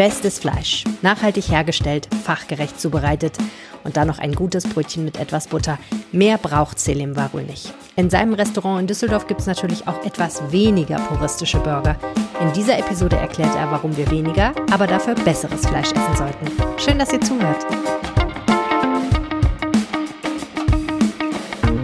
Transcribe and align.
Bestes 0.00 0.38
Fleisch, 0.38 0.84
nachhaltig 1.02 1.50
hergestellt, 1.50 2.08
fachgerecht 2.24 2.80
zubereitet 2.80 3.36
und 3.84 3.98
dann 3.98 4.08
noch 4.08 4.18
ein 4.18 4.32
gutes 4.32 4.66
Brötchen 4.66 5.04
mit 5.04 5.18
etwas 5.18 5.48
Butter. 5.48 5.78
Mehr 6.10 6.38
braucht 6.38 6.78
Selim 6.78 7.14
wohl 7.34 7.42
nicht. 7.42 7.74
In 7.96 8.08
seinem 8.08 8.32
Restaurant 8.32 8.80
in 8.80 8.86
Düsseldorf 8.86 9.26
gibt 9.26 9.42
es 9.42 9.46
natürlich 9.46 9.86
auch 9.86 10.02
etwas 10.02 10.40
weniger 10.50 10.96
puristische 11.00 11.58
Burger. 11.58 11.96
In 12.40 12.50
dieser 12.54 12.78
Episode 12.78 13.16
erklärt 13.16 13.54
er, 13.54 13.70
warum 13.70 13.94
wir 13.94 14.10
weniger, 14.10 14.54
aber 14.72 14.86
dafür 14.86 15.14
besseres 15.16 15.66
Fleisch 15.66 15.92
essen 15.92 16.16
sollten. 16.16 16.46
Schön, 16.78 16.98
dass 16.98 17.12
ihr 17.12 17.20
zuhört. 17.20 17.66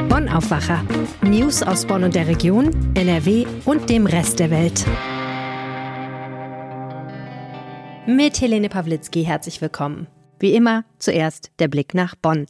Bonn 0.09 0.31
Aufwacher. 0.31 0.83
News 1.21 1.63
aus 1.63 1.85
Bonn 1.85 2.05
und 2.05 2.15
der 2.15 2.27
Region, 2.27 2.71
NRW 2.95 3.45
und 3.67 3.91
dem 3.91 4.07
Rest 4.07 4.39
der 4.39 4.51
Welt. 4.51 4.87
Mit 8.09 8.41
Helene 8.41 8.69
Pawlitzki 8.69 9.25
herzlich 9.25 9.61
willkommen. 9.61 10.07
Wie 10.39 10.55
immer 10.55 10.85
zuerst 11.01 11.51
der 11.59 11.67
Blick 11.67 11.93
nach 11.93 12.15
Bonn. 12.15 12.47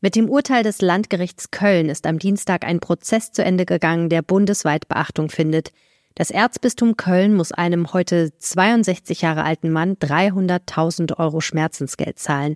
Mit 0.00 0.14
dem 0.14 0.30
Urteil 0.30 0.62
des 0.62 0.80
Landgerichts 0.82 1.50
Köln 1.50 1.88
ist 1.88 2.06
am 2.06 2.20
Dienstag 2.20 2.64
ein 2.64 2.78
Prozess 2.78 3.32
zu 3.32 3.42
Ende 3.42 3.66
gegangen, 3.66 4.08
der 4.08 4.22
bundesweit 4.22 4.86
Beachtung 4.86 5.28
findet. 5.28 5.72
Das 6.14 6.30
Erzbistum 6.30 6.96
Köln 6.96 7.34
muss 7.34 7.50
einem 7.50 7.92
heute 7.92 8.30
62 8.38 9.22
Jahre 9.22 9.42
alten 9.42 9.72
Mann 9.72 9.96
300.000 9.96 11.18
Euro 11.18 11.40
Schmerzensgeld 11.40 12.20
zahlen. 12.20 12.54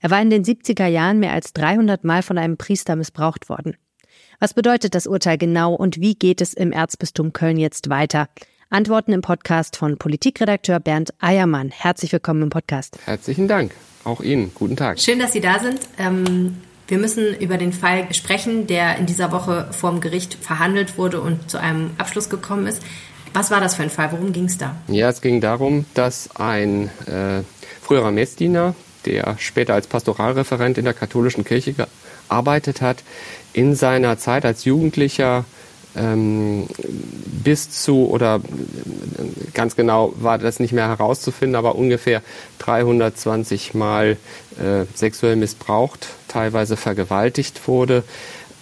Er 0.00 0.10
war 0.10 0.20
in 0.20 0.28
den 0.28 0.44
70er 0.44 0.86
Jahren 0.86 1.20
mehr 1.20 1.32
als 1.32 1.54
300 1.54 2.04
Mal 2.04 2.22
von 2.22 2.36
einem 2.36 2.58
Priester 2.58 2.96
missbraucht 2.96 3.48
worden. 3.48 3.78
Was 4.40 4.52
bedeutet 4.52 4.94
das 4.94 5.06
Urteil 5.06 5.38
genau 5.38 5.72
und 5.72 5.98
wie 6.00 6.16
geht 6.16 6.42
es 6.42 6.52
im 6.52 6.70
Erzbistum 6.70 7.32
Köln 7.32 7.56
jetzt 7.56 7.88
weiter? 7.88 8.28
Antworten 8.70 9.12
im 9.12 9.20
Podcast 9.20 9.76
von 9.76 9.98
Politikredakteur 9.98 10.80
Bernd 10.80 11.12
Eiermann. 11.20 11.70
Herzlich 11.70 12.12
willkommen 12.12 12.42
im 12.42 12.50
Podcast. 12.50 12.98
Herzlichen 13.04 13.46
Dank. 13.48 13.72
Auch 14.04 14.20
Ihnen. 14.20 14.52
Guten 14.54 14.76
Tag. 14.76 15.00
Schön, 15.00 15.18
dass 15.18 15.32
Sie 15.32 15.40
da 15.40 15.58
sind. 15.58 15.80
Ähm, 15.98 16.58
wir 16.88 16.98
müssen 16.98 17.34
über 17.38 17.56
den 17.56 17.72
Fall 17.72 18.12
sprechen, 18.12 18.66
der 18.66 18.96
in 18.96 19.06
dieser 19.06 19.32
Woche 19.32 19.68
vor 19.72 19.90
dem 19.90 20.00
Gericht 20.00 20.34
verhandelt 20.34 20.98
wurde 20.98 21.20
und 21.20 21.50
zu 21.50 21.58
einem 21.58 21.90
Abschluss 21.98 22.28
gekommen 22.28 22.66
ist. 22.66 22.82
Was 23.32 23.50
war 23.50 23.60
das 23.60 23.74
für 23.74 23.82
ein 23.82 23.90
Fall? 23.90 24.12
Worum 24.12 24.32
ging 24.32 24.44
es 24.44 24.58
da? 24.58 24.76
Ja, 24.88 25.08
es 25.08 25.20
ging 25.20 25.40
darum, 25.40 25.86
dass 25.94 26.36
ein 26.36 26.90
äh, 27.06 27.42
früherer 27.80 28.12
Messdiener, 28.12 28.74
der 29.06 29.36
später 29.38 29.74
als 29.74 29.86
Pastoralreferent 29.86 30.78
in 30.78 30.84
der 30.84 30.94
katholischen 30.94 31.44
Kirche 31.44 31.74
gearbeitet 31.74 32.80
hat, 32.80 33.02
in 33.52 33.74
seiner 33.74 34.18
Zeit 34.18 34.44
als 34.44 34.64
Jugendlicher 34.64 35.44
ähm, 35.96 36.66
bis 37.44 37.70
zu, 37.70 38.08
oder 38.08 38.40
ganz 39.52 39.76
genau 39.76 40.12
war 40.16 40.38
das 40.38 40.60
nicht 40.60 40.72
mehr 40.72 40.88
herauszufinden, 40.88 41.56
aber 41.56 41.76
ungefähr 41.76 42.22
320 42.58 43.74
Mal 43.74 44.16
äh, 44.58 44.84
sexuell 44.94 45.36
missbraucht, 45.36 46.08
teilweise 46.28 46.76
vergewaltigt 46.76 47.68
wurde. 47.68 48.02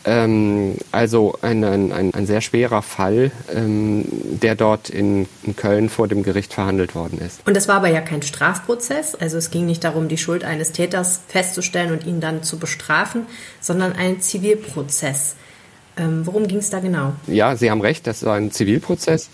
Ähm, 0.05 0.77
also 0.91 1.39
ein, 1.43 1.63
ein, 1.63 2.13
ein, 2.13 2.27
sehr 2.27 2.41
schwerer 2.41 2.83
Fall, 2.83 3.31
ähm, 3.55 4.05
der 4.11 4.57
dort 4.57 4.91
in, 4.91 5.29
in, 5.45 5.55
Köln 5.55 5.89
vor 5.89 6.09
dem 6.09 6.25
Gericht 6.25 6.53
verhandelt 6.53 6.97
worden 6.97 7.21
ist. 7.21 7.47
Und 7.47 7.57
das 7.57 7.69
war 7.69 7.77
aber 7.77 7.89
ja 7.89 8.01
kein 8.01 8.23
Strafprozess, 8.23 9.15
also 9.15 9.39
es 9.39 9.51
ging 9.51 9.67
nicht 9.67 9.85
darum, 9.85 10.09
die 10.09 10.19
Schuld 10.19 10.43
eines 10.43 10.73
Täters 10.73 11.21
festzustellen 11.29 11.93
und 11.93 12.05
ihn 12.05 12.21
dann 12.21 12.43
zu 12.43 12.59
bestrafen, 12.59 13.27
sondern 13.61 13.93
ein 13.93 14.21
Zivilprozess. 14.21 15.37
Ähm, 15.97 16.27
worum 16.27 16.47
ging 16.47 16.59
es 16.59 16.71
da 16.71 16.81
genau? 16.81 17.13
Ja, 17.27 17.57
Sie 17.57 17.71
haben 17.71 17.81
recht, 17.81 18.07
das 18.07 18.25
war 18.25 18.37
ein 18.37 18.51
Zivilprozess. 18.51 19.29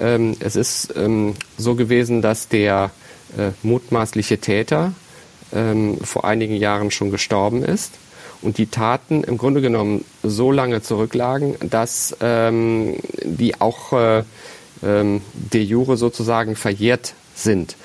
Ähm, 0.00 0.36
es 0.40 0.56
ist 0.56 0.94
ähm, 0.96 1.34
so 1.58 1.74
gewesen, 1.74 2.22
dass 2.22 2.48
der 2.48 2.90
äh, 3.36 3.50
mutmaßliche 3.62 4.38
Täter 4.38 4.92
ähm, 5.52 5.98
vor 6.02 6.24
einigen 6.24 6.56
Jahren 6.56 6.90
schon 6.90 7.10
gestorben 7.10 7.64
ist 7.64 7.94
und 8.42 8.58
die 8.58 8.66
Taten 8.66 9.24
im 9.24 9.38
Grunde 9.38 9.60
genommen 9.60 10.04
so 10.22 10.52
lange 10.52 10.82
zurücklagen, 10.82 11.56
dass 11.60 12.16
ähm, 12.20 12.96
die 13.22 13.60
auch 13.60 13.92
äh, 13.92 14.22
ähm, 14.84 15.22
de 15.32 15.62
jure 15.62 15.96
sozusagen 15.96 16.56
verjährt 16.56 17.14
sind. 17.34 17.76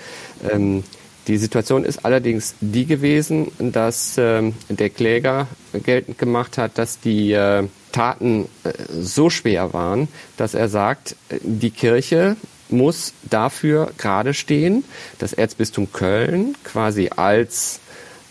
Die 1.27 1.37
Situation 1.37 1.83
ist 1.83 2.03
allerdings 2.03 2.55
die 2.61 2.85
gewesen, 2.85 3.51
dass 3.59 4.17
äh, 4.17 4.51
der 4.69 4.89
Kläger 4.89 5.47
geltend 5.73 6.17
gemacht 6.17 6.57
hat, 6.57 6.77
dass 6.77 6.99
die 6.99 7.31
äh, 7.31 7.67
Taten 7.91 8.47
äh, 8.63 8.73
so 8.89 9.29
schwer 9.29 9.73
waren, 9.73 10.07
dass 10.37 10.53
er 10.53 10.67
sagt, 10.67 11.15
die 11.41 11.69
Kirche 11.69 12.37
muss 12.69 13.13
dafür 13.29 13.91
gerade 13.97 14.33
stehen, 14.33 14.83
das 15.19 15.33
Erzbistum 15.33 15.91
Köln 15.91 16.55
quasi 16.63 17.09
als 17.15 17.79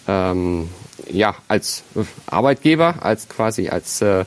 ähm, 0.08 0.68
ja 1.10 1.36
als 1.46 1.82
Arbeitgeber, 2.26 3.04
als 3.04 3.28
quasi 3.28 3.68
als 3.68 4.00
äh, 4.00 4.24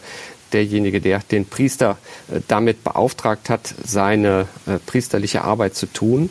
derjenige, 0.54 1.02
der 1.02 1.20
den 1.20 1.46
Priester 1.46 1.98
äh, 2.32 2.40
damit 2.48 2.84
beauftragt 2.84 3.50
hat, 3.50 3.74
seine 3.84 4.48
äh, 4.68 4.78
priesterliche 4.86 5.44
Arbeit 5.44 5.76
zu 5.76 5.88
tun, 5.88 6.30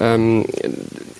ähm, 0.00 0.46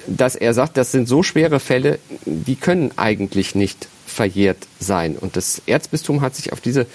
dass 0.07 0.37
er 0.37 0.55
sagt, 0.55 0.77
das 0.77 0.93
sind 0.93 1.09
so 1.09 1.23
schwere 1.23 1.61
Fälle, 1.61 1.99
die 2.25 2.57
können 2.57 2.93
eigentlich 2.97 3.55
nicht 3.55 3.89
verjährt 4.07 4.67
sein. 4.81 5.17
Und 5.17 5.37
das 5.37 5.63
Erzbistum 5.67 6.21
hat 6.21 6.35
sich 6.35 6.53
auf 6.53 6.61
diese 6.61 6.87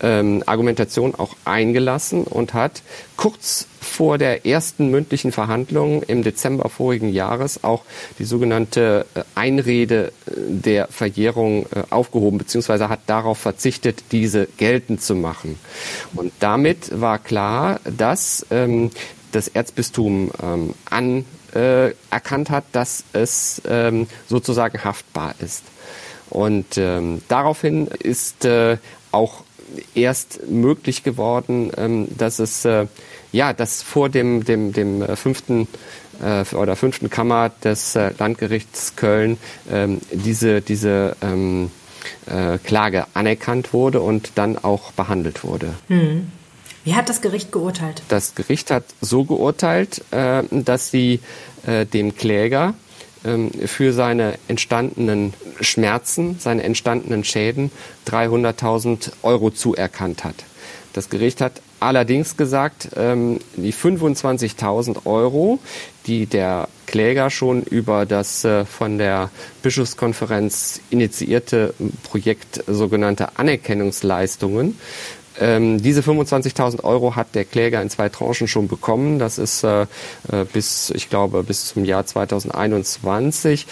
ähm, 0.00 0.42
Argumentation 0.46 1.14
auch 1.14 1.36
eingelassen 1.44 2.24
und 2.24 2.54
hat 2.54 2.82
kurz 3.16 3.66
vor 3.80 4.18
der 4.18 4.44
ersten 4.44 4.90
mündlichen 4.90 5.30
Verhandlung 5.30 6.02
im 6.02 6.22
Dezember 6.22 6.68
vorigen 6.68 7.12
Jahres 7.12 7.62
auch 7.62 7.84
die 8.18 8.24
sogenannte 8.24 9.06
äh, 9.14 9.22
Einrede 9.34 10.12
äh, 10.26 10.32
der 10.36 10.88
Verjährung 10.88 11.66
äh, 11.66 11.82
aufgehoben, 11.90 12.38
beziehungsweise 12.38 12.88
hat 12.88 13.00
darauf 13.06 13.38
verzichtet, 13.38 14.04
diese 14.10 14.46
geltend 14.56 15.00
zu 15.02 15.14
machen. 15.14 15.58
Und 16.14 16.32
damit 16.40 17.00
war 17.00 17.18
klar, 17.18 17.80
dass 17.84 18.44
ähm, 18.50 18.90
das 19.34 19.48
Erzbistum 19.48 20.30
ähm, 20.42 20.74
anerkannt 20.88 22.48
äh, 22.48 22.52
hat, 22.52 22.64
dass 22.72 23.04
es 23.12 23.62
ähm, 23.68 24.06
sozusagen 24.28 24.82
haftbar 24.84 25.34
ist. 25.38 25.64
Und 26.30 26.78
ähm, 26.78 27.22
daraufhin 27.28 27.86
ist 27.86 28.44
äh, 28.44 28.78
auch 29.12 29.44
erst 29.94 30.48
möglich 30.48 31.02
geworden, 31.02 31.70
ähm, 31.76 32.08
dass 32.16 32.38
es 32.38 32.64
äh, 32.64 32.86
ja, 33.32 33.52
dass 33.52 33.82
vor 33.82 34.08
dem 34.08 34.44
dem 34.44 34.72
dem 34.72 35.02
äh, 35.02 35.16
fünften 35.16 35.68
äh, 36.22 36.44
oder 36.54 36.76
fünften 36.76 37.10
Kammer 37.10 37.50
des 37.62 37.96
äh, 37.96 38.12
Landgerichts 38.18 38.96
Köln 38.96 39.38
ähm, 39.70 40.00
diese 40.12 40.60
diese 40.60 41.16
ähm, 41.22 41.70
äh, 42.26 42.58
Klage 42.58 43.06
anerkannt 43.14 43.72
wurde 43.72 44.00
und 44.00 44.32
dann 44.36 44.58
auch 44.58 44.92
behandelt 44.92 45.44
wurde. 45.44 45.74
Hm. 45.88 46.30
Wie 46.84 46.94
hat 46.94 47.08
das 47.08 47.22
Gericht 47.22 47.50
geurteilt? 47.50 48.02
Das 48.08 48.34
Gericht 48.34 48.70
hat 48.70 48.84
so 49.00 49.24
geurteilt, 49.24 50.04
äh, 50.10 50.42
dass 50.50 50.90
sie 50.90 51.20
äh, 51.66 51.86
dem 51.86 52.14
Kläger 52.14 52.74
ähm, 53.24 53.50
für 53.66 53.92
seine 53.94 54.38
entstandenen 54.48 55.32
Schmerzen, 55.60 56.36
seine 56.38 56.62
entstandenen 56.62 57.24
Schäden 57.24 57.70
300.000 58.06 59.12
Euro 59.22 59.50
zuerkannt 59.50 60.24
hat. 60.24 60.34
Das 60.92 61.08
Gericht 61.08 61.40
hat 61.40 61.60
allerdings 61.80 62.36
gesagt, 62.36 62.90
ähm, 62.96 63.40
die 63.56 63.72
25.000 63.72 65.06
Euro, 65.06 65.58
die 66.06 66.26
der 66.26 66.68
Kläger 66.86 67.30
schon 67.30 67.62
über 67.62 68.06
das 68.06 68.44
äh, 68.44 68.64
von 68.64 68.98
der 68.98 69.30
Bischofskonferenz 69.62 70.80
initiierte 70.90 71.74
Projekt 72.04 72.62
sogenannte 72.66 73.38
Anerkennungsleistungen 73.38 74.78
ähm, 75.40 75.82
diese 75.82 76.00
25.000 76.00 76.84
Euro 76.84 77.16
hat 77.16 77.34
der 77.34 77.44
Kläger 77.44 77.82
in 77.82 77.90
zwei 77.90 78.08
Tranchen 78.08 78.48
schon 78.48 78.68
bekommen. 78.68 79.18
Das 79.18 79.38
ist 79.38 79.64
äh, 79.64 79.82
äh 79.82 80.44
bis, 80.52 80.90
ich 80.90 81.10
glaube, 81.10 81.42
bis 81.42 81.68
zum 81.68 81.84
Jahr 81.84 82.06
2021. 82.06 83.66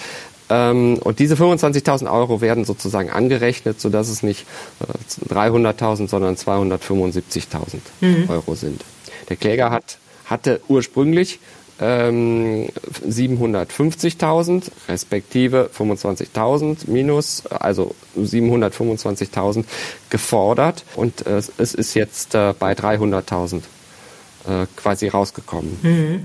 Ähm, 0.50 0.98
und 0.98 1.18
diese 1.18 1.34
25.000 1.34 2.12
Euro 2.12 2.40
werden 2.40 2.64
sozusagen 2.64 3.10
angerechnet, 3.10 3.80
sodass 3.80 4.08
es 4.08 4.22
nicht 4.22 4.44
äh, 4.80 5.32
300.000, 5.32 6.08
sondern 6.08 6.34
275.000 6.34 7.78
mhm. 8.00 8.28
Euro 8.28 8.54
sind. 8.54 8.84
Der 9.28 9.36
Kläger 9.36 9.70
hat, 9.70 9.98
hatte 10.24 10.60
ursprünglich 10.68 11.38
ähm, 11.80 12.68
750.000 13.06 14.70
respektive 14.88 15.70
25.000 15.76 16.88
minus, 16.90 17.46
also 17.46 17.94
725.000 18.18 19.64
gefordert 20.10 20.84
und 20.96 21.26
äh, 21.26 21.38
es 21.38 21.74
ist 21.74 21.94
jetzt 21.94 22.34
äh, 22.34 22.54
bei 22.58 22.72
300.000 22.72 23.56
äh, 23.56 24.66
quasi 24.76 25.08
rausgekommen. 25.08 25.78
Mhm. 25.82 26.24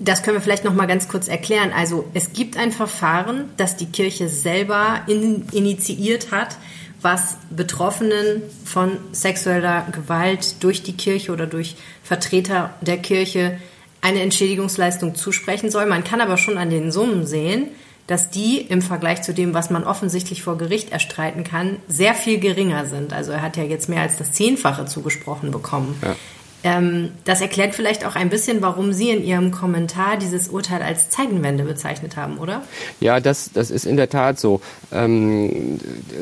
Das 0.00 0.22
können 0.24 0.36
wir 0.36 0.40
vielleicht 0.40 0.64
noch 0.64 0.74
mal 0.74 0.86
ganz 0.86 1.08
kurz 1.08 1.28
erklären. 1.28 1.70
Also 1.72 2.04
es 2.12 2.32
gibt 2.32 2.56
ein 2.56 2.72
Verfahren, 2.72 3.50
das 3.56 3.76
die 3.76 3.86
Kirche 3.86 4.28
selber 4.28 5.02
in, 5.06 5.46
initiiert 5.52 6.32
hat, 6.32 6.56
was 7.00 7.36
Betroffenen 7.50 8.42
von 8.64 8.98
sexueller 9.12 9.86
Gewalt 9.92 10.64
durch 10.64 10.82
die 10.82 10.96
Kirche 10.96 11.32
oder 11.32 11.46
durch 11.46 11.76
Vertreter 12.02 12.74
der 12.80 12.98
Kirche 12.98 13.58
eine 14.00 14.22
Entschädigungsleistung 14.22 15.14
zusprechen 15.14 15.70
soll. 15.70 15.86
Man 15.86 16.04
kann 16.04 16.20
aber 16.20 16.36
schon 16.36 16.58
an 16.58 16.70
den 16.70 16.92
Summen 16.92 17.26
sehen, 17.26 17.68
dass 18.06 18.30
die 18.30 18.58
im 18.60 18.80
Vergleich 18.80 19.22
zu 19.22 19.34
dem, 19.34 19.54
was 19.54 19.70
man 19.70 19.84
offensichtlich 19.84 20.42
vor 20.42 20.56
Gericht 20.56 20.92
erstreiten 20.92 21.44
kann, 21.44 21.76
sehr 21.88 22.14
viel 22.14 22.40
geringer 22.40 22.86
sind. 22.86 23.12
Also 23.12 23.32
er 23.32 23.42
hat 23.42 23.56
ja 23.56 23.64
jetzt 23.64 23.88
mehr 23.88 24.00
als 24.00 24.16
das 24.16 24.32
Zehnfache 24.32 24.86
zugesprochen 24.86 25.50
bekommen. 25.50 25.94
Ja. 26.02 26.16
Ähm, 26.64 27.12
das 27.24 27.40
erklärt 27.40 27.74
vielleicht 27.74 28.04
auch 28.04 28.16
ein 28.16 28.30
bisschen, 28.30 28.62
warum 28.62 28.92
Sie 28.92 29.10
in 29.10 29.22
Ihrem 29.22 29.52
Kommentar 29.52 30.16
dieses 30.16 30.48
Urteil 30.48 30.82
als 30.82 31.08
Zeitenwende 31.08 31.64
bezeichnet 31.64 32.16
haben, 32.16 32.38
oder? 32.38 32.62
Ja, 32.98 33.20
das, 33.20 33.50
das 33.52 33.70
ist 33.70 33.86
in 33.86 33.96
der 33.96 34.08
Tat 34.08 34.40
so. 34.40 34.60
Ähm, 34.90 35.78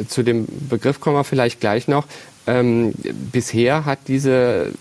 zu 0.08 0.22
dem 0.22 0.46
Begriff 0.68 1.00
kommen 1.00 1.16
wir 1.16 1.24
vielleicht 1.24 1.60
gleich 1.60 1.88
noch. 1.88 2.06
Ähm, 2.46 2.92
bisher 3.32 3.84
hat 3.84 4.00
diese, 4.08 4.72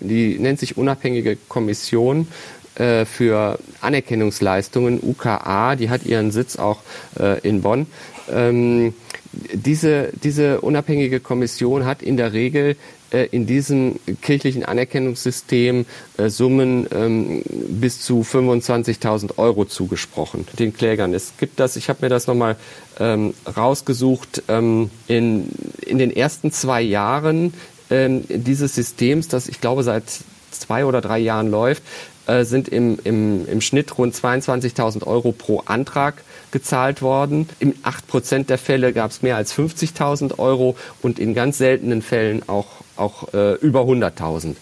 die 0.00 0.38
nennt 0.38 0.58
sich 0.58 0.76
unabhängige 0.76 1.36
Kommission 1.48 2.26
äh, 2.74 3.04
für 3.04 3.58
Anerkennungsleistungen, 3.80 5.00
UKA, 5.02 5.76
die 5.76 5.90
hat 5.90 6.04
ihren 6.04 6.30
Sitz 6.30 6.56
auch 6.56 6.80
äh, 7.18 7.38
in 7.46 7.62
Bonn. 7.62 7.86
Ähm, 8.30 8.94
diese, 9.32 10.10
diese 10.22 10.60
unabhängige 10.60 11.20
Kommission 11.20 11.84
hat 11.84 12.02
in 12.02 12.16
der 12.16 12.32
Regel 12.32 12.76
in 13.26 13.46
diesem 13.46 13.98
kirchlichen 14.20 14.64
Anerkennungssystem 14.64 15.86
äh, 16.16 16.28
Summen 16.28 16.86
ähm, 16.94 17.42
bis 17.68 18.00
zu 18.00 18.22
25.000 18.22 19.38
Euro 19.38 19.64
zugesprochen 19.64 20.46
den 20.58 20.72
Klägern. 20.72 21.14
Es 21.14 21.34
gibt 21.38 21.60
das, 21.60 21.76
ich 21.76 21.88
habe 21.88 22.00
mir 22.02 22.08
das 22.08 22.26
nochmal 22.26 22.56
ähm, 22.98 23.34
rausgesucht, 23.56 24.42
ähm, 24.48 24.90
in, 25.08 25.48
in 25.86 25.98
den 25.98 26.14
ersten 26.14 26.52
zwei 26.52 26.82
Jahren 26.82 27.54
dieses 27.90 28.74
Systems, 28.74 29.28
das 29.28 29.48
ich 29.48 29.60
glaube 29.60 29.82
seit 29.82 30.04
zwei 30.50 30.86
oder 30.86 31.02
drei 31.02 31.18
Jahren 31.18 31.50
läuft, 31.50 31.82
äh, 32.26 32.44
sind 32.44 32.68
im, 32.68 32.98
im, 33.02 33.48
im 33.48 33.60
Schnitt 33.60 33.98
rund 33.98 34.14
22.000 34.14 35.04
Euro 35.06 35.32
pro 35.32 35.60
Antrag 35.60 36.22
gezahlt 36.52 37.02
worden. 37.02 37.48
In 37.58 37.74
acht 37.82 38.06
Prozent 38.06 38.48
der 38.48 38.58
Fälle 38.58 38.92
gab 38.92 39.10
es 39.10 39.22
mehr 39.22 39.36
als 39.36 39.52
50.000 39.52 40.38
Euro 40.38 40.76
und 41.00 41.18
in 41.18 41.34
ganz 41.34 41.58
seltenen 41.58 42.00
Fällen 42.00 42.48
auch 42.48 42.68
auch 43.02 43.34
äh, 43.34 43.54
über 43.54 43.82
100.000. 43.82 44.54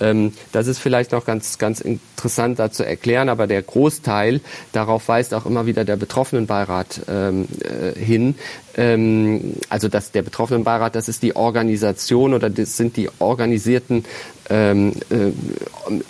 Ähm, 0.00 0.32
das 0.50 0.66
ist 0.66 0.78
vielleicht 0.78 1.12
noch 1.12 1.24
ganz, 1.24 1.58
ganz 1.58 1.80
interessant 1.80 2.58
da 2.58 2.72
zu 2.72 2.84
erklären, 2.84 3.28
aber 3.28 3.46
der 3.46 3.62
Großteil, 3.62 4.40
darauf 4.72 5.08
weist 5.08 5.34
auch 5.34 5.46
immer 5.46 5.66
wieder 5.66 5.84
der 5.84 5.96
Betroffenenbeirat 5.96 7.02
ähm, 7.08 7.46
äh, 7.60 7.98
hin. 7.98 8.34
Ähm, 8.76 9.54
also 9.68 9.88
das, 9.88 10.10
der 10.10 10.22
Betroffenenbeirat, 10.22 10.94
das 10.94 11.08
ist 11.08 11.22
die 11.22 11.36
Organisation 11.36 12.34
oder 12.34 12.50
das 12.50 12.76
sind 12.76 12.96
die 12.96 13.08
organisierten 13.18 14.04
ähm, 14.50 14.94
äh, 15.10 15.32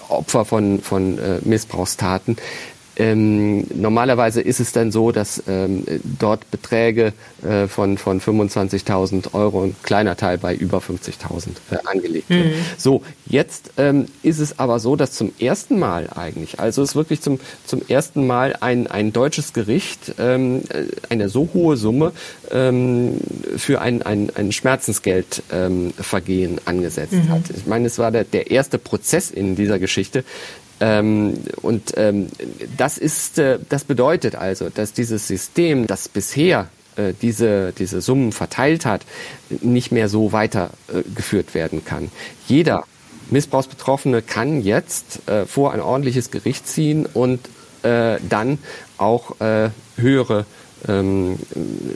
Opfer 0.09 0.45
von, 0.45 0.81
von 0.81 1.19
äh, 1.19 1.39
Missbrauchstaten. 1.43 2.37
Ähm, 2.97 3.67
normalerweise 3.75 4.43
ist 4.43 4.61
es 4.61 4.73
dann 4.73 4.93
so, 4.93 5.13
dass 5.13 5.43
ähm, 5.49 5.85
dort 6.19 6.51
Beträge 6.51 7.15
äh, 7.43 7.67
von, 7.67 7.97
von 7.97 8.21
25.000 8.21 9.33
Euro, 9.35 9.63
ein 9.63 9.75
kleiner 9.83 10.17
Teil 10.17 10.39
bei 10.39 10.55
über 10.55 10.79
50.000 10.79 11.49
äh, 11.71 11.79
angelegt 11.87 12.29
wird. 12.29 12.47
Mhm. 12.47 12.53
So, 12.77 13.03
jetzt 13.27 13.71
ähm, 13.79 14.07
ist 14.23 14.41
es 14.41 14.59
aber 14.59 14.79
so, 14.79 14.97
dass 14.97 15.13
zum 15.13 15.33
ersten 15.39 15.79
Mal 15.79 16.11
eigentlich, 16.15 16.61
also 16.61 16.83
es 16.83 16.91
ist 16.91 16.97
wirklich 16.97 17.23
zum, 17.23 17.41
zum 17.65 17.81
ersten 17.89 18.27
Mal 18.27 18.57
ein, 18.61 18.87
ein 18.87 19.13
deutsches 19.13 19.55
Gericht 19.55 20.15
ähm, 20.19 20.63
äh, 20.69 20.85
eine 21.09 21.31
so 21.31 21.49
hohe 21.55 21.79
Summe 21.79 22.13
ähm, 22.51 23.19
für 23.57 23.81
ein, 23.81 24.03
ein, 24.03 24.31
ein 24.35 24.53
Schmerzensgeldvergehen 24.53 26.53
ähm, 26.53 26.61
angesetzt 26.67 27.15
mhm. 27.15 27.31
hat. 27.31 27.43
Ich 27.57 27.67
meine, 27.67 27.87
es 27.87 27.99
war 27.99 28.11
der, 28.11 28.25
der 28.25 28.51
erste 28.51 28.77
Prozess 28.79 29.31
in 29.31 29.57
dieser 29.57 29.79
Geschichte, 29.79 30.25
ähm, 30.83 31.35
und 31.63 31.95
ähm, 31.97 32.27
das 32.77 32.99
ist, 32.99 33.39
äh, 33.39 33.61
das 33.69 33.85
bedeutet 33.85 34.35
also, 34.35 34.69
dass 34.69 34.93
dieses 34.93 35.29
System, 35.29 35.87
das 35.87 36.09
bisher 36.09 36.69
äh, 36.97 37.13
diese, 37.23 37.73
diese 37.73 38.01
Summen 38.01 38.33
verteilt 38.33 38.85
hat, 38.85 39.03
nicht 39.61 39.93
mehr 39.93 40.09
so 40.09 40.33
weitergeführt 40.33 41.51
äh, 41.51 41.55
werden 41.55 41.85
kann. 41.85 42.11
Jeder 42.49 42.83
Missbrauchsbetroffene 43.31 44.23
kann 44.23 44.61
jetzt 44.61 45.29
äh, 45.29 45.47
vor 45.47 45.73
ein 45.73 45.81
ordentliches 45.81 46.33
Gericht 46.33 46.67
ziehen 46.67 47.07
und 47.07 47.39
äh, 47.85 48.17
dann 48.29 48.59
auch 48.99 49.41
äh, 49.41 49.71
höhere 49.97 50.47
ähm, 50.89 51.39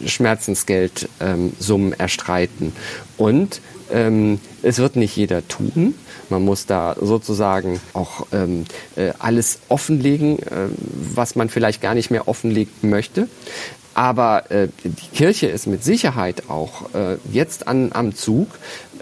Schmerzensgeldsummen 0.07 1.93
ähm, 1.93 1.95
erstreiten. 1.99 2.73
Und 3.17 3.61
ähm, 3.91 4.39
es 4.63 4.79
wird 4.79 4.95
nicht 4.95 5.17
jeder 5.17 5.47
tun. 5.49 5.95
Man 6.29 6.45
muss 6.45 6.67
da 6.67 6.97
sozusagen 7.01 7.81
auch 7.93 8.27
ähm, 8.33 8.65
äh, 8.97 9.13
alles 9.19 9.61
offenlegen, 9.69 10.39
äh, 10.41 10.69
was 11.15 11.37
man 11.37 11.49
vielleicht 11.49 11.81
gar 11.81 11.95
nicht 11.95 12.11
mehr 12.11 12.29
offenlegen 12.29 12.73
möchte. 12.83 13.29
Aber 13.97 14.51
äh, 14.51 14.69
die 14.85 15.17
Kirche 15.17 15.47
ist 15.47 15.67
mit 15.67 15.83
Sicherheit 15.83 16.51
auch 16.51 16.95
äh, 16.95 17.17
jetzt 17.33 17.67
an, 17.67 17.93
am 17.95 18.15
Zug, 18.15 18.49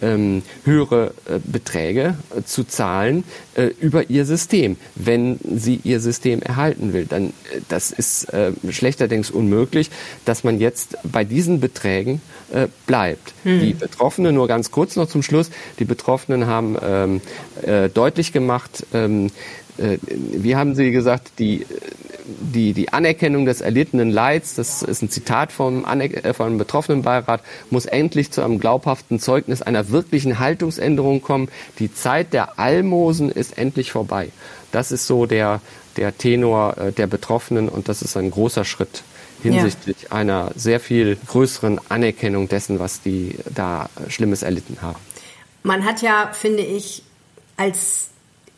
ähm, 0.03 0.43
höhere 0.65 1.15
äh, 1.27 1.39
Beträge 1.45 2.17
äh, 2.37 2.43
zu 2.43 2.65
zahlen 2.65 3.25
äh, 3.55 3.71
über 3.81 4.11
ihr 4.11 4.25
System, 4.25 4.77
wenn 4.95 5.39
sie 5.43 5.81
ihr 5.85 6.01
System 6.01 6.43
erhalten 6.43 6.93
will. 6.93 7.07
Dann 7.07 7.29
äh, 7.29 7.61
das 7.69 7.91
ist 7.91 8.33
äh, 8.33 8.53
schlechterdings 8.71 9.31
unmöglich, 9.31 9.91
dass 10.25 10.45
man 10.45 10.61
jetzt 10.61 10.97
bei 11.05 11.25
diesen 11.25 11.61
Beträgen 11.61 12.21
äh, 12.53 12.69
bleibt. 12.87 13.33
Hm. 13.45 13.61
Die 13.61 13.75
Betroffenen, 13.75 14.35
nur 14.35 14.49
ganz 14.49 14.71
kurz 14.71 14.97
noch 14.97 15.09
zum 15.09 15.23
Schluss, 15.23 15.51
die 15.79 15.85
Betroffenen 15.85 16.47
haben 16.47 16.77
ähm, 16.83 17.21
äh, 17.63 17.89
deutlich 17.89 18.33
gemacht, 18.33 18.87
ähm, 18.93 19.27
äh, 19.27 19.31
wie 19.77 20.57
haben 20.57 20.75
Sie 20.75 20.91
gesagt, 20.91 21.39
die 21.39 21.67
die, 22.25 22.73
die 22.73 22.93
Anerkennung 22.93 23.45
des 23.45 23.61
erlittenen 23.61 24.11
Leids, 24.11 24.55
das 24.55 24.83
ist 24.83 25.03
ein 25.03 25.11
Zitat 25.11 25.53
vom, 25.53 25.85
äh, 25.85 26.33
vom 26.33 26.59
Betroffenenbeirat, 26.59 27.43
muss 27.71 27.87
endlich 27.87 28.31
zu 28.31 28.43
einem 28.43 28.59
glaubhaften 28.59 29.21
Zeugnis 29.21 29.63
einer 29.63 29.91
wirklichen 29.91 30.39
Haltungsänderung 30.39 31.21
kommen. 31.23 31.49
Die 31.79 31.93
Zeit 31.93 32.33
der 32.33 32.59
Almosen 32.59 33.31
ist 33.31 33.59
endlich 33.59 33.93
vorbei. 33.93 34.31
Das 34.73 34.91
ist 34.91 35.07
so 35.07 35.27
der, 35.27 35.61
der 35.97 36.17
Tenor 36.17 36.79
äh, 36.79 36.93
der 36.93 37.07
Betroffenen 37.07 37.69
und 37.69 37.89
das 37.89 38.03
ist 38.03 38.17
ein 38.17 38.31
großer 38.31 38.65
Schritt 38.65 39.03
hinsichtlich 39.43 39.97
ja. 40.05 40.13
einer 40.13 40.53
sehr 40.57 40.81
viel 40.81 41.19
größeren 41.27 41.79
Anerkennung 41.91 42.49
dessen, 42.49 42.79
was 42.79 43.03
die 43.03 43.37
da 43.55 43.91
Schlimmes 44.09 44.43
erlitten 44.43 44.79
haben. 44.81 44.99
Man 45.63 45.85
hat 45.85 46.01
ja, 46.01 46.31
finde 46.33 46.63
ich, 46.63 47.03
als 47.59 48.09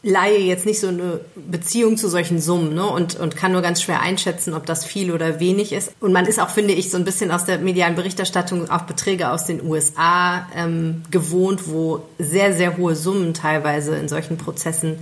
Laie 0.06 0.38
jetzt 0.38 0.66
nicht 0.66 0.80
so 0.80 0.88
eine 0.88 1.20
Beziehung 1.34 1.96
zu 1.96 2.08
solchen 2.08 2.40
Summen 2.40 2.74
ne? 2.74 2.86
und, 2.86 3.16
und 3.16 3.36
kann 3.36 3.52
nur 3.52 3.60
ganz 3.60 3.82
schwer 3.82 4.00
einschätzen, 4.00 4.54
ob 4.54 4.64
das 4.64 4.84
viel 4.84 5.10
oder 5.10 5.40
wenig 5.40 5.72
ist. 5.72 5.92
Und 6.00 6.12
man 6.12 6.26
ist 6.26 6.38
auch, 6.38 6.50
finde 6.50 6.74
ich, 6.74 6.90
so 6.90 6.96
ein 6.96 7.04
bisschen 7.04 7.32
aus 7.32 7.44
der 7.44 7.58
medialen 7.58 7.96
Berichterstattung 7.96 8.70
auch 8.70 8.82
Beträge 8.82 9.30
aus 9.30 9.44
den 9.46 9.62
USA 9.62 10.48
ähm, 10.54 11.02
gewohnt, 11.10 11.68
wo 11.68 12.04
sehr, 12.18 12.54
sehr 12.54 12.76
hohe 12.76 12.94
Summen 12.94 13.34
teilweise 13.34 13.96
in 13.96 14.08
solchen 14.08 14.38
Prozessen 14.38 14.98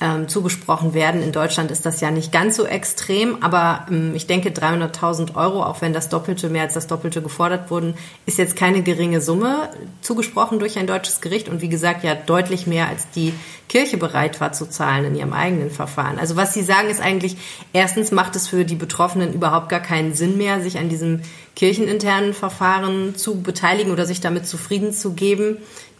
ähm, 0.00 0.28
zugesprochen 0.28 0.92
werden. 0.94 1.22
In 1.22 1.32
Deutschland 1.32 1.70
ist 1.70 1.86
das 1.86 2.00
ja 2.00 2.10
nicht 2.10 2.32
ganz 2.32 2.56
so 2.56 2.66
extrem, 2.66 3.42
aber 3.42 3.86
ähm, 3.90 4.14
ich 4.14 4.26
denke 4.26 4.50
300.000 4.50 5.34
Euro, 5.36 5.62
auch 5.62 5.80
wenn 5.80 5.92
das 5.92 6.08
Doppelte, 6.08 6.48
mehr 6.48 6.62
als 6.62 6.74
das 6.74 6.86
Doppelte 6.86 7.22
gefordert 7.22 7.70
wurden, 7.70 7.94
ist 8.26 8.38
jetzt 8.38 8.56
keine 8.56 8.82
geringe 8.82 9.20
Summe 9.20 9.70
zugesprochen 10.02 10.58
durch 10.58 10.78
ein 10.78 10.86
deutsches 10.86 11.20
Gericht 11.20 11.48
und 11.48 11.62
wie 11.62 11.68
gesagt 11.68 12.04
ja 12.04 12.14
deutlich 12.14 12.66
mehr 12.66 12.88
als 12.88 13.08
die 13.10 13.32
Kirche 13.68 13.96
bereit 13.96 14.40
war 14.40 14.52
zu 14.52 14.68
zahlen 14.68 15.06
in 15.06 15.16
ihrem 15.16 15.32
eigenen 15.32 15.70
Verfahren. 15.70 16.18
Also 16.18 16.36
was 16.36 16.54
Sie 16.54 16.62
sagen 16.62 16.88
ist 16.88 17.00
eigentlich, 17.00 17.36
erstens 17.72 18.12
macht 18.12 18.36
es 18.36 18.48
für 18.48 18.64
die 18.64 18.76
Betroffenen 18.76 19.32
überhaupt 19.32 19.68
gar 19.68 19.80
keinen 19.80 20.14
Sinn 20.14 20.36
mehr, 20.36 20.60
sich 20.60 20.78
an 20.78 20.88
diesem 20.88 21.22
kircheninternen 21.56 22.32
Verfahren 22.32 23.16
zu 23.16 23.40
beteiligen 23.40 23.90
oder 23.90 24.06
sich 24.06 24.20
damit 24.20 24.46
zufrieden 24.46 24.92
zu 24.92 25.14
geben 25.14 25.56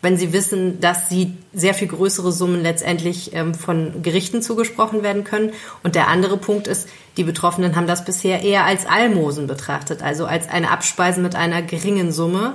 wenn 0.07 0.17
sie 0.17 0.33
wissen, 0.33 0.79
dass 0.81 1.09
sie 1.09 1.35
sehr 1.53 1.75
viel 1.75 1.89
größere 1.89 2.31
Summen 2.31 2.63
letztendlich 2.63 3.35
ähm, 3.35 3.55
von 3.55 4.05
Gerichten 4.05 4.41
zugesprochen 4.41 5.03
werden 5.03 5.25
können. 5.25 5.53
Und 5.83 5.97
der 5.97 6.07
andere 6.07 6.37
Punkt 6.37 6.69
ist, 6.69 6.89
die 7.17 7.25
Betroffenen 7.25 7.75
haben 7.75 7.89
das 7.89 8.05
bisher 8.05 8.45
eher 8.45 8.65
als 8.65 8.87
Almosen 8.87 9.49
betrachtet, 9.49 10.03
also 10.03 10.25
als 10.25 10.49
eine 10.49 10.71
Abspeise 10.71 11.21
mit 11.21 11.35
einer 11.35 11.61
geringen 11.61 12.13
Summe, 12.13 12.55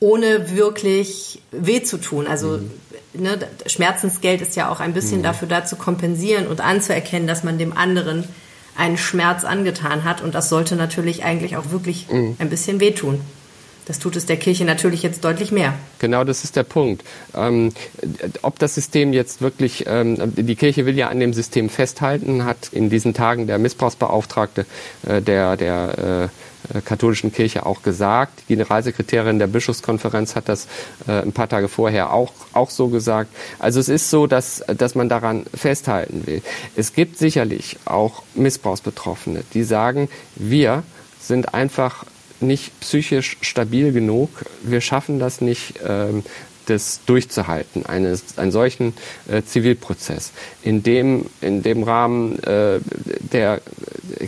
ohne 0.00 0.50
wirklich 0.50 1.40
weh 1.52 1.84
zu 1.84 1.98
tun. 1.98 2.26
Also 2.26 2.58
mhm. 2.58 3.22
ne, 3.22 3.38
Schmerzensgeld 3.66 4.40
ist 4.40 4.56
ja 4.56 4.68
auch 4.68 4.80
ein 4.80 4.94
bisschen 4.94 5.18
mhm. 5.18 5.22
dafür 5.22 5.46
da 5.46 5.64
zu 5.64 5.76
kompensieren 5.76 6.48
und 6.48 6.60
anzuerkennen, 6.60 7.28
dass 7.28 7.44
man 7.44 7.56
dem 7.56 7.76
anderen 7.76 8.24
einen 8.76 8.98
Schmerz 8.98 9.44
angetan 9.44 10.02
hat. 10.02 10.22
Und 10.22 10.34
das 10.34 10.48
sollte 10.48 10.74
natürlich 10.74 11.22
eigentlich 11.22 11.56
auch 11.56 11.70
wirklich 11.70 12.08
mhm. 12.10 12.34
ein 12.40 12.50
bisschen 12.50 12.80
wehtun. 12.80 13.20
Das 13.86 13.98
tut 13.98 14.16
es 14.16 14.26
der 14.26 14.36
Kirche 14.36 14.64
natürlich 14.64 15.02
jetzt 15.02 15.24
deutlich 15.24 15.50
mehr. 15.50 15.74
Genau, 15.98 16.24
das 16.24 16.44
ist 16.44 16.56
der 16.56 16.62
Punkt. 16.62 17.02
Ähm, 17.34 17.72
ob 18.42 18.58
das 18.58 18.74
System 18.74 19.12
jetzt 19.12 19.42
wirklich, 19.42 19.84
ähm, 19.88 20.16
die 20.36 20.54
Kirche 20.54 20.86
will 20.86 20.96
ja 20.96 21.08
an 21.08 21.18
dem 21.18 21.32
System 21.32 21.68
festhalten, 21.68 22.44
hat 22.44 22.68
in 22.72 22.90
diesen 22.90 23.12
Tagen 23.12 23.46
der 23.46 23.58
Missbrauchsbeauftragte 23.58 24.66
äh, 25.06 25.20
der, 25.20 25.56
der 25.56 26.30
äh, 26.72 26.80
katholischen 26.84 27.32
Kirche 27.32 27.66
auch 27.66 27.82
gesagt. 27.82 28.44
Die 28.48 28.54
Generalsekretärin 28.54 29.38
der 29.38 29.48
Bischofskonferenz 29.48 30.36
hat 30.36 30.48
das 30.48 30.66
äh, 31.06 31.22
ein 31.22 31.32
paar 31.32 31.48
Tage 31.48 31.68
vorher 31.68 32.12
auch, 32.12 32.32
auch 32.52 32.70
so 32.70 32.88
gesagt. 32.88 33.30
Also 33.58 33.80
es 33.80 33.88
ist 33.88 34.10
so, 34.10 34.26
dass, 34.26 34.64
dass 34.78 34.94
man 34.94 35.08
daran 35.08 35.44
festhalten 35.54 36.26
will. 36.26 36.42
Es 36.76 36.92
gibt 36.92 37.18
sicherlich 37.18 37.78
auch 37.84 38.22
Missbrauchsbetroffene, 38.34 39.42
die 39.54 39.64
sagen, 39.64 40.08
wir 40.36 40.84
sind 41.20 41.54
einfach 41.54 42.04
nicht 42.42 42.78
psychisch 42.80 43.36
stabil 43.40 43.92
genug. 43.92 44.30
Wir 44.62 44.80
schaffen 44.80 45.18
das 45.18 45.40
nicht, 45.40 45.74
ähm, 45.86 46.22
das 46.66 47.00
durchzuhalten, 47.06 47.86
eines, 47.86 48.38
einen 48.38 48.52
solchen 48.52 48.94
äh, 49.28 49.42
Zivilprozess. 49.42 50.32
In 50.62 50.82
dem, 50.82 51.26
in 51.40 51.62
dem 51.62 51.82
Rahmen 51.82 52.38
äh, 52.44 52.78
der 53.32 53.60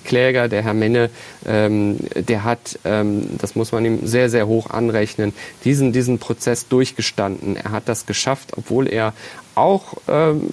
Kläger, 0.05 0.49
der 0.49 0.63
Herr 0.63 0.75
Menne, 0.75 1.11
ähm, 1.47 1.99
der 2.15 2.45
hat, 2.45 2.79
ähm, 2.85 3.27
das 3.39 3.55
muss 3.55 3.73
man 3.73 3.85
ihm 3.85 4.07
sehr, 4.07 4.31
sehr 4.31 4.47
hoch 4.47 4.71
anrechnen, 4.71 5.33
diesen, 5.65 5.93
diesen 5.93 6.19
Prozess 6.19 6.69
durchgestanden. 6.69 7.57
Er 7.57 7.71
hat 7.71 7.89
das 7.89 8.07
geschafft, 8.07 8.53
obwohl 8.57 8.89
er 8.89 9.13
auch, 9.55 9.95
ähm, 10.09 10.49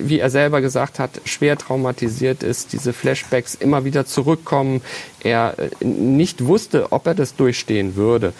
wie 0.00 0.18
er 0.18 0.30
selber 0.30 0.60
gesagt 0.60 0.98
hat, 0.98 1.10
schwer 1.24 1.56
traumatisiert 1.56 2.42
ist, 2.42 2.72
diese 2.72 2.92
Flashbacks 2.92 3.54
immer 3.54 3.84
wieder 3.84 4.06
zurückkommen, 4.06 4.82
er 5.22 5.54
äh, 5.58 5.84
nicht 5.84 6.46
wusste, 6.46 6.92
ob 6.92 7.06
er 7.06 7.14
das 7.14 7.36
durchstehen 7.36 7.96
würde. 7.96 8.32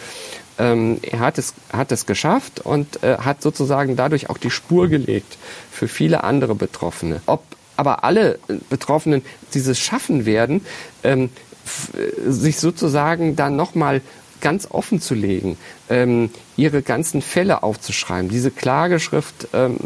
Ähm, 0.58 0.99
er 1.02 1.20
hat 1.20 1.38
es, 1.38 1.54
hat 1.73 1.92
es 1.92 2.06
geschafft 2.06 2.61
und 2.61 3.02
äh, 3.02 3.18
hat 3.18 3.42
sozusagen 3.42 3.96
dadurch 3.96 4.30
auch 4.30 4.38
die 4.38 4.50
Spur 4.50 4.88
gelegt 4.88 5.37
für 5.70 5.88
viele 5.88 6.25
andere 6.25 6.54
Betroffene. 6.54 7.20
Ob 7.26 7.42
aber 7.76 8.04
alle 8.04 8.38
äh, 8.49 8.54
Betroffenen 8.70 9.23
dieses 9.52 9.78
schaffen 9.78 10.25
werden, 10.25 10.64
ähm, 11.02 11.30
sich 12.26 12.58
sozusagen 12.58 13.37
dann 13.37 13.56
nochmal 13.56 14.00
ganz 14.40 14.69
offen 14.71 15.00
zu 15.00 15.14
legen, 15.14 15.57
ähm, 15.88 16.31
ihre 16.57 16.83
ganzen 16.83 17.23
Fälle 17.23 17.62
aufzuschreiben. 17.62 18.31
Diese 18.31 18.50
Klageschrift 18.50 19.49
ähm, 19.52 19.76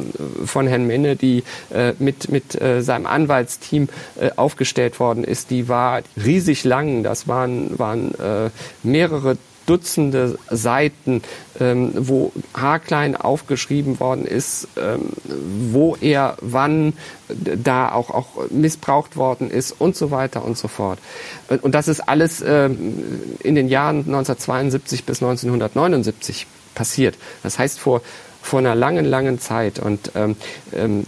von 0.44 0.66
Herrn 0.66 0.86
Menne, 0.86 1.16
die 1.16 1.42
äh, 1.72 1.94
mit, 1.98 2.30
mit 2.30 2.60
äh, 2.60 2.82
seinem 2.82 3.06
Anwaltsteam 3.06 3.88
äh, 4.20 4.30
aufgestellt 4.36 5.00
worden 5.00 5.24
ist, 5.24 5.50
die 5.50 5.68
war 5.68 6.02
riesig 6.22 6.64
lang. 6.64 7.02
Das 7.02 7.28
waren, 7.28 7.78
waren 7.78 8.14
äh, 8.14 8.50
mehrere 8.82 9.36
Dutzende 9.66 10.38
Seiten, 10.50 11.22
ähm, 11.60 11.92
wo 11.94 12.32
haarklein 12.54 13.16
aufgeschrieben 13.16 14.00
worden 14.00 14.24
ist, 14.24 14.68
ähm, 14.76 15.10
wo 15.72 15.96
er 16.00 16.36
wann 16.40 16.94
da 17.28 17.92
auch, 17.92 18.10
auch 18.10 18.50
missbraucht 18.50 19.16
worden 19.16 19.50
ist 19.50 19.72
und 19.72 19.96
so 19.96 20.10
weiter 20.10 20.44
und 20.44 20.58
so 20.58 20.68
fort. 20.68 20.98
Und 21.62 21.74
das 21.74 21.88
ist 21.88 22.00
alles 22.00 22.42
ähm, 22.46 23.04
in 23.40 23.54
den 23.54 23.68
Jahren 23.68 23.98
1972 23.98 25.04
bis 25.04 25.22
1979 25.22 26.46
passiert. 26.74 27.16
Das 27.42 27.58
heißt, 27.58 27.78
vor 27.78 28.02
vor 28.42 28.58
einer 28.58 28.74
langen, 28.74 29.04
langen 29.04 29.38
Zeit. 29.38 29.78
Und 29.78 30.12
ähm, 30.14 30.36
ähm, 30.72 31.04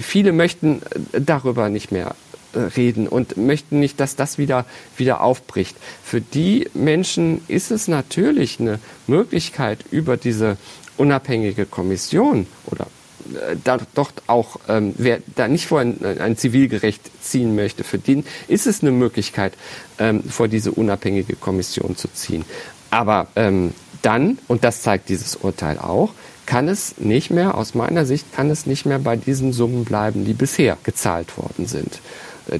viele 0.00 0.32
möchten 0.32 0.82
darüber 1.12 1.68
nicht 1.68 1.92
mehr 1.92 2.14
reden 2.54 3.08
und 3.08 3.36
möchten 3.36 3.80
nicht, 3.80 4.00
dass 4.00 4.16
das 4.16 4.38
wieder, 4.38 4.64
wieder 4.96 5.20
aufbricht. 5.20 5.76
Für 6.04 6.20
die 6.20 6.68
Menschen 6.74 7.42
ist 7.48 7.70
es 7.70 7.88
natürlich 7.88 8.60
eine 8.60 8.78
Möglichkeit, 9.06 9.84
über 9.90 10.16
diese 10.16 10.56
unabhängige 10.96 11.66
Kommission 11.66 12.46
oder 12.66 12.86
äh, 13.34 13.56
da 13.62 13.78
doch 13.94 14.12
auch, 14.26 14.58
ähm, 14.68 14.94
wer 14.98 15.20
da 15.34 15.48
nicht 15.48 15.66
vor 15.66 15.80
ein, 15.80 15.98
ein, 16.04 16.36
Zivilgericht 16.36 17.10
ziehen 17.22 17.54
möchte, 17.54 17.84
für 17.84 17.98
den 17.98 18.24
ist 18.48 18.66
es 18.66 18.82
eine 18.82 18.90
Möglichkeit, 18.92 19.54
ähm, 19.98 20.22
vor 20.24 20.48
diese 20.48 20.72
unabhängige 20.72 21.36
Kommission 21.36 21.96
zu 21.96 22.08
ziehen. 22.12 22.44
Aber 22.90 23.28
ähm, 23.36 23.72
dann, 24.02 24.38
und 24.48 24.64
das 24.64 24.82
zeigt 24.82 25.08
dieses 25.08 25.36
Urteil 25.36 25.78
auch, 25.78 26.12
kann 26.44 26.68
es 26.68 26.98
nicht 26.98 27.30
mehr, 27.30 27.56
aus 27.56 27.74
meiner 27.74 28.04
Sicht, 28.04 28.32
kann 28.34 28.50
es 28.50 28.66
nicht 28.66 28.84
mehr 28.84 28.98
bei 28.98 29.16
diesen 29.16 29.52
Summen 29.52 29.84
bleiben, 29.84 30.24
die 30.24 30.34
bisher 30.34 30.76
gezahlt 30.82 31.38
worden 31.38 31.66
sind 31.66 32.00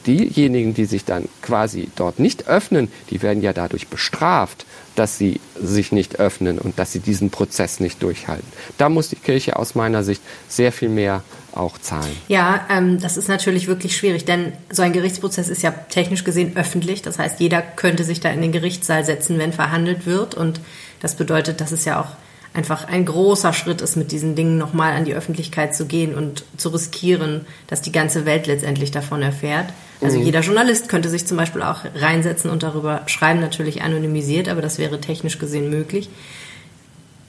diejenigen, 0.06 0.74
die 0.74 0.84
sich 0.84 1.04
dann 1.04 1.28
quasi 1.42 1.88
dort 1.96 2.18
nicht 2.18 2.48
öffnen, 2.48 2.88
die 3.10 3.22
werden 3.22 3.42
ja 3.42 3.52
dadurch 3.52 3.88
bestraft, 3.88 4.64
dass 4.94 5.18
sie 5.18 5.40
sich 5.60 5.92
nicht 5.92 6.18
öffnen 6.20 6.58
und 6.58 6.78
dass 6.78 6.92
sie 6.92 7.00
diesen 7.00 7.30
Prozess 7.30 7.80
nicht 7.80 8.02
durchhalten. 8.02 8.46
Da 8.78 8.88
muss 8.88 9.08
die 9.08 9.16
Kirche 9.16 9.56
aus 9.56 9.74
meiner 9.74 10.04
Sicht 10.04 10.22
sehr 10.48 10.72
viel 10.72 10.88
mehr 10.88 11.22
auch 11.54 11.78
zahlen. 11.78 12.16
Ja, 12.28 12.66
ähm, 12.70 13.00
das 13.00 13.16
ist 13.16 13.28
natürlich 13.28 13.66
wirklich 13.66 13.96
schwierig, 13.96 14.24
denn 14.24 14.52
so 14.70 14.82
ein 14.82 14.92
Gerichtsprozess 14.92 15.48
ist 15.48 15.62
ja 15.62 15.70
technisch 15.70 16.24
gesehen 16.24 16.56
öffentlich. 16.56 17.02
Das 17.02 17.18
heißt, 17.18 17.40
jeder 17.40 17.62
könnte 17.62 18.04
sich 18.04 18.20
da 18.20 18.30
in 18.30 18.42
den 18.42 18.52
Gerichtssaal 18.52 19.04
setzen, 19.04 19.38
wenn 19.38 19.52
verhandelt 19.52 20.06
wird. 20.06 20.34
Und 20.34 20.60
das 21.00 21.14
bedeutet, 21.16 21.60
dass 21.60 21.72
es 21.72 21.84
ja 21.84 22.00
auch 22.00 22.08
einfach 22.54 22.86
ein 22.88 23.06
großer 23.06 23.52
Schritt 23.52 23.80
ist, 23.80 23.96
mit 23.96 24.12
diesen 24.12 24.34
Dingen 24.34 24.58
nochmal 24.58 24.92
an 24.92 25.04
die 25.04 25.14
Öffentlichkeit 25.14 25.74
zu 25.74 25.86
gehen 25.86 26.14
und 26.14 26.44
zu 26.58 26.68
riskieren, 26.68 27.46
dass 27.66 27.80
die 27.80 27.92
ganze 27.92 28.26
Welt 28.26 28.46
letztendlich 28.46 28.90
davon 28.90 29.22
erfährt. 29.22 29.72
Also 30.02 30.18
mhm. 30.18 30.26
jeder 30.26 30.40
Journalist 30.40 30.88
könnte 30.88 31.08
sich 31.08 31.26
zum 31.26 31.36
Beispiel 31.36 31.62
auch 31.62 31.80
reinsetzen 31.94 32.50
und 32.50 32.62
darüber 32.62 33.02
schreiben, 33.06 33.40
natürlich 33.40 33.82
anonymisiert, 33.82 34.48
aber 34.48 34.60
das 34.60 34.78
wäre 34.78 35.00
technisch 35.00 35.38
gesehen 35.38 35.70
möglich. 35.70 36.10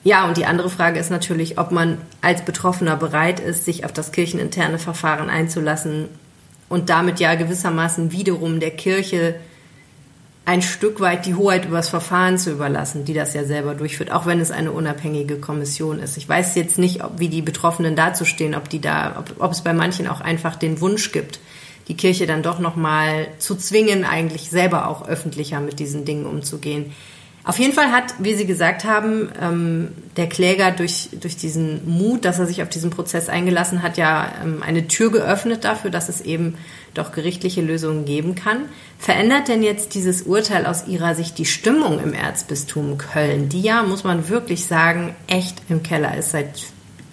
Ja, 0.02 0.28
und 0.28 0.36
die 0.36 0.44
andere 0.44 0.68
Frage 0.68 1.00
ist 1.00 1.10
natürlich, 1.10 1.58
ob 1.58 1.70
man 1.70 1.96
als 2.20 2.44
Betroffener 2.44 2.96
bereit 2.96 3.40
ist, 3.40 3.64
sich 3.64 3.86
auf 3.86 3.92
das 3.92 4.12
kircheninterne 4.12 4.78
Verfahren 4.78 5.30
einzulassen 5.30 6.08
und 6.68 6.90
damit 6.90 7.20
ja 7.20 7.34
gewissermaßen 7.34 8.12
wiederum 8.12 8.60
der 8.60 8.72
Kirche 8.72 9.36
ein 10.46 10.60
Stück 10.60 11.00
weit 11.00 11.24
die 11.24 11.34
Hoheit 11.34 11.64
über 11.64 11.78
das 11.78 11.88
Verfahren 11.88 12.36
zu 12.36 12.50
überlassen, 12.50 13.04
die 13.04 13.14
das 13.14 13.32
ja 13.32 13.44
selber 13.44 13.74
durchführt, 13.74 14.12
auch 14.12 14.26
wenn 14.26 14.40
es 14.40 14.50
eine 14.50 14.72
unabhängige 14.72 15.38
Kommission 15.38 15.98
ist. 15.98 16.18
Ich 16.18 16.28
weiß 16.28 16.54
jetzt 16.56 16.78
nicht, 16.78 17.02
ob, 17.02 17.18
wie 17.18 17.28
die 17.28 17.40
Betroffenen 17.40 17.96
dazustehen, 17.96 18.54
ob 18.54 18.68
die 18.68 18.80
da, 18.80 19.16
ob, 19.18 19.42
ob 19.42 19.52
es 19.52 19.62
bei 19.62 19.72
manchen 19.72 20.06
auch 20.06 20.20
einfach 20.20 20.56
den 20.56 20.80
Wunsch 20.82 21.12
gibt, 21.12 21.40
die 21.88 21.96
Kirche 21.96 22.26
dann 22.26 22.42
doch 22.42 22.58
noch 22.58 22.76
mal 22.76 23.28
zu 23.38 23.56
zwingen, 23.56 24.04
eigentlich 24.04 24.50
selber 24.50 24.88
auch 24.88 25.08
öffentlicher 25.08 25.60
mit 25.60 25.78
diesen 25.78 26.04
Dingen 26.04 26.26
umzugehen. 26.26 26.92
Auf 27.46 27.58
jeden 27.58 27.74
Fall 27.74 27.92
hat, 27.92 28.14
wie 28.20 28.34
Sie 28.34 28.46
gesagt 28.46 28.84
haben, 28.84 29.28
ähm, 29.38 29.88
der 30.16 30.30
Kläger 30.30 30.70
durch, 30.70 31.10
durch 31.20 31.36
diesen 31.36 31.86
Mut, 31.86 32.24
dass 32.24 32.38
er 32.38 32.46
sich 32.46 32.62
auf 32.62 32.70
diesen 32.70 32.88
Prozess 32.88 33.28
eingelassen 33.28 33.82
hat, 33.82 33.98
ja 33.98 34.32
ähm, 34.42 34.62
eine 34.62 34.88
Tür 34.88 35.10
geöffnet 35.10 35.62
dafür, 35.62 35.90
dass 35.90 36.08
es 36.08 36.22
eben 36.22 36.56
doch 36.94 37.12
gerichtliche 37.12 37.60
Lösungen 37.60 38.06
geben 38.06 38.34
kann. 38.34 38.64
Verändert 38.98 39.48
denn 39.48 39.62
jetzt 39.62 39.94
dieses 39.94 40.22
Urteil 40.22 40.64
aus 40.64 40.86
Ihrer 40.86 41.14
Sicht 41.14 41.36
die 41.36 41.44
Stimmung 41.44 42.02
im 42.02 42.14
Erzbistum 42.14 42.96
Köln, 42.96 43.50
die 43.50 43.60
ja, 43.60 43.82
muss 43.82 44.04
man 44.04 44.30
wirklich 44.30 44.64
sagen, 44.64 45.14
echt 45.26 45.60
im 45.68 45.82
Keller 45.82 46.16
ist, 46.16 46.30
seit 46.30 46.62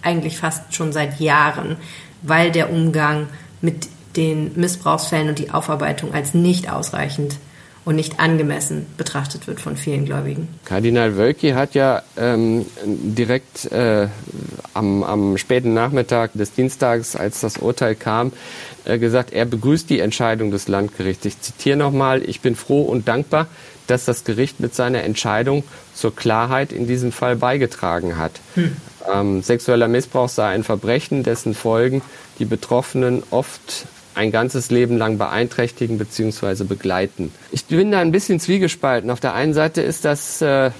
eigentlich 0.02 0.38
fast 0.38 0.74
schon 0.74 0.94
seit 0.94 1.20
Jahren, 1.20 1.76
weil 2.22 2.52
der 2.52 2.72
Umgang 2.72 3.28
mit 3.60 3.90
den 4.16 4.54
Missbrauchsfällen 4.56 5.28
und 5.28 5.40
die 5.40 5.52
Aufarbeitung 5.52 6.14
als 6.14 6.34
nicht 6.34 6.72
ausreichend 6.72 7.36
und 7.84 7.96
nicht 7.96 8.20
angemessen 8.20 8.86
betrachtet 8.98 9.48
wird 9.48 9.60
von 9.60 9.76
vielen 9.76 10.06
Gläubigen. 10.06 10.48
Kardinal 10.66 11.18
Wölki 11.18 11.52
hat 11.52 11.74
ja 11.74 12.04
ähm, 12.16 12.66
direkt 12.86 13.72
äh, 13.72 14.08
am, 14.74 15.04
am 15.04 15.38
späten 15.38 15.74
Nachmittag 15.74 16.32
des 16.34 16.54
Dienstags, 16.54 17.16
als 17.16 17.42
das 17.42 17.58
Urteil 17.58 17.96
kam, 17.96 18.34
äh, 18.86 19.00
gesagt, 19.00 19.34
er 19.34 19.46
begrüßt 19.46 19.90
die 19.90 20.00
Entscheidung 20.00 20.52
des 20.52 20.68
Landgerichts. 20.68 21.26
Ich 21.26 21.42
zitiere 21.42 21.78
nochmal, 21.78 22.22
ich 22.22 22.42
bin 22.42 22.56
froh 22.56 22.84
und 22.84 23.08
dankbar, 23.08 23.48
dass 23.88 24.06
das 24.06 24.24
Gericht 24.24 24.60
mit 24.60 24.76
seiner 24.76 25.04
Entscheidung 25.04 25.64
zur 25.96 26.16
Klarheit 26.16 26.72
in 26.72 26.88
diesem 26.88 27.12
Fall 27.12 27.36
beigetragen 27.36 28.18
hat. 28.18 28.34
Hm. 28.56 28.76
Ähm, 29.12 29.42
sexueller 29.42 29.88
Missbrauch 29.88 30.30
sei 30.30 30.50
ein 30.50 30.64
Verbrechen, 30.64 31.24
dessen 31.24 31.56
Folgen 31.56 32.02
die 32.40 32.46
Betroffenen 32.46 33.24
oft 33.32 33.88
ein 34.16 34.32
ganzes 34.32 34.72
Leben 34.72 34.98
lang 34.98 35.18
beeinträchtigen 35.18 35.98
bzw. 35.98 36.64
begleiten. 36.64 37.32
Ich 37.52 37.66
bin 37.66 37.92
da 37.92 38.00
ein 38.00 38.12
bisschen 38.12 38.40
zwiegespalten. 38.40 39.10
Auf 39.10 39.20
der 39.20 39.34
einen 39.34 39.54
Seite 39.54 39.82
ist 39.82 40.06
das 40.06 40.42
äh, 40.42 40.72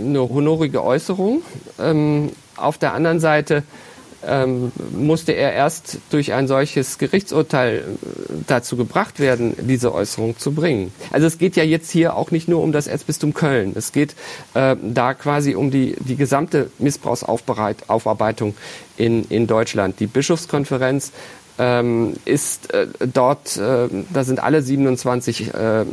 eine 0.00 0.28
honorige 0.28 0.82
Äußerung. 0.82 1.42
Ähm, 1.78 2.30
auf 2.56 2.78
der 2.78 2.94
anderen 2.94 3.20
Seite 3.20 3.62
ähm, 4.26 4.72
musste 4.96 5.32
er 5.32 5.52
erst 5.52 5.98
durch 6.10 6.32
ein 6.32 6.48
solches 6.48 6.98
Gerichtsurteil 6.98 7.78
äh, 7.78 7.82
dazu 8.46 8.76
gebracht 8.76 9.20
werden, 9.20 9.54
diese 9.60 9.92
Äußerung 9.92 10.38
zu 10.38 10.52
bringen. 10.52 10.92
Also 11.10 11.26
es 11.26 11.38
geht 11.38 11.56
ja 11.56 11.64
jetzt 11.64 11.90
hier 11.90 12.16
auch 12.16 12.30
nicht 12.30 12.48
nur 12.48 12.62
um 12.62 12.72
das 12.72 12.86
Erzbistum 12.86 13.34
Köln. 13.34 13.72
Es 13.74 13.92
geht 13.92 14.14
äh, 14.54 14.76
da 14.82 15.14
quasi 15.14 15.54
um 15.54 15.70
die, 15.70 15.96
die 16.00 16.16
gesamte 16.16 16.70
Missbrauchsaufarbeitung 16.78 18.54
in, 18.96 19.24
in 19.28 19.46
Deutschland. 19.46 20.00
Die 20.00 20.06
Bischofskonferenz 20.06 21.12
ähm, 21.58 22.14
ist 22.24 22.72
äh, 22.72 22.86
dort, 23.12 23.56
äh, 23.56 23.88
da 24.12 24.24
sind 24.24 24.42
alle 24.42 24.62
27 24.62 25.54
äh, 25.54 25.84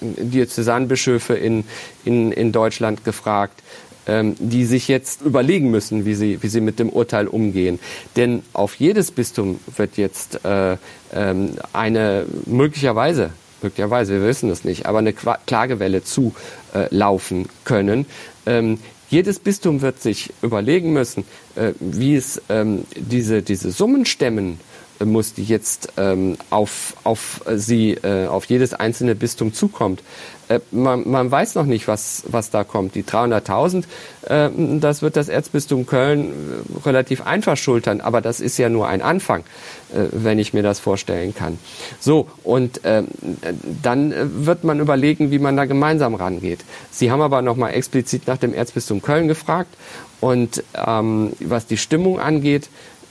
Diözesanbischöfe 0.00 1.34
in, 1.34 1.64
in, 2.04 2.32
in 2.32 2.52
Deutschland 2.52 3.04
gefragt, 3.04 3.62
ähm, 4.06 4.36
die 4.38 4.64
sich 4.64 4.88
jetzt 4.88 5.22
überlegen 5.22 5.70
müssen, 5.70 6.04
wie 6.04 6.14
sie, 6.14 6.42
wie 6.42 6.48
sie 6.48 6.60
mit 6.60 6.78
dem 6.78 6.90
Urteil 6.90 7.26
umgehen. 7.26 7.80
Denn 8.16 8.42
auf 8.52 8.76
jedes 8.76 9.10
Bistum 9.10 9.60
wird 9.76 9.96
jetzt 9.96 10.44
äh, 10.44 10.76
ähm, 11.12 11.54
eine 11.72 12.26
möglicherweise 12.46 13.30
möglicherweise, 13.62 14.20
wir 14.20 14.28
wissen 14.28 14.50
es 14.50 14.62
nicht, 14.62 14.86
aber 14.86 14.98
eine 14.98 15.14
Klagewelle 15.14 16.02
zulaufen 16.04 17.48
können. 17.64 18.04
Ähm, 18.44 18.78
jedes 19.08 19.38
Bistum 19.38 19.80
wird 19.80 20.00
sich 20.00 20.32
überlegen 20.42 20.92
müssen, 20.92 21.24
äh, 21.56 21.72
wie 21.80 22.14
es 22.14 22.42
ähm, 22.48 22.84
diese, 22.94 23.42
diese 23.42 23.70
Summen 23.70 24.06
stemmen 24.06 24.60
muss, 25.02 25.34
die 25.34 25.44
jetzt 25.44 25.92
ähm, 25.96 26.36
auf, 26.50 26.94
auf 27.04 27.40
sie, 27.54 27.92
äh, 27.92 28.26
auf 28.26 28.44
jedes 28.46 28.74
einzelne 28.74 29.14
Bistum 29.14 29.52
zukommt. 29.52 30.02
Äh, 30.48 30.60
man, 30.70 31.08
man 31.08 31.30
weiß 31.30 31.54
noch 31.54 31.64
nicht, 31.64 31.88
was, 31.88 32.24
was 32.26 32.50
da 32.50 32.64
kommt. 32.64 32.94
Die 32.94 33.02
300.000, 33.02 33.84
äh, 34.28 34.50
das 34.78 35.02
wird 35.02 35.16
das 35.16 35.28
Erzbistum 35.28 35.86
Köln 35.86 36.28
äh, 36.28 36.86
relativ 36.86 37.26
einfach 37.26 37.56
schultern, 37.56 38.00
aber 38.00 38.20
das 38.20 38.40
ist 38.40 38.58
ja 38.58 38.68
nur 38.68 38.88
ein 38.88 39.02
Anfang, 39.02 39.40
äh, 39.92 40.06
wenn 40.12 40.38
ich 40.38 40.52
mir 40.52 40.62
das 40.62 40.80
vorstellen 40.80 41.34
kann. 41.34 41.58
So, 41.98 42.28
und 42.42 42.84
äh, 42.84 43.02
dann 43.82 44.46
wird 44.46 44.64
man 44.64 44.80
überlegen, 44.80 45.30
wie 45.30 45.38
man 45.38 45.56
da 45.56 45.64
gemeinsam 45.64 46.14
rangeht. 46.14 46.60
Sie 46.90 47.10
haben 47.10 47.22
aber 47.22 47.42
noch 47.42 47.56
mal 47.56 47.70
explizit 47.70 48.26
nach 48.26 48.38
dem 48.38 48.54
Erzbistum 48.54 49.02
Köln 49.02 49.28
gefragt 49.28 49.74
und 50.20 50.62
ähm, 50.74 51.32
was 51.40 51.66
die 51.66 51.76
Stimmung 51.76 52.20
angeht, 52.20 52.68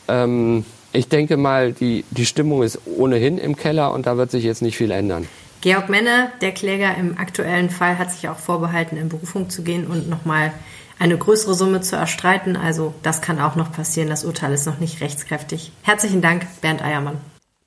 ähm, 0.07 0.65
ich 0.93 1.09
denke 1.09 1.37
mal, 1.37 1.73
die, 1.73 2.05
die 2.11 2.25
Stimmung 2.25 2.63
ist 2.63 2.79
ohnehin 2.85 3.37
im 3.37 3.55
Keller 3.55 3.91
und 3.91 4.05
da 4.05 4.17
wird 4.17 4.31
sich 4.31 4.43
jetzt 4.43 4.61
nicht 4.61 4.77
viel 4.77 4.91
ändern. 4.91 5.27
Georg 5.61 5.89
Menne, 5.89 6.29
der 6.41 6.51
Kläger 6.51 6.95
im 6.95 7.17
aktuellen 7.17 7.69
Fall, 7.69 7.97
hat 7.97 8.11
sich 8.11 8.29
auch 8.29 8.37
vorbehalten, 8.37 8.97
in 8.97 9.09
Berufung 9.09 9.49
zu 9.49 9.63
gehen 9.63 9.87
und 9.87 10.09
nochmal 10.09 10.51
eine 10.99 11.17
größere 11.17 11.53
Summe 11.53 11.81
zu 11.81 11.95
erstreiten. 11.95 12.55
Also 12.55 12.93
das 13.01 13.21
kann 13.21 13.39
auch 13.39 13.55
noch 13.55 13.71
passieren. 13.71 14.09
Das 14.09 14.25
Urteil 14.25 14.53
ist 14.53 14.67
noch 14.67 14.79
nicht 14.79 15.01
rechtskräftig. 15.01 15.71
Herzlichen 15.81 16.21
Dank, 16.21 16.45
Bernd 16.61 16.83
Eiermann. 16.83 17.17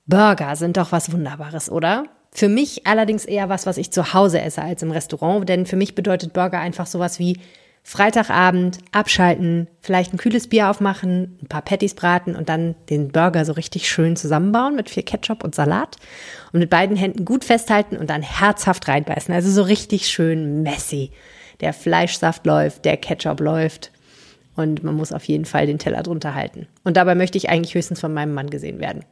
Burger 0.07 0.55
sind 0.57 0.77
doch 0.77 0.93
was 0.93 1.11
Wunderbares, 1.11 1.71
oder? 1.71 2.05
Für 2.33 2.49
mich 2.49 2.87
allerdings 2.87 3.25
eher 3.25 3.49
was, 3.49 3.67
was 3.67 3.79
ich 3.79 3.91
zu 3.91 4.13
Hause 4.13 4.41
esse 4.41 4.63
als 4.63 4.83
im 4.83 4.91
Restaurant, 4.91 5.49
denn 5.49 5.65
für 5.67 5.77
mich 5.77 5.95
bedeutet 5.95 6.33
Burger 6.35 6.61
einfach 6.61 6.87
sowas 6.87 7.19
wie 7.19 7.41
Freitagabend 7.89 8.79
abschalten, 8.91 9.69
vielleicht 9.81 10.13
ein 10.13 10.17
kühles 10.17 10.49
Bier 10.49 10.71
aufmachen, 10.71 11.39
ein 11.41 11.47
paar 11.47 11.63
Patties 11.63 11.95
braten 11.95 12.35
und 12.35 12.49
dann 12.49 12.75
den 12.91 13.13
Burger 13.13 13.45
so 13.45 13.53
richtig 13.53 13.89
schön 13.89 14.17
zusammenbauen 14.17 14.75
mit 14.75 14.91
viel 14.91 15.05
Ketchup 15.05 15.45
und 15.45 15.55
Salat 15.55 15.95
und 16.53 16.59
mit 16.59 16.69
beiden 16.69 16.97
Händen 16.97 17.25
gut 17.25 17.45
festhalten 17.45 17.97
und 17.97 18.11
dann 18.11 18.23
herzhaft 18.23 18.89
reinbeißen. 18.89 19.33
Also 19.33 19.53
so 19.53 19.63
richtig 19.63 20.09
schön 20.09 20.65
messy. 20.65 21.13
Der 21.61 21.73
Fleischsaft 21.73 22.45
läuft, 22.45 22.85
der 22.85 22.97
Ketchup 22.97 23.39
läuft 23.39 23.93
und 24.57 24.83
man 24.83 24.97
muss 24.97 25.13
auf 25.13 25.23
jeden 25.23 25.45
Fall 25.45 25.69
den 25.69 25.79
Teller 25.79 26.03
drunter 26.03 26.35
halten. 26.35 26.67
Und 26.83 26.97
dabei 26.97 27.15
möchte 27.15 27.39
ich 27.39 27.51
eigentlich 27.51 27.77
höchstens 27.77 28.01
von 28.01 28.13
meinem 28.13 28.35
Mann 28.35 28.51
gesehen 28.51 28.81
werden. 28.81 29.05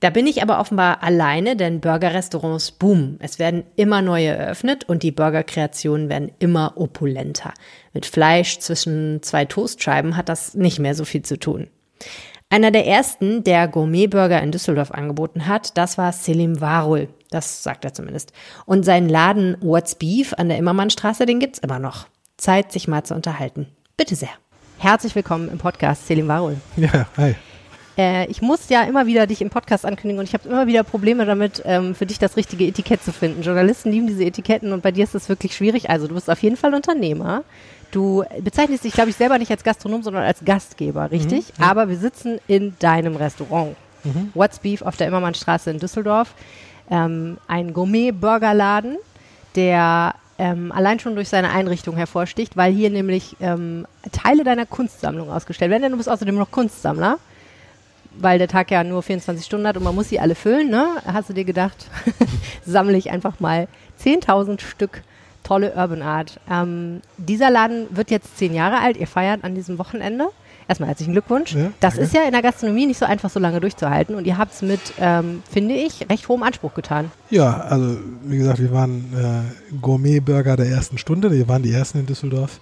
Da 0.00 0.10
bin 0.10 0.26
ich 0.26 0.42
aber 0.42 0.60
offenbar 0.60 1.02
alleine, 1.02 1.56
denn 1.56 1.80
Burgerrestaurants 1.80 2.72
boom. 2.72 3.16
Es 3.20 3.38
werden 3.38 3.64
immer 3.76 4.02
neue 4.02 4.28
eröffnet 4.28 4.84
und 4.84 5.02
die 5.02 5.12
Burgerkreationen 5.12 6.08
werden 6.08 6.32
immer 6.38 6.74
opulenter. 6.76 7.54
Mit 7.92 8.06
Fleisch 8.06 8.58
zwischen 8.58 9.22
zwei 9.22 9.44
Toastscheiben 9.44 10.16
hat 10.16 10.28
das 10.28 10.54
nicht 10.54 10.78
mehr 10.78 10.94
so 10.94 11.04
viel 11.04 11.22
zu 11.22 11.38
tun. 11.38 11.68
Einer 12.50 12.70
der 12.70 12.86
ersten, 12.86 13.42
der 13.42 13.66
Gourmet-Burger 13.66 14.40
in 14.42 14.52
Düsseldorf 14.52 14.90
angeboten 14.90 15.48
hat, 15.48 15.76
das 15.76 15.98
war 15.98 16.12
Selim 16.12 16.60
Warul. 16.60 17.08
Das 17.30 17.62
sagt 17.62 17.84
er 17.84 17.94
zumindest. 17.94 18.32
Und 18.66 18.84
seinen 18.84 19.08
Laden 19.08 19.56
What's 19.60 19.96
Beef 19.96 20.34
an 20.34 20.48
der 20.48 20.58
Immermannstraße, 20.58 21.26
den 21.26 21.40
gibt's 21.40 21.58
immer 21.58 21.78
noch. 21.78 22.06
Zeit, 22.36 22.70
sich 22.70 22.86
mal 22.86 23.04
zu 23.04 23.14
unterhalten. 23.14 23.68
Bitte 23.96 24.14
sehr. 24.14 24.30
Herzlich 24.78 25.14
willkommen 25.14 25.48
im 25.48 25.58
Podcast 25.58 26.06
Selim 26.06 26.28
Warul. 26.28 26.56
Ja, 26.76 27.08
hi. 27.16 27.34
Äh, 27.96 28.26
ich 28.26 28.42
muss 28.42 28.68
ja 28.68 28.82
immer 28.82 29.06
wieder 29.06 29.26
dich 29.26 29.40
im 29.40 29.50
Podcast 29.50 29.84
ankündigen 29.86 30.18
und 30.18 30.24
ich 30.24 30.34
habe 30.34 30.48
immer 30.48 30.66
wieder 30.66 30.82
Probleme 30.82 31.26
damit, 31.26 31.62
ähm, 31.64 31.94
für 31.94 32.06
dich 32.06 32.18
das 32.18 32.36
richtige 32.36 32.66
Etikett 32.66 33.02
zu 33.02 33.12
finden. 33.12 33.42
Journalisten 33.42 33.90
lieben 33.90 34.06
diese 34.06 34.24
Etiketten 34.24 34.72
und 34.72 34.82
bei 34.82 34.90
dir 34.90 35.04
ist 35.04 35.14
das 35.14 35.28
wirklich 35.28 35.54
schwierig. 35.54 35.90
Also 35.90 36.08
du 36.08 36.14
bist 36.14 36.28
auf 36.30 36.42
jeden 36.42 36.56
Fall 36.56 36.74
Unternehmer. 36.74 37.44
Du 37.92 38.24
bezeichnest 38.40 38.82
dich, 38.82 38.92
glaube 38.92 39.10
ich, 39.10 39.16
selber 39.16 39.38
nicht 39.38 39.52
als 39.52 39.62
Gastronom, 39.62 40.02
sondern 40.02 40.24
als 40.24 40.44
Gastgeber, 40.44 41.12
richtig? 41.12 41.52
Mhm, 41.56 41.62
ja. 41.62 41.70
Aber 41.70 41.88
wir 41.88 41.96
sitzen 41.96 42.40
in 42.48 42.74
deinem 42.80 43.14
Restaurant. 43.14 43.76
Mhm. 44.02 44.30
What's 44.34 44.58
Beef 44.58 44.82
auf 44.82 44.96
der 44.96 45.06
Immermannstraße 45.06 45.70
in 45.70 45.78
Düsseldorf. 45.78 46.34
Ähm, 46.90 47.38
ein 47.46 47.72
Gourmet-Burgerladen, 47.72 48.96
der 49.54 50.14
ähm, 50.38 50.72
allein 50.72 50.98
schon 50.98 51.14
durch 51.14 51.28
seine 51.28 51.50
Einrichtung 51.50 51.96
hervorsticht, 51.96 52.56
weil 52.56 52.72
hier 52.72 52.90
nämlich 52.90 53.36
ähm, 53.40 53.86
Teile 54.10 54.42
deiner 54.42 54.66
Kunstsammlung 54.66 55.30
ausgestellt 55.30 55.70
werden. 55.70 55.82
Denn 55.82 55.92
du 55.92 55.98
bist 55.98 56.08
außerdem 56.08 56.34
noch 56.34 56.50
Kunstsammler 56.50 57.18
weil 58.18 58.38
der 58.38 58.48
Tag 58.48 58.70
ja 58.70 58.84
nur 58.84 59.02
24 59.02 59.44
Stunden 59.44 59.66
hat 59.66 59.76
und 59.76 59.82
man 59.84 59.94
muss 59.94 60.08
sie 60.08 60.20
alle 60.20 60.34
füllen, 60.34 60.70
ne? 60.70 60.86
Hast 61.04 61.28
du 61.28 61.32
dir 61.32 61.44
gedacht, 61.44 61.88
sammle 62.66 62.96
ich 62.96 63.10
einfach 63.10 63.40
mal 63.40 63.68
10.000 64.02 64.60
Stück 64.60 65.02
tolle 65.44 65.74
Urban 65.76 66.02
Art. 66.02 66.40
Ähm, 66.50 67.02
dieser 67.18 67.50
Laden 67.50 67.86
wird 67.90 68.10
jetzt 68.10 68.36
zehn 68.36 68.54
Jahre 68.54 68.80
alt. 68.80 68.96
Ihr 68.96 69.06
feiert 69.06 69.44
an 69.44 69.54
diesem 69.54 69.78
Wochenende. 69.78 70.28
Erstmal 70.66 70.88
herzlichen 70.88 71.12
Glückwunsch. 71.12 71.54
Ja, 71.54 71.72
das 71.80 71.98
ist 71.98 72.14
ja 72.14 72.22
in 72.22 72.32
der 72.32 72.40
Gastronomie 72.40 72.86
nicht 72.86 72.98
so 72.98 73.04
einfach, 73.04 73.28
so 73.28 73.38
lange 73.38 73.60
durchzuhalten. 73.60 74.14
Und 74.14 74.26
ihr 74.26 74.38
habt 74.38 74.54
es 74.54 74.62
mit, 74.62 74.80
ähm, 74.98 75.42
finde 75.50 75.74
ich, 75.74 76.08
recht 76.08 76.26
hohem 76.28 76.42
Anspruch 76.42 76.72
getan. 76.72 77.10
Ja, 77.28 77.60
also 77.60 77.98
wie 78.22 78.38
gesagt, 78.38 78.60
wir 78.60 78.72
waren 78.72 79.12
äh, 79.12 79.74
Gourmet-Burger 79.82 80.56
der 80.56 80.66
ersten 80.66 80.96
Stunde. 80.96 81.30
Wir 81.30 81.48
waren 81.48 81.62
die 81.62 81.72
ersten 81.72 81.98
in 81.98 82.06
Düsseldorf. 82.06 82.60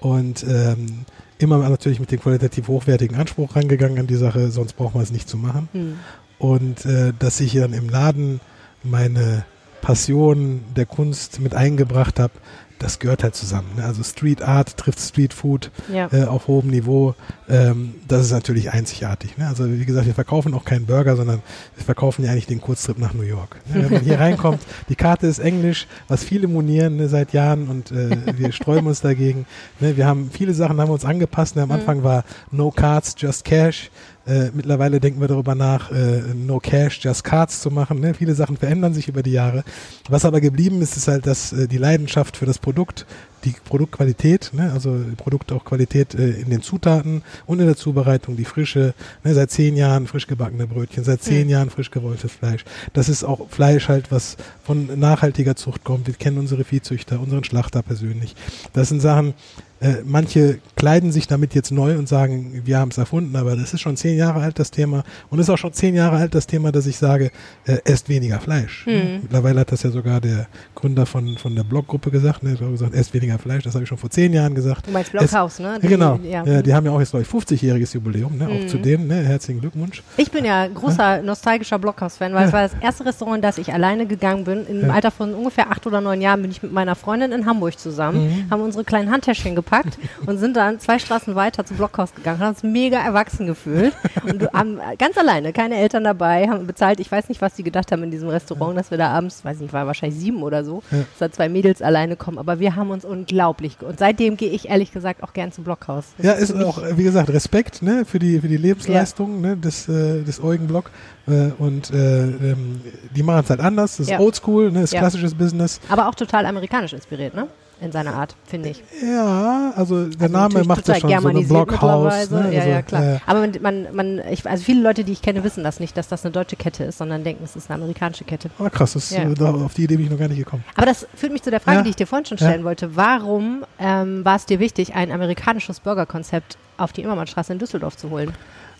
Und 0.00 0.42
ähm, 0.42 1.04
immer 1.38 1.58
natürlich 1.68 2.00
mit 2.00 2.10
dem 2.10 2.20
qualitativ 2.20 2.68
hochwertigen 2.68 3.16
Anspruch 3.16 3.56
rangegangen 3.56 3.98
an 3.98 4.06
die 4.06 4.16
Sache, 4.16 4.50
sonst 4.50 4.74
braucht 4.74 4.94
man 4.94 5.02
es 5.02 5.12
nicht 5.12 5.28
zu 5.28 5.36
machen. 5.36 5.68
Mhm. 5.72 5.98
Und 6.38 6.84
äh, 6.84 7.12
dass 7.18 7.40
ich 7.40 7.54
dann 7.54 7.72
im 7.72 7.88
Laden 7.88 8.40
meine 8.82 9.44
Passion 9.80 10.62
der 10.74 10.86
Kunst 10.86 11.40
mit 11.40 11.54
eingebracht 11.54 12.18
habe, 12.18 12.32
das 12.78 12.98
gehört 12.98 13.22
halt 13.22 13.34
zusammen. 13.34 13.68
Ne? 13.76 13.84
Also 13.84 14.02
Street 14.02 14.42
Art 14.42 14.76
trifft 14.76 15.00
Street 15.00 15.32
Food 15.32 15.70
ja. 15.92 16.08
äh, 16.12 16.24
auf 16.24 16.48
hohem 16.48 16.68
Niveau. 16.68 17.14
Ähm, 17.48 17.94
das 18.06 18.26
ist 18.26 18.32
natürlich 18.32 18.72
einzigartig. 18.72 19.38
Ne? 19.38 19.46
Also 19.46 19.70
wie 19.70 19.84
gesagt, 19.84 20.06
wir 20.06 20.14
verkaufen 20.14 20.52
auch 20.54 20.64
keinen 20.64 20.86
Burger, 20.86 21.16
sondern 21.16 21.42
wir 21.74 21.84
verkaufen 21.84 22.24
ja 22.24 22.32
eigentlich 22.32 22.46
den 22.46 22.60
Kurztrip 22.60 22.98
nach 22.98 23.14
New 23.14 23.22
York. 23.22 23.56
Ne? 23.72 23.84
Wenn 23.84 23.92
man 23.92 24.02
hier 24.02 24.20
reinkommt, 24.20 24.60
die 24.88 24.96
Karte 24.96 25.26
ist 25.26 25.38
Englisch, 25.38 25.86
was 26.08 26.24
viele 26.24 26.48
monieren 26.48 26.96
ne, 26.96 27.08
seit 27.08 27.32
Jahren 27.32 27.68
und 27.68 27.92
äh, 27.92 28.36
wir 28.36 28.52
sträuben 28.52 28.86
uns 28.86 29.00
dagegen. 29.00 29.46
Ne? 29.80 29.96
Wir 29.96 30.06
haben 30.06 30.30
viele 30.30 30.54
Sachen 30.54 30.80
haben 30.80 30.88
wir 30.88 30.94
uns 30.94 31.04
angepasst. 31.04 31.56
Ne? 31.56 31.62
Am 31.62 31.68
mhm. 31.68 31.74
Anfang 31.76 32.02
war 32.02 32.24
No 32.50 32.70
Cards, 32.70 33.14
Just 33.18 33.44
Cash. 33.44 33.90
Äh, 34.26 34.50
mittlerweile 34.52 34.98
denken 34.98 35.20
wir 35.20 35.28
darüber 35.28 35.54
nach, 35.54 35.92
äh, 35.92 36.22
No 36.34 36.58
Cash, 36.58 37.00
Just 37.04 37.22
Cards 37.22 37.60
zu 37.60 37.70
machen. 37.70 38.00
Ne? 38.00 38.12
Viele 38.14 38.34
Sachen 38.34 38.56
verändern 38.56 38.92
sich 38.92 39.08
über 39.08 39.22
die 39.22 39.32
Jahre. 39.32 39.62
Was 40.08 40.24
aber 40.24 40.40
geblieben 40.40 40.82
ist, 40.82 40.96
ist 40.96 41.06
halt, 41.06 41.26
dass 41.26 41.52
äh, 41.52 41.68
die 41.68 41.78
Leidenschaft 41.78 42.36
für 42.36 42.46
das 42.46 42.58
Produkt, 42.58 43.06
die 43.44 43.54
Produktqualität, 43.64 44.50
ne? 44.52 44.72
also 44.72 44.98
Produkt 45.16 45.52
auch 45.52 45.64
Qualität 45.64 46.14
äh, 46.14 46.30
in 46.30 46.50
den 46.50 46.60
Zutaten 46.60 47.22
und 47.46 47.60
in 47.60 47.66
der 47.66 47.76
Zubereitung, 47.76 48.36
die 48.36 48.44
frische, 48.44 48.94
ne? 49.22 49.32
seit 49.34 49.52
zehn 49.52 49.76
Jahren 49.76 50.08
frisch 50.08 50.26
gebackene 50.26 50.66
Brötchen, 50.66 51.04
seit 51.04 51.22
zehn 51.22 51.44
mhm. 51.44 51.50
Jahren 51.50 51.70
frisch 51.70 51.92
gerolltes 51.92 52.32
Fleisch. 52.32 52.64
Das 52.94 53.08
ist 53.08 53.22
auch 53.22 53.48
Fleisch 53.48 53.88
halt, 53.88 54.10
was 54.10 54.36
von 54.64 54.98
nachhaltiger 54.98 55.54
Zucht 55.54 55.84
kommt. 55.84 56.08
Wir 56.08 56.14
kennen 56.14 56.38
unsere 56.38 56.64
Viehzüchter, 56.64 57.20
unseren 57.20 57.44
Schlachter 57.44 57.82
persönlich. 57.82 58.34
Das 58.72 58.88
sind 58.88 59.00
Sachen, 59.00 59.34
äh, 59.80 59.96
manche 60.04 60.58
kleiden 60.74 61.12
sich 61.12 61.26
damit 61.26 61.54
jetzt 61.54 61.70
neu 61.70 61.98
und 61.98 62.08
sagen, 62.08 62.62
wir 62.64 62.78
haben 62.78 62.90
es 62.90 62.98
erfunden, 62.98 63.36
aber 63.36 63.56
das 63.56 63.74
ist 63.74 63.80
schon 63.80 63.96
zehn 63.96 64.16
Jahre 64.16 64.40
alt, 64.40 64.58
das 64.58 64.70
Thema. 64.70 65.04
Und 65.28 65.38
ist 65.38 65.50
auch 65.50 65.58
schon 65.58 65.72
zehn 65.72 65.94
Jahre 65.94 66.16
alt, 66.16 66.34
das 66.34 66.46
Thema, 66.46 66.72
dass 66.72 66.86
ich 66.86 66.96
sage, 66.96 67.30
äh, 67.66 67.78
esst 67.84 68.08
weniger 68.08 68.40
Fleisch. 68.40 68.86
Mhm. 68.86 69.20
Mittlerweile 69.22 69.60
hat 69.60 69.72
das 69.72 69.82
ja 69.82 69.90
sogar 69.90 70.20
der 70.22 70.46
Gründer 70.74 71.04
von, 71.04 71.36
von 71.36 71.54
der 71.54 71.64
Bloggruppe 71.64 72.10
gesagt, 72.10 72.42
ne, 72.42 72.52
hat 72.52 72.60
gesagt, 72.60 72.94
esst 72.94 73.12
weniger 73.12 73.38
Fleisch. 73.38 73.64
Das 73.64 73.74
habe 73.74 73.84
ich 73.84 73.88
schon 73.88 73.98
vor 73.98 74.08
zehn 74.08 74.32
Jahren 74.32 74.54
gesagt. 74.54 74.86
Du 74.86 74.92
meinst 74.92 75.12
Blockhaus, 75.12 75.58
ne? 75.58 75.78
Die, 75.82 75.88
genau. 75.88 76.18
Ja. 76.22 76.44
ja. 76.44 76.62
die 76.62 76.72
haben 76.72 76.86
ja 76.86 76.92
auch 76.92 77.00
jetzt, 77.00 77.10
glaube 77.10 77.24
ich, 77.24 77.28
50-jähriges 77.28 77.94
Jubiläum, 77.94 78.38
ne? 78.38 78.44
Mhm. 78.44 78.50
Auch 78.50 78.66
zu 78.68 78.78
dem, 78.78 79.06
ne? 79.06 79.22
Herzlichen 79.24 79.60
Glückwunsch. 79.60 80.02
Ich 80.16 80.30
bin 80.30 80.46
ja 80.46 80.66
großer, 80.68 81.20
nostalgischer 81.20 81.78
Blockhaus-Fan, 81.78 82.32
weil 82.32 82.42
ja. 82.42 82.46
es 82.46 82.52
war 82.52 82.62
das 82.62 82.72
erste 82.80 83.04
Restaurant, 83.04 83.36
in 83.36 83.42
das 83.42 83.58
ich 83.58 83.74
alleine 83.74 84.06
gegangen 84.06 84.44
bin. 84.44 84.66
Im 84.66 84.86
ja. 84.86 84.88
Alter 84.88 85.10
von 85.10 85.34
ungefähr 85.34 85.70
acht 85.70 85.86
oder 85.86 86.00
neun 86.00 86.22
Jahren 86.22 86.40
bin 86.40 86.50
ich 86.50 86.62
mit 86.62 86.72
meiner 86.72 86.94
Freundin 86.94 87.32
in 87.32 87.44
Hamburg 87.44 87.78
zusammen, 87.78 88.46
mhm. 88.46 88.50
haben 88.50 88.62
unsere 88.62 88.82
kleinen 88.82 89.10
Handtäschchen 89.10 89.54
gepackt 89.54 89.65
gepackt 89.66 89.98
und 90.26 90.38
sind 90.38 90.56
dann 90.56 90.80
zwei 90.80 90.98
Straßen 90.98 91.34
weiter 91.34 91.64
zum 91.64 91.76
Blockhaus 91.76 92.14
gegangen, 92.14 92.40
haben 92.40 92.50
uns 92.50 92.62
mega 92.62 92.98
erwachsen 92.98 93.46
gefühlt 93.46 93.92
und 94.24 94.50
haben 94.52 94.80
ganz 94.98 95.18
alleine, 95.18 95.52
keine 95.52 95.76
Eltern 95.76 96.04
dabei, 96.04 96.48
haben 96.48 96.66
bezahlt. 96.66 97.00
Ich 97.00 97.10
weiß 97.10 97.28
nicht, 97.28 97.40
was 97.42 97.54
die 97.54 97.62
gedacht 97.62 97.92
haben 97.92 98.02
in 98.02 98.10
diesem 98.10 98.28
Restaurant, 98.28 98.78
dass 98.78 98.90
wir 98.90 98.98
da 98.98 99.10
abends, 99.10 99.44
weiß 99.44 99.60
nicht, 99.60 99.72
war 99.72 99.86
wahrscheinlich 99.86 100.18
sieben 100.18 100.42
oder 100.42 100.64
so, 100.64 100.82
ja. 100.90 100.98
dass 100.98 101.18
da 101.18 101.32
zwei 101.32 101.48
Mädels 101.48 101.82
alleine 101.82 102.16
kommen. 102.16 102.38
Aber 102.38 102.60
wir 102.60 102.76
haben 102.76 102.90
uns 102.90 103.04
unglaublich 103.04 103.76
und 103.80 103.98
seitdem 103.98 104.36
gehe 104.36 104.50
ich 104.50 104.68
ehrlich 104.68 104.92
gesagt 104.92 105.22
auch 105.22 105.32
gern 105.32 105.52
zum 105.52 105.64
Blockhaus. 105.64 106.06
Das 106.18 106.26
ja, 106.26 106.32
ist, 106.32 106.50
ist 106.50 106.64
auch, 106.64 106.80
wie 106.92 107.04
gesagt, 107.04 107.28
Respekt 107.30 107.82
ne, 107.82 108.04
für 108.04 108.18
die 108.18 108.40
für 108.40 108.48
die 108.48 108.56
Lebensleistung 108.56 109.42
ja. 109.42 109.50
ne, 109.50 109.56
des 109.56 109.88
äh, 109.88 110.22
des 110.22 110.42
Eugen 110.42 110.66
Block 110.66 110.90
äh, 111.26 111.50
und 111.58 111.90
äh, 111.90 112.22
ähm, 112.22 112.80
die 113.14 113.22
machen 113.22 113.42
es 113.44 113.50
halt 113.50 113.60
anders. 113.60 113.96
Das 113.96 114.06
ist 114.06 114.10
ja. 114.10 114.20
Oldschool, 114.20 114.70
ne, 114.70 114.82
ist 114.82 114.94
klassisches 114.94 115.34
Business. 115.34 115.80
Aber 115.88 116.08
auch 116.08 116.14
total 116.14 116.46
amerikanisch 116.46 116.92
inspiriert, 116.92 117.34
ne? 117.34 117.48
In 117.80 117.92
seiner 117.92 118.14
Art, 118.14 118.34
finde 118.46 118.70
ich. 118.70 118.82
Ja, 119.02 119.72
also 119.76 120.06
der 120.06 120.22
also 120.22 120.32
Name 120.32 120.64
macht 120.64 120.88
ja 120.88 120.94
schon 120.98 121.20
so 121.20 121.28
ein 121.28 121.48
Blockhaus. 121.48 122.30
Ne? 122.30 122.52
Ja, 122.52 122.60
also, 122.60 122.70
ja, 122.70 122.82
klar. 122.82 123.04
Äh, 123.04 123.18
Aber 123.26 123.40
man, 123.40 123.52
man, 123.60 123.86
man 123.94 124.22
ich, 124.30 124.48
also 124.48 124.64
viele 124.64 124.80
Leute, 124.80 125.04
die 125.04 125.12
ich 125.12 125.22
kenne, 125.22 125.44
wissen 125.44 125.62
das 125.62 125.78
nicht, 125.78 125.96
dass 125.96 126.08
das 126.08 126.24
eine 126.24 126.32
deutsche 126.32 126.56
Kette 126.56 126.84
ist, 126.84 126.98
sondern 126.98 127.22
denken, 127.22 127.44
es 127.44 127.54
ist 127.54 127.70
eine 127.70 127.82
amerikanische 127.82 128.24
Kette. 128.24 128.50
Ah, 128.58 128.70
krass, 128.70 128.94
das, 128.94 129.10
ja. 129.10 129.24
da, 129.26 129.52
auf 129.52 129.74
die 129.74 129.84
Idee 129.84 129.96
bin 129.96 130.06
ich 130.06 130.10
noch 130.10 130.18
gar 130.18 130.28
nicht 130.28 130.38
gekommen. 130.38 130.64
Aber 130.74 130.86
das 130.86 131.06
führt 131.14 131.32
mich 131.32 131.42
zu 131.42 131.50
der 131.50 131.60
Frage, 131.60 131.78
ja. 131.78 131.82
die 131.82 131.90
ich 131.90 131.96
dir 131.96 132.06
vorhin 132.06 132.24
schon 132.24 132.38
stellen 132.38 132.64
wollte. 132.64 132.96
Warum 132.96 133.64
ähm, 133.78 134.24
war 134.24 134.36
es 134.36 134.46
dir 134.46 134.58
wichtig, 134.58 134.94
ein 134.94 135.12
amerikanisches 135.12 135.80
Burgerkonzept 135.80 136.56
auf 136.78 136.92
die 136.92 137.02
Immermannstraße 137.02 137.52
in 137.52 137.58
Düsseldorf 137.58 137.96
zu 137.96 138.10
holen? 138.10 138.32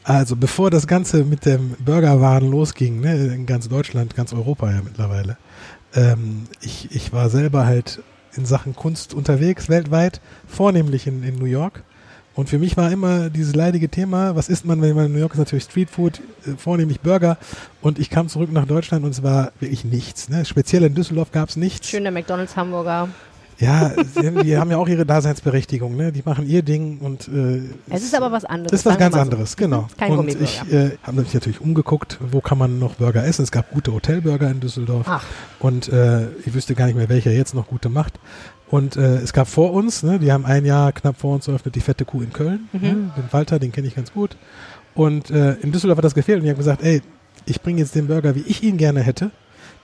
Also 0.04 0.36
bevor 0.36 0.70
das 0.70 0.86
Ganze 0.86 1.24
mit 1.24 1.44
dem 1.44 1.70
Burgerwaren 1.80 2.48
losging, 2.48 3.00
ne, 3.00 3.26
in 3.26 3.44
ganz 3.44 3.68
Deutschland, 3.68 4.14
ganz 4.14 4.32
Europa 4.32 4.70
ja 4.70 4.80
mittlerweile, 4.82 5.36
ähm, 5.94 6.44
ich, 6.60 6.94
ich 6.94 7.12
war 7.12 7.28
selber 7.28 7.66
halt 7.66 8.00
in 8.38 8.46
Sachen 8.46 8.74
Kunst 8.74 9.14
unterwegs, 9.14 9.68
weltweit, 9.68 10.20
vornehmlich 10.46 11.06
in, 11.06 11.22
in 11.22 11.38
New 11.38 11.46
York. 11.46 11.82
Und 12.34 12.50
für 12.50 12.58
mich 12.58 12.76
war 12.76 12.92
immer 12.92 13.30
dieses 13.30 13.54
leidige 13.54 13.88
Thema, 13.88 14.36
was 14.36 14.50
isst 14.50 14.66
man, 14.66 14.82
wenn 14.82 14.94
man 14.94 15.06
in 15.06 15.12
New 15.12 15.18
York 15.18 15.32
ist, 15.32 15.38
natürlich 15.38 15.64
Streetfood, 15.64 16.20
äh, 16.46 16.50
vornehmlich 16.58 17.00
Burger. 17.00 17.38
Und 17.80 17.98
ich 17.98 18.10
kam 18.10 18.28
zurück 18.28 18.52
nach 18.52 18.66
Deutschland 18.66 19.06
und 19.06 19.10
es 19.10 19.22
war 19.22 19.52
wirklich 19.58 19.84
nichts. 19.86 20.28
Ne? 20.28 20.44
Speziell 20.44 20.84
in 20.84 20.94
Düsseldorf 20.94 21.32
gab 21.32 21.48
es 21.48 21.56
nichts. 21.56 21.88
Schöner 21.88 22.10
McDonalds 22.10 22.54
Hamburger. 22.54 23.08
Ja, 23.58 23.92
die 24.42 24.56
haben 24.56 24.70
ja 24.70 24.76
auch 24.76 24.88
ihre 24.88 25.06
Daseinsberechtigung, 25.06 25.96
ne? 25.96 26.12
Die 26.12 26.22
machen 26.24 26.46
ihr 26.46 26.62
Ding 26.62 26.98
und 26.98 27.28
äh, 27.28 27.62
es 27.88 28.02
ist 28.02 28.14
aber 28.14 28.30
was 28.30 28.44
anderes. 28.44 28.80
Ist 28.80 28.86
was 28.86 28.98
ganz 28.98 29.14
anderes, 29.16 29.52
so. 29.52 29.56
genau. 29.56 29.88
Kein 29.96 30.12
und 30.12 30.28
ich 30.28 30.60
äh, 30.70 30.90
habe 31.02 31.22
mich 31.22 31.32
natürlich 31.32 31.60
umgeguckt, 31.60 32.18
wo 32.20 32.40
kann 32.40 32.58
man 32.58 32.78
noch 32.78 32.96
Burger 32.96 33.24
essen. 33.24 33.42
Es 33.42 33.50
gab 33.50 33.70
gute 33.70 33.92
Hotelburger 33.92 34.50
in 34.50 34.60
Düsseldorf 34.60 35.06
Ach. 35.08 35.24
und 35.58 35.88
äh, 35.88 36.28
ich 36.44 36.52
wüsste 36.52 36.74
gar 36.74 36.86
nicht 36.86 36.96
mehr, 36.96 37.08
welcher 37.08 37.32
jetzt 37.32 37.54
noch 37.54 37.68
gute 37.68 37.88
macht. 37.88 38.20
Und 38.68 38.96
äh, 38.96 39.16
es 39.18 39.32
gab 39.32 39.48
vor 39.48 39.72
uns, 39.72 40.02
ne, 40.02 40.18
die 40.18 40.32
haben 40.32 40.44
ein 40.44 40.64
Jahr 40.66 40.92
knapp 40.92 41.18
vor 41.18 41.34
uns 41.34 41.48
eröffnet, 41.48 41.76
die 41.76 41.80
fette 41.80 42.04
Kuh 42.04 42.20
in 42.20 42.32
Köln. 42.32 42.68
Mhm. 42.72 42.80
Ne, 42.82 43.12
den 43.16 43.24
Walter, 43.30 43.58
den 43.58 43.72
kenne 43.72 43.86
ich 43.86 43.94
ganz 43.94 44.12
gut. 44.12 44.36
Und 44.94 45.30
äh, 45.30 45.54
in 45.54 45.72
Düsseldorf 45.72 45.98
hat 45.98 46.04
das 46.04 46.14
gefehlt 46.14 46.38
und 46.38 46.44
die 46.44 46.50
haben 46.50 46.58
gesagt, 46.58 46.82
ey, 46.82 47.00
ich 47.46 47.62
bringe 47.62 47.78
jetzt 47.80 47.94
den 47.94 48.08
Burger, 48.08 48.34
wie 48.34 48.44
ich 48.46 48.62
ihn 48.62 48.76
gerne 48.76 49.00
hätte 49.00 49.30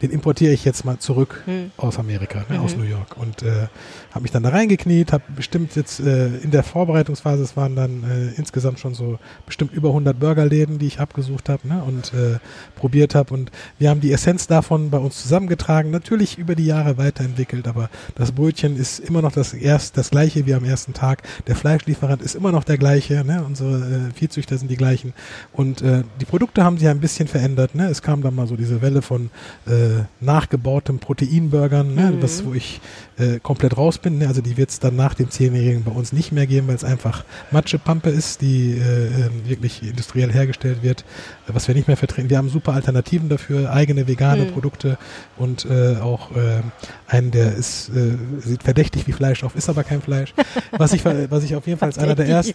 den 0.02 0.10
importiere 0.10 0.52
ich 0.52 0.64
jetzt 0.64 0.84
mal 0.84 0.98
zurück 0.98 1.42
hm. 1.46 1.70
aus 1.76 1.98
Amerika, 1.98 2.44
ne, 2.48 2.58
mhm. 2.58 2.64
aus 2.64 2.76
New 2.76 2.82
York. 2.84 3.16
Und 3.16 3.42
äh, 3.42 3.68
habe 4.12 4.22
mich 4.22 4.30
dann 4.30 4.42
da 4.42 4.50
reingekniet, 4.50 5.12
habe 5.12 5.24
bestimmt 5.34 5.74
jetzt 5.74 6.00
äh, 6.00 6.28
in 6.38 6.50
der 6.50 6.62
Vorbereitungsphase, 6.62 7.42
es 7.42 7.56
waren 7.56 7.74
dann 7.74 8.04
äh, 8.04 8.38
insgesamt 8.38 8.78
schon 8.78 8.94
so 8.94 9.18
bestimmt 9.46 9.72
über 9.72 9.88
100 9.88 10.18
Burgerläden, 10.18 10.78
die 10.78 10.86
ich 10.86 11.00
abgesucht 11.00 11.48
habe 11.48 11.66
ne, 11.66 11.82
und 11.82 12.12
äh, 12.12 12.38
probiert 12.76 13.14
habe. 13.14 13.32
Und 13.32 13.50
wir 13.78 13.88
haben 13.88 14.00
die 14.00 14.12
Essenz 14.12 14.46
davon 14.46 14.90
bei 14.90 14.98
uns 14.98 15.20
zusammengetragen, 15.22 15.90
natürlich 15.90 16.38
über 16.38 16.54
die 16.54 16.66
Jahre 16.66 16.98
weiterentwickelt, 16.98 17.66
aber 17.66 17.88
das 18.14 18.32
Brötchen 18.32 18.76
ist 18.76 18.98
immer 18.98 19.22
noch 19.22 19.32
das, 19.32 19.54
erst, 19.54 19.96
das 19.96 20.10
gleiche 20.10 20.46
wie 20.46 20.54
am 20.54 20.64
ersten 20.64 20.92
Tag. 20.92 21.22
Der 21.46 21.56
Fleischlieferant 21.56 22.20
ist 22.20 22.34
immer 22.34 22.52
noch 22.52 22.64
der 22.64 22.76
gleiche, 22.76 23.24
ne, 23.24 23.42
unsere 23.46 23.78
äh, 23.78 24.12
Viehzüchter 24.14 24.58
sind 24.58 24.70
die 24.70 24.76
gleichen. 24.76 25.14
Und 25.52 25.80
äh, 25.80 26.02
die 26.20 26.26
Produkte 26.26 26.64
haben 26.64 26.76
sich 26.76 26.88
ein 26.88 27.00
bisschen 27.00 27.28
verändert. 27.28 27.74
Ne. 27.74 27.88
Es 27.88 28.02
kam 28.02 28.22
dann 28.22 28.34
mal 28.34 28.46
so 28.46 28.56
diese 28.56 28.82
Welle 28.82 29.00
von 29.00 29.30
äh, 29.66 30.04
nachgebautem 30.20 30.98
Proteinburgern, 30.98 31.94
ne, 31.94 32.12
mhm. 32.12 32.22
was, 32.22 32.44
wo 32.44 32.52
ich 32.52 32.80
äh, 33.18 33.40
komplett 33.40 33.76
raus 33.76 34.01
Ne? 34.10 34.28
Also 34.28 34.40
die 34.40 34.56
wird 34.56 34.70
es 34.70 34.78
dann 34.78 34.96
nach 34.96 35.14
dem 35.14 35.30
Zehnjährigen 35.30 35.84
bei 35.84 35.92
uns 35.92 36.12
nicht 36.12 36.32
mehr 36.32 36.46
geben, 36.46 36.68
weil 36.68 36.76
es 36.76 36.84
einfach 36.84 37.24
Matschepampe 37.50 38.10
ist, 38.10 38.40
die 38.40 38.72
äh, 38.72 39.06
ähm, 39.06 39.30
wirklich 39.46 39.82
industriell 39.82 40.32
hergestellt 40.32 40.82
wird, 40.82 41.04
was 41.46 41.68
wir 41.68 41.74
nicht 41.74 41.88
mehr 41.88 41.96
vertreten. 41.96 42.30
Wir 42.30 42.38
haben 42.38 42.48
super 42.48 42.72
Alternativen 42.72 43.28
dafür, 43.28 43.72
eigene 43.72 44.08
vegane 44.08 44.44
mhm. 44.44 44.52
Produkte 44.52 44.98
und 45.36 45.64
äh, 45.64 45.96
auch 46.00 46.30
äh, 46.32 46.62
einen, 47.06 47.30
der 47.30 47.54
ist, 47.54 47.90
äh, 47.90 48.16
sieht 48.40 48.62
verdächtig 48.62 49.06
wie 49.06 49.12
Fleisch 49.12 49.44
auf, 49.44 49.54
ist 49.54 49.68
aber 49.68 49.84
kein 49.84 50.02
Fleisch. 50.02 50.34
Was 50.72 50.92
ich, 50.92 51.04
was 51.04 51.44
ich 51.44 51.54
auf 51.54 51.66
jeden 51.66 51.78
Fall 51.78 51.88
als 51.88 51.98
einer 51.98 52.14
der 52.14 52.26
ersten. 52.26 52.54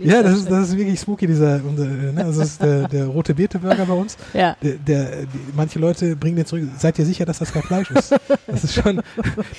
ja, 0.00 0.22
das 0.22 0.38
ist, 0.38 0.50
das 0.50 0.68
ist 0.68 0.76
wirklich 0.76 0.98
spooky, 0.98 1.26
dieser, 1.26 1.60
unser, 1.64 1.86
ne? 1.86 2.12
das 2.14 2.36
ist 2.36 2.62
der, 2.62 2.88
der 2.88 3.06
rote 3.06 3.34
Beete-Burger 3.34 3.86
bei 3.86 3.94
uns. 3.94 4.16
Ja. 4.34 4.56
Der, 4.62 4.74
der 4.74 5.06
die, 5.26 5.38
manche 5.54 5.78
Leute 5.78 6.16
bringen 6.16 6.36
den 6.36 6.46
zurück. 6.46 6.64
Seid 6.78 6.98
ihr 6.98 7.06
sicher, 7.06 7.24
dass 7.24 7.38
das 7.38 7.52
kein 7.52 7.62
Fleisch 7.62 7.90
ist? 7.90 8.14
Das 8.46 8.64
ist 8.64 8.74
schon. 8.74 9.02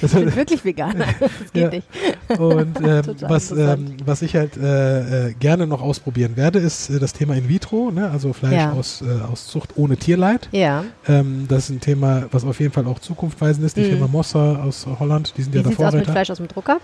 Das 0.01 0.12
bin 0.13 0.36
wirklich 0.36 0.63
Veganer. 0.63 1.07
Das 1.20 1.54
geht 1.54 1.63
ja. 1.63 1.70
nicht. 1.70 2.39
Und 2.39 2.78
ähm, 2.84 3.04
was, 3.22 3.52
ähm, 3.52 3.98
was 4.06 4.22
ich 4.22 4.36
halt 4.36 4.58
äh, 4.58 5.30
äh, 5.30 5.34
gerne 5.34 5.67
noch 5.67 5.82
ausprobieren 5.82 6.38
werde, 6.38 6.60
ist 6.60 6.89
äh, 6.89 7.00
das 7.00 7.13
Thema 7.13 7.36
In 7.36 7.50
vitro, 7.50 7.91
ne? 7.91 8.10
also 8.10 8.34
Fleisch 8.34 8.54
ja. 8.54 8.72
aus, 8.72 9.02
äh, 9.02 9.32
aus 9.32 9.48
Zucht 9.48 9.74
ohne 9.76 9.98
Tierleid. 9.98 10.50
Ja. 10.52 10.84
Ähm, 11.08 11.46
das 11.48 11.65
ist 11.65 11.70
ein 11.70 11.82
Thema, 11.82 12.26
was 12.32 12.43
auf 12.43 12.60
jeden 12.60 12.74
Fall 12.74 12.88
auch 12.88 13.00
zukunftsweisend 13.00 13.65
ist. 13.65 13.78
Die 13.78 13.82
mhm. 13.82 13.89
Firma 13.89 14.08
Mossa 14.08 14.58
aus 14.63 14.86
Holland, 15.00 15.34
die 15.38 15.43
sind 15.43 15.54
Wie 15.54 15.58
ja 15.58 15.63
davor. 15.63 15.78
Wie 15.78 15.88
aus 15.88 15.93
mit 15.93 16.06
Fleisch 16.06 16.30
aus 16.30 16.38
dem 16.38 16.48
Drucker? 16.48 16.80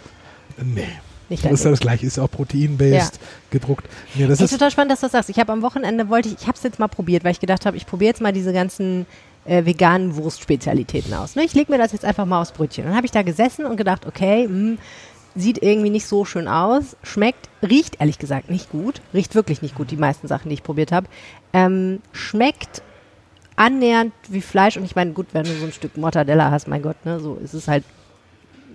Nee. 0.61 0.87
Nicht 1.29 1.45
das 1.45 1.53
ist 1.53 1.63
ja 1.63 1.71
das 1.71 1.79
gleiche, 1.79 2.05
ist 2.05 2.19
auch 2.19 2.29
protein-based 2.29 3.15
ja. 3.15 3.21
gedruckt. 3.49 3.87
Nee, 4.15 4.27
das 4.27 4.41
ist 4.41 4.51
total 4.51 4.71
spannend, 4.71 4.91
dass 4.91 4.99
du 4.99 5.05
das 5.05 5.13
sagst. 5.13 5.29
Ich 5.29 5.39
habe 5.39 5.51
am 5.51 5.61
Wochenende 5.61 6.09
wollte 6.09 6.29
ich, 6.29 6.35
ich 6.41 6.47
habe 6.47 6.57
es 6.57 6.63
jetzt 6.63 6.79
mal 6.79 6.89
probiert, 6.89 7.23
weil 7.23 7.31
ich 7.31 7.39
gedacht 7.39 7.65
habe, 7.65 7.77
ich 7.77 7.85
probiere 7.85 8.09
jetzt 8.09 8.21
mal 8.21 8.33
diese 8.33 8.51
ganzen 8.51 9.05
äh, 9.45 9.65
veganen 9.65 10.15
Wurstspezialitäten 10.15 11.13
aus. 11.13 11.35
Ne? 11.35 11.43
Ich 11.43 11.53
lege 11.53 11.71
mir 11.71 11.77
das 11.77 11.91
jetzt 11.91 12.05
einfach 12.05 12.25
mal 12.25 12.41
aufs 12.41 12.51
Brötchen. 12.51 12.85
Dann 12.85 12.95
habe 12.95 13.05
ich 13.05 13.11
da 13.11 13.21
gesessen 13.21 13.65
und 13.65 13.77
gedacht, 13.77 14.05
okay, 14.05 14.47
mh, 14.47 14.53
hm, 14.53 14.77
sieht 15.35 15.61
irgendwie 15.63 15.89
nicht 15.89 16.05
so 16.05 16.25
schön 16.25 16.47
aus, 16.47 16.95
schmeckt, 17.01 17.49
riecht 17.63 17.99
ehrlich 17.99 18.19
gesagt 18.19 18.51
nicht 18.51 18.69
gut, 18.69 19.01
riecht 19.13 19.33
wirklich 19.35 19.61
nicht 19.61 19.75
gut, 19.75 19.89
die 19.89 19.97
meisten 19.97 20.27
Sachen, 20.27 20.49
die 20.49 20.55
ich 20.55 20.63
probiert 20.63 20.91
habe. 20.91 21.07
Ähm, 21.53 22.01
schmeckt 22.11 22.83
annähernd 23.55 24.13
wie 24.29 24.41
Fleisch 24.41 24.77
und 24.77 24.85
ich 24.85 24.95
meine, 24.95 25.11
gut, 25.11 25.27
wenn 25.33 25.43
du 25.43 25.53
so 25.53 25.65
ein 25.65 25.71
Stück 25.71 25.97
Mortadella 25.97 26.51
hast, 26.51 26.67
mein 26.67 26.81
Gott, 26.81 27.03
ne, 27.05 27.19
so 27.19 27.35
ist 27.35 27.53
es 27.53 27.67
halt 27.67 27.83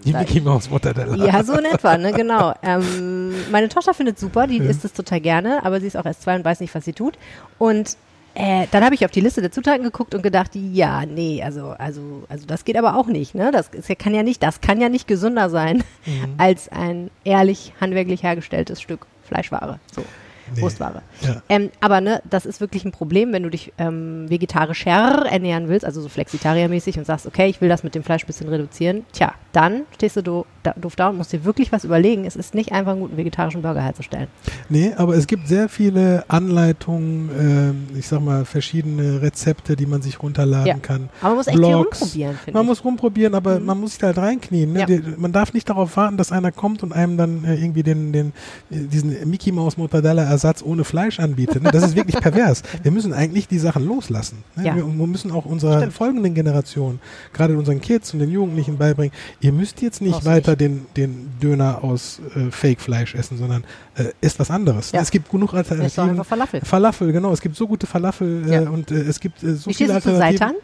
die 0.05 0.13
Mickey 0.13 0.41
Mouse 0.41 0.71
Mortadella. 0.71 1.27
Ja, 1.27 1.43
so 1.43 1.55
in 1.55 1.65
etwa, 1.65 1.97
ne, 1.97 2.13
genau. 2.17 2.55
Ähm, 2.63 3.35
meine 3.51 3.69
Tochter 3.69 3.95
findet 3.95 4.19
super, 4.19 4.47
die 4.47 4.59
ja. 4.59 4.65
isst 4.65 4.85
es 4.85 4.93
total 4.93 5.21
gerne, 5.21 5.65
aber 5.65 5.81
sie 5.81 5.87
ist 5.87 5.97
auch 5.97 6.07
erst 6.07 6.23
zwei 6.23 6.37
und 6.37 6.45
weiß 6.45 6.61
nicht, 6.61 6.75
was 6.75 6.85
sie 6.85 6.93
tut. 6.93 7.19
Und 7.59 7.97
äh, 8.39 8.69
dann 8.71 8.85
habe 8.85 8.95
ich 8.95 9.05
auf 9.05 9.11
die 9.11 9.21
Liste 9.21 9.41
der 9.41 9.51
Zutaten 9.51 9.83
geguckt 9.83 10.15
und 10.15 10.23
gedacht, 10.23 10.53
ja, 10.55 11.05
nee, 11.05 11.43
also, 11.43 11.71
also, 11.71 12.23
also 12.29 12.47
das 12.47 12.65
geht 12.65 12.77
aber 12.77 12.97
auch 12.97 13.09
nicht, 13.09 13.35
ne? 13.35 13.51
Das 13.51 13.69
ist, 13.71 13.99
kann 13.99 14.15
ja 14.15 14.23
nicht, 14.23 14.45
das 14.45 14.61
kann 14.61 14.81
ja 14.81 14.89
nicht 14.89 15.09
gesünder 15.09 15.51
sein 15.51 15.83
mhm. 16.07 16.35
als 16.39 16.69
ein 16.69 17.11
ehrlich 17.25 17.73
handwerklich 17.81 18.23
hergestelltes 18.23 18.81
Stück 18.81 19.07
Fleischware. 19.25 19.81
So 19.91 20.05
nee. 20.55 20.63
Wurstware. 20.63 21.03
Ja. 21.21 21.43
Ähm, 21.49 21.71
aber 21.81 22.01
ne, 22.01 22.23
das 22.29 22.47
ist 22.47 22.61
wirklich 22.61 22.85
ein 22.85 22.93
Problem, 22.93 23.33
wenn 23.33 23.43
du 23.43 23.51
dich 23.51 23.73
ähm, 23.79 24.29
vegetarischer 24.29 25.27
ernähren 25.31 25.69
willst, 25.69 25.85
also 25.85 26.01
so 26.01 26.09
Flexitarier-mäßig 26.09 26.99
und 26.99 27.07
sagst, 27.07 27.27
okay, 27.27 27.49
ich 27.49 27.61
will 27.61 27.69
das 27.69 27.83
mit 27.83 27.95
dem 27.95 28.03
Fleisch 28.03 28.25
ein 28.25 28.27
bisschen 28.27 28.49
reduzieren. 28.49 29.05
Tja, 29.13 29.35
dann 29.53 29.83
stehst 29.95 30.17
du 30.17 30.23
do, 30.23 30.47
da, 30.63 30.75
doof 30.77 30.97
da 30.97 31.09
und 31.09 31.17
musst 31.17 31.33
dir 31.33 31.45
wirklich 31.45 31.73
was 31.73 31.85
überlegen. 31.85 32.25
Es 32.25 32.37
ist 32.37 32.55
nicht 32.55 32.73
einfach, 32.73 32.93
einen 32.93 33.01
guten 33.01 33.17
vegetarischen 33.17 33.63
Burger 33.63 33.83
herzustellen. 33.83 34.29
Nee, 34.69 34.93
aber 34.97 35.17
es 35.17 35.27
gibt 35.27 35.49
sehr 35.49 35.69
viele 35.69 36.25
Anleitungen, 36.29 37.87
äh, 37.95 37.99
ich 37.99 38.07
sag 38.09 38.21
mal, 38.21 38.45
verschiedene 38.45 39.23
Rezepte, 39.23 39.77
die 39.77 39.87
man 39.87 40.03
sich 40.03 40.23
runterladen 40.23 40.67
ja. 40.67 40.75
kann. 40.75 41.09
Aber 41.21 41.31
man 41.31 41.37
muss 41.39 41.47
echt 41.47 41.57
Blogs. 41.57 42.01
rumprobieren, 42.01 42.37
finde 42.37 42.51
ich. 42.51 42.55
Man 42.55 42.67
muss 42.67 42.85
rumprobieren, 42.85 43.35
aber 43.35 43.59
mhm. 43.59 43.67
man 43.67 43.81
muss 43.81 43.91
sich 43.93 43.99
da 44.01 44.09
halt 44.09 44.19
reinknien. 44.19 44.73
Ne? 44.73 44.81
Ja. 44.81 44.87
Die, 44.87 45.03
man 45.17 45.33
darf 45.33 45.53
nicht 45.53 45.69
darauf 45.69 45.97
warten, 45.97 46.17
dass 46.17 46.33
einer 46.33 46.53
kommt 46.53 46.83
und 46.83 46.93
einem 46.93 47.17
dann 47.17 47.45
äh, 47.45 47.55
irgendwie 47.55 47.83
den, 47.83 48.13
den, 48.13 48.33
diesen 48.71 49.29
Mickey 49.29 49.53
Mouse 49.53 49.77
Mortadella 49.77 50.25
Ersatz 50.39 50.63
ohne 50.63 50.85
Fleisch 50.85 51.19
anbietet. 51.19 51.63
Ne? 51.63 51.71
Das 51.73 51.83
ist 51.83 51.97
wirklich 51.97 52.17
pervers. 52.21 52.63
Wir 52.83 52.93
müssen 52.93 53.13
eigentlich 53.13 53.49
die 53.49 53.59
Sachen 53.59 53.85
loslassen. 53.85 54.45
Ne? 54.57 54.67
Ja. 54.67 54.77
Wir, 54.77 54.87
wir, 54.87 55.07
müssen 55.07 55.33
auch 55.33 55.45
unserer 55.45 55.79
Stimmt. 55.79 55.93
folgenden 55.93 56.35
Generation, 56.35 57.01
gerade 57.33 57.59
unseren 57.59 57.81
Kids 57.81 58.13
und 58.13 58.21
den 58.21 58.31
Jugendlichen 58.31 58.79
beibringen, 58.79 59.13
ihr 59.41 59.53
müsst 59.53 59.83
jetzt 59.83 60.01
nicht 60.01 60.13
Brauchst 60.13 60.27
weiter 60.27 60.53
nicht. 60.53 60.61
Den, 60.61 60.87
den 60.97 61.31
Döner 61.43 61.83
aus 61.83 62.21
äh, 62.37 62.51
Fake-Fleisch 62.51 63.15
essen, 63.15 63.37
sondern 63.37 63.65
äh, 63.97 64.05
isst 64.21 64.39
was 64.39 64.51
anderes. 64.51 64.93
Ja. 64.93 65.01
Es 65.01 65.11
gibt 65.11 65.31
genug 65.31 65.55
Alternativen. 65.55 66.25
Falafel. 66.25 66.61
Falafel, 66.65 67.13
genau. 67.13 67.33
Es 67.33 67.41
gibt 67.41 67.57
so 67.57 67.67
gute 67.67 67.87
Falafel 67.87 68.51
äh, 68.51 68.59
und 68.61 68.91
äh, 68.91 68.95
es 68.95 69.19
gibt 69.19 69.43
äh, 69.43 69.55
so 69.55 69.71
Wie 69.71 69.75
viele 69.75 69.95
Alternativen. 69.95 70.39
Seitan? 70.39 70.55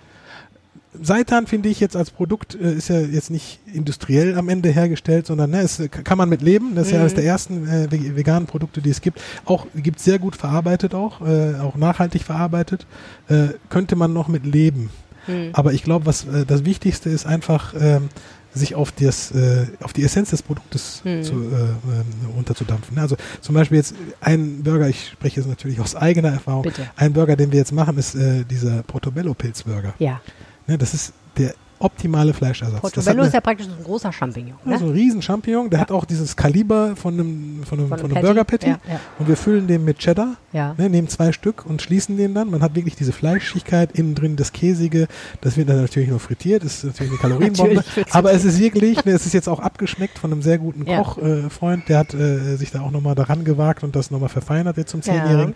Seitan 1.02 1.46
finde 1.46 1.68
ich 1.68 1.80
jetzt 1.80 1.96
als 1.96 2.10
Produkt 2.10 2.54
äh, 2.54 2.72
ist 2.72 2.88
ja 2.88 3.00
jetzt 3.00 3.30
nicht 3.30 3.60
industriell 3.72 4.38
am 4.38 4.48
Ende 4.48 4.70
hergestellt, 4.70 5.26
sondern 5.26 5.50
ne, 5.50 5.60
es 5.60 5.82
kann 5.90 6.18
man 6.18 6.28
mit 6.28 6.42
leben. 6.42 6.74
Das 6.74 6.86
ist 6.86 6.92
mhm. 6.92 6.96
ja 6.96 7.00
eines 7.00 7.14
der 7.14 7.24
ersten 7.24 7.68
äh, 7.68 7.90
veganen 7.90 8.46
Produkte, 8.46 8.80
die 8.80 8.90
es 8.90 9.00
gibt. 9.00 9.20
Auch 9.44 9.66
gibt 9.74 10.00
sehr 10.00 10.18
gut 10.18 10.36
verarbeitet 10.36 10.94
auch, 10.94 11.20
äh, 11.20 11.54
auch 11.60 11.76
nachhaltig 11.76 12.22
verarbeitet. 12.22 12.86
Äh, 13.28 13.48
könnte 13.68 13.96
man 13.96 14.12
noch 14.12 14.28
mit 14.28 14.46
leben. 14.46 14.90
Mhm. 15.26 15.50
Aber 15.52 15.72
ich 15.72 15.82
glaube, 15.82 16.06
was 16.06 16.24
äh, 16.24 16.44
das 16.46 16.64
Wichtigste 16.64 17.10
ist 17.10 17.26
einfach, 17.26 17.74
ähm, 17.78 18.08
sich 18.54 18.74
auf 18.74 18.92
das, 18.92 19.32
äh, 19.32 19.66
auf 19.82 19.92
die 19.92 20.04
Essenz 20.04 20.30
des 20.30 20.42
Produktes 20.42 21.00
hm. 21.02 21.22
zu, 21.22 21.34
äh, 21.34 21.36
äh, 21.36 22.34
runterzudampfen. 22.34 22.98
Also 22.98 23.16
zum 23.40 23.54
Beispiel 23.54 23.78
jetzt 23.78 23.94
ein 24.20 24.62
Burger, 24.62 24.88
ich 24.88 25.08
spreche 25.08 25.40
jetzt 25.40 25.48
natürlich 25.48 25.80
aus 25.80 25.96
eigener 25.96 26.28
Erfahrung, 26.30 26.62
Bitte. 26.62 26.88
ein 26.96 27.12
Burger, 27.12 27.36
den 27.36 27.50
wir 27.50 27.58
jetzt 27.58 27.72
machen, 27.72 27.98
ist 27.98 28.14
äh, 28.14 28.44
dieser 28.44 28.82
Portobello 28.84 29.34
Pilzburger. 29.34 29.94
Ja. 29.98 30.20
Ne, 30.66 30.78
das 30.78 30.94
ist 30.94 31.12
der 31.36 31.54
optimale 31.78 32.32
Fleischersatz. 32.32 32.80
Portobello 32.80 33.24
ist 33.24 33.34
ja 33.34 33.40
praktisch 33.40 33.66
ein 33.66 33.84
großer 33.84 34.12
Champignon. 34.12 34.54
Ne? 34.64 34.78
So 34.78 34.86
ein 34.86 34.92
riesen 34.92 35.20
Champignon. 35.20 35.68
Der 35.70 35.78
ja. 35.78 35.80
hat 35.82 35.92
auch 35.92 36.04
dieses 36.04 36.34
Kaliber 36.34 36.96
von 36.96 37.14
einem, 37.14 37.62
von 37.64 37.78
einem, 37.78 37.88
von 37.88 37.98
einem, 37.98 38.08
von 38.08 38.16
einem 38.16 38.24
Burger 38.24 38.44
Patty. 38.44 38.68
Ja, 38.68 38.78
ja. 38.88 39.00
Und 39.18 39.28
wir 39.28 39.36
füllen 39.36 39.66
den 39.66 39.84
mit 39.84 39.98
Cheddar, 39.98 40.36
ne, 40.52 40.74
nehmen 40.78 41.08
zwei 41.08 41.32
Stück 41.32 41.66
und 41.66 41.82
schließen 41.82 42.16
den 42.16 42.34
dann. 42.34 42.50
Man 42.50 42.62
hat 42.62 42.74
wirklich 42.74 42.96
diese 42.96 43.12
Fleischigkeit, 43.12 43.92
innen 43.92 44.14
drin 44.14 44.36
das 44.36 44.52
Käsige. 44.52 45.08
Das 45.40 45.56
wird 45.56 45.68
dann 45.68 45.80
natürlich 45.82 46.08
nur 46.08 46.20
frittiert. 46.20 46.64
Das 46.64 46.76
ist 46.76 46.84
natürlich 46.84 47.12
eine 47.12 47.20
Kalorienbombe. 47.20 47.84
aber 48.10 48.32
es 48.32 48.44
ist 48.44 48.58
wirklich, 48.58 49.04
ne, 49.04 49.12
es 49.12 49.26
ist 49.26 49.34
jetzt 49.34 49.48
auch 49.48 49.60
abgeschmeckt 49.60 50.18
von 50.18 50.32
einem 50.32 50.42
sehr 50.42 50.58
guten 50.58 50.86
Kochfreund. 50.86 51.84
Äh, 51.84 51.86
der 51.86 51.98
hat 51.98 52.14
äh, 52.14 52.56
sich 52.56 52.70
da 52.70 52.80
auch 52.80 52.90
nochmal 52.90 53.14
daran 53.14 53.44
gewagt 53.44 53.82
und 53.84 53.94
das 53.94 54.10
nochmal 54.10 54.30
verfeinert 54.30 54.76
jetzt 54.76 54.90
zum 54.90 55.02
Zehnjährigen. 55.02 55.54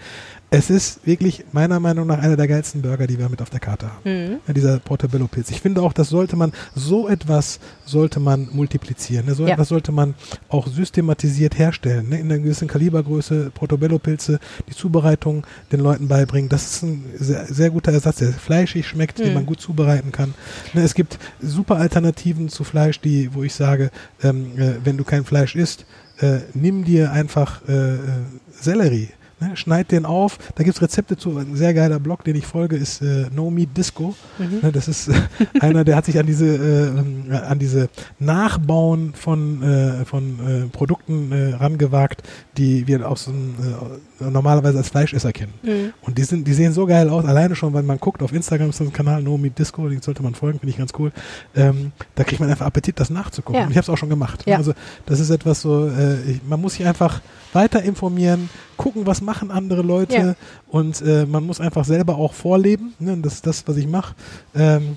Es 0.51 0.71
ist 0.71 1.07
wirklich 1.07 1.45
meiner 1.53 1.79
Meinung 1.79 2.07
nach 2.07 2.19
einer 2.19 2.37
der 2.37 2.49
geilsten 2.49 2.81
Burger, 2.81 3.07
die 3.07 3.19
wir 3.19 3.29
mit 3.29 3.43
auf 3.43 3.51
der 3.51 3.61
Karte 3.61 3.87
haben. 3.93 4.01
Mhm. 4.05 4.39
Ja, 4.47 4.55
dieser 4.55 4.79
Portobello 4.79 5.27
Pilz. 5.27 5.51
Ich 5.51 5.61
finde 5.61 5.83
auch, 5.83 5.93
das 5.93 6.09
sollte 6.09 6.37
man, 6.37 6.53
so 6.75 7.07
etwas 7.07 7.61
sollte 7.85 8.19
man 8.19 8.49
multiplizieren. 8.51 9.27
Ne? 9.27 9.35
So 9.35 9.47
ja. 9.47 9.53
etwas 9.53 9.69
sollte 9.69 9.93
man 9.93 10.15
auch 10.49 10.67
systematisiert 10.67 11.59
herstellen. 11.59 12.09
Ne? 12.09 12.19
In 12.21 12.33
einer 12.33 12.41
gewissen 12.41 12.67
Kalibergröße 12.67 13.51
Portobello 13.53 13.99
Pilze, 13.99 14.41
die 14.69 14.75
Zubereitung 14.75 15.47
den 15.71 15.81
Leuten 15.81 16.09
beibringen. 16.09 16.49
Das 16.49 16.65
ist 16.65 16.83
ein 16.83 17.05
sehr, 17.19 17.45
sehr 17.47 17.69
guter 17.69 17.93
Ersatz, 17.93 18.17
der 18.17 18.33
fleischig 18.33 18.87
schmeckt, 18.87 19.19
mhm. 19.19 19.25
den 19.25 19.35
man 19.35 19.47
gut 19.47 19.61
zubereiten 19.61 20.13
kann. 20.13 20.33
Ne? 20.73 20.81
Es 20.81 20.95
gibt 20.95 21.19
super 21.43 21.77
Alternativen 21.77 22.49
zu 22.49 22.65
Fleisch, 22.65 23.01
die, 23.03 23.35
wo 23.35 23.43
ich 23.43 23.53
sage, 23.53 23.91
ähm, 24.23 24.59
äh, 24.59 24.77
wenn 24.83 24.97
du 24.97 25.05
kein 25.05 25.25
Fleisch 25.27 25.57
isst, 25.57 25.85
äh, 26.21 26.39
nimm 26.55 26.85
dir 26.85 27.13
einfach 27.13 27.61
äh, 27.69 27.97
äh 27.97 27.99
Sellerie 28.61 29.11
Ne, 29.41 29.57
schneid 29.57 29.93
den 29.93 30.05
auf. 30.05 30.39
Da 30.57 30.65
gibt 30.65 30.77
es 30.77 30.83
Rezepte 30.83 31.17
zu. 31.17 31.37
Ein 31.37 31.55
sehr 31.55 31.73
geiler 31.73 32.01
Blog, 32.01 32.25
den 32.25 32.35
ich 32.35 32.45
folge, 32.45 32.75
ist 32.75 33.03
äh, 33.03 33.27
No 33.33 33.51
Meat 33.51 33.77
Disco. 33.77 34.17
Mhm. 34.39 34.59
Ne, 34.63 34.73
das 34.73 34.89
ist 34.89 35.09
äh, 35.09 35.15
einer, 35.61 35.85
der 35.85 35.95
hat 35.95 36.07
sich 36.07 36.19
an 36.19 36.27
diese, 36.27 36.47
äh, 36.47 37.37
an 37.37 37.59
diese 37.61 37.89
Nachbauen 38.19 39.15
von, 39.15 39.63
äh, 39.63 40.05
von 40.05 40.41
äh, 40.41 40.69
Produkten 40.69 41.31
äh, 41.31 41.55
rangewagt, 41.55 42.25
die 42.57 42.89
wir 42.89 43.09
aus 43.09 43.31
normalerweise 44.19 44.79
als 44.79 44.89
Fleischesser 44.89 45.33
kennen. 45.33 45.55
Mhm. 45.63 45.93
Und 46.01 46.19
die 46.19 46.25
sind, 46.25 46.49
die 46.49 46.55
sehen 46.55 46.73
so 46.73 46.87
geil 46.87 47.09
aus. 47.09 47.25
Alleine 47.25 47.55
schon, 47.55 47.75
wenn 47.75 47.87
man 47.87 47.99
guckt 47.99 48.23
auf 48.23 48.33
Instagram 48.33 48.71
ist 48.71 48.81
ein 48.81 48.93
Kanal 48.93 49.23
No 49.23 49.39
Meat 49.39 49.57
Disco, 49.57 49.89
den 49.89 50.03
sollte 50.03 50.25
man 50.25 50.35
folgen, 50.35 50.59
finde 50.59 50.71
ich 50.71 50.79
ganz 50.79 50.93
cool. 50.99 51.13
Ähm, 51.55 51.93
da 52.17 52.25
kriegt 52.25 52.41
man 52.41 52.51
einfach 52.51 52.67
Appetit, 52.67 52.99
das 52.99 53.11
nachzugucken. 53.11 53.61
Ja. 53.61 53.67
Und 53.67 53.71
ich 53.71 53.77
habe 53.77 53.85
es 53.85 53.89
auch 53.89 53.99
schon 53.99 54.09
gemacht. 54.09 54.43
Ja. 54.47 54.57
Also 54.57 54.75
das 55.07 55.21
ist 55.21 55.31
etwas 55.31 55.61
so, 55.61 55.89
ich, 56.27 56.41
man 56.49 56.61
muss 56.61 56.75
sich 56.75 56.87
einfach 56.87 57.21
weiter 57.53 57.83
informieren, 57.83 58.51
gucken, 58.77 59.07
was 59.07 59.21
machen 59.21 59.51
andere 59.51 59.83
Leute 59.83 60.15
ja. 60.15 60.35
und 60.69 61.01
äh, 61.03 61.27
man 61.27 61.45
muss 61.45 61.61
einfach 61.61 61.85
selber 61.85 62.17
auch 62.17 62.33
vorleben. 62.33 62.95
Ne? 62.99 63.17
Das 63.19 63.35
ist 63.35 63.47
das, 63.47 63.67
was 63.67 63.77
ich 63.77 63.87
mache. 63.87 64.15
Ähm, 64.55 64.97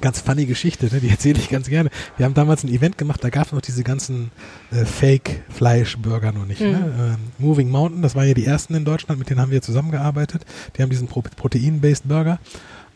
ganz 0.00 0.20
funny 0.20 0.46
Geschichte, 0.46 0.86
ne? 0.86 1.00
die 1.00 1.08
erzähle 1.08 1.38
ich 1.38 1.48
ganz 1.48 1.68
gerne. 1.68 1.90
Wir 2.16 2.26
haben 2.26 2.34
damals 2.34 2.64
ein 2.64 2.68
Event 2.68 2.98
gemacht, 2.98 3.22
da 3.22 3.30
gab 3.30 3.46
es 3.46 3.52
noch 3.52 3.60
diese 3.60 3.82
ganzen 3.82 4.30
äh, 4.70 4.84
Fake-Fleisch-Burger 4.84 6.32
noch 6.32 6.46
nicht. 6.46 6.60
Ne? 6.60 6.68
Mhm. 6.68 6.72
Ne? 6.72 6.92
Ähm, 6.98 7.16
Moving 7.38 7.70
Mountain, 7.70 8.02
das 8.02 8.14
waren 8.14 8.28
ja 8.28 8.34
die 8.34 8.46
ersten 8.46 8.74
in 8.74 8.84
Deutschland, 8.84 9.18
mit 9.18 9.30
denen 9.30 9.40
haben 9.40 9.50
wir 9.50 9.62
zusammengearbeitet. 9.62 10.44
Die 10.76 10.82
haben 10.82 10.90
diesen 10.90 11.08
Pro 11.08 11.22
Protein-Based 11.22 12.08
Burger. 12.08 12.38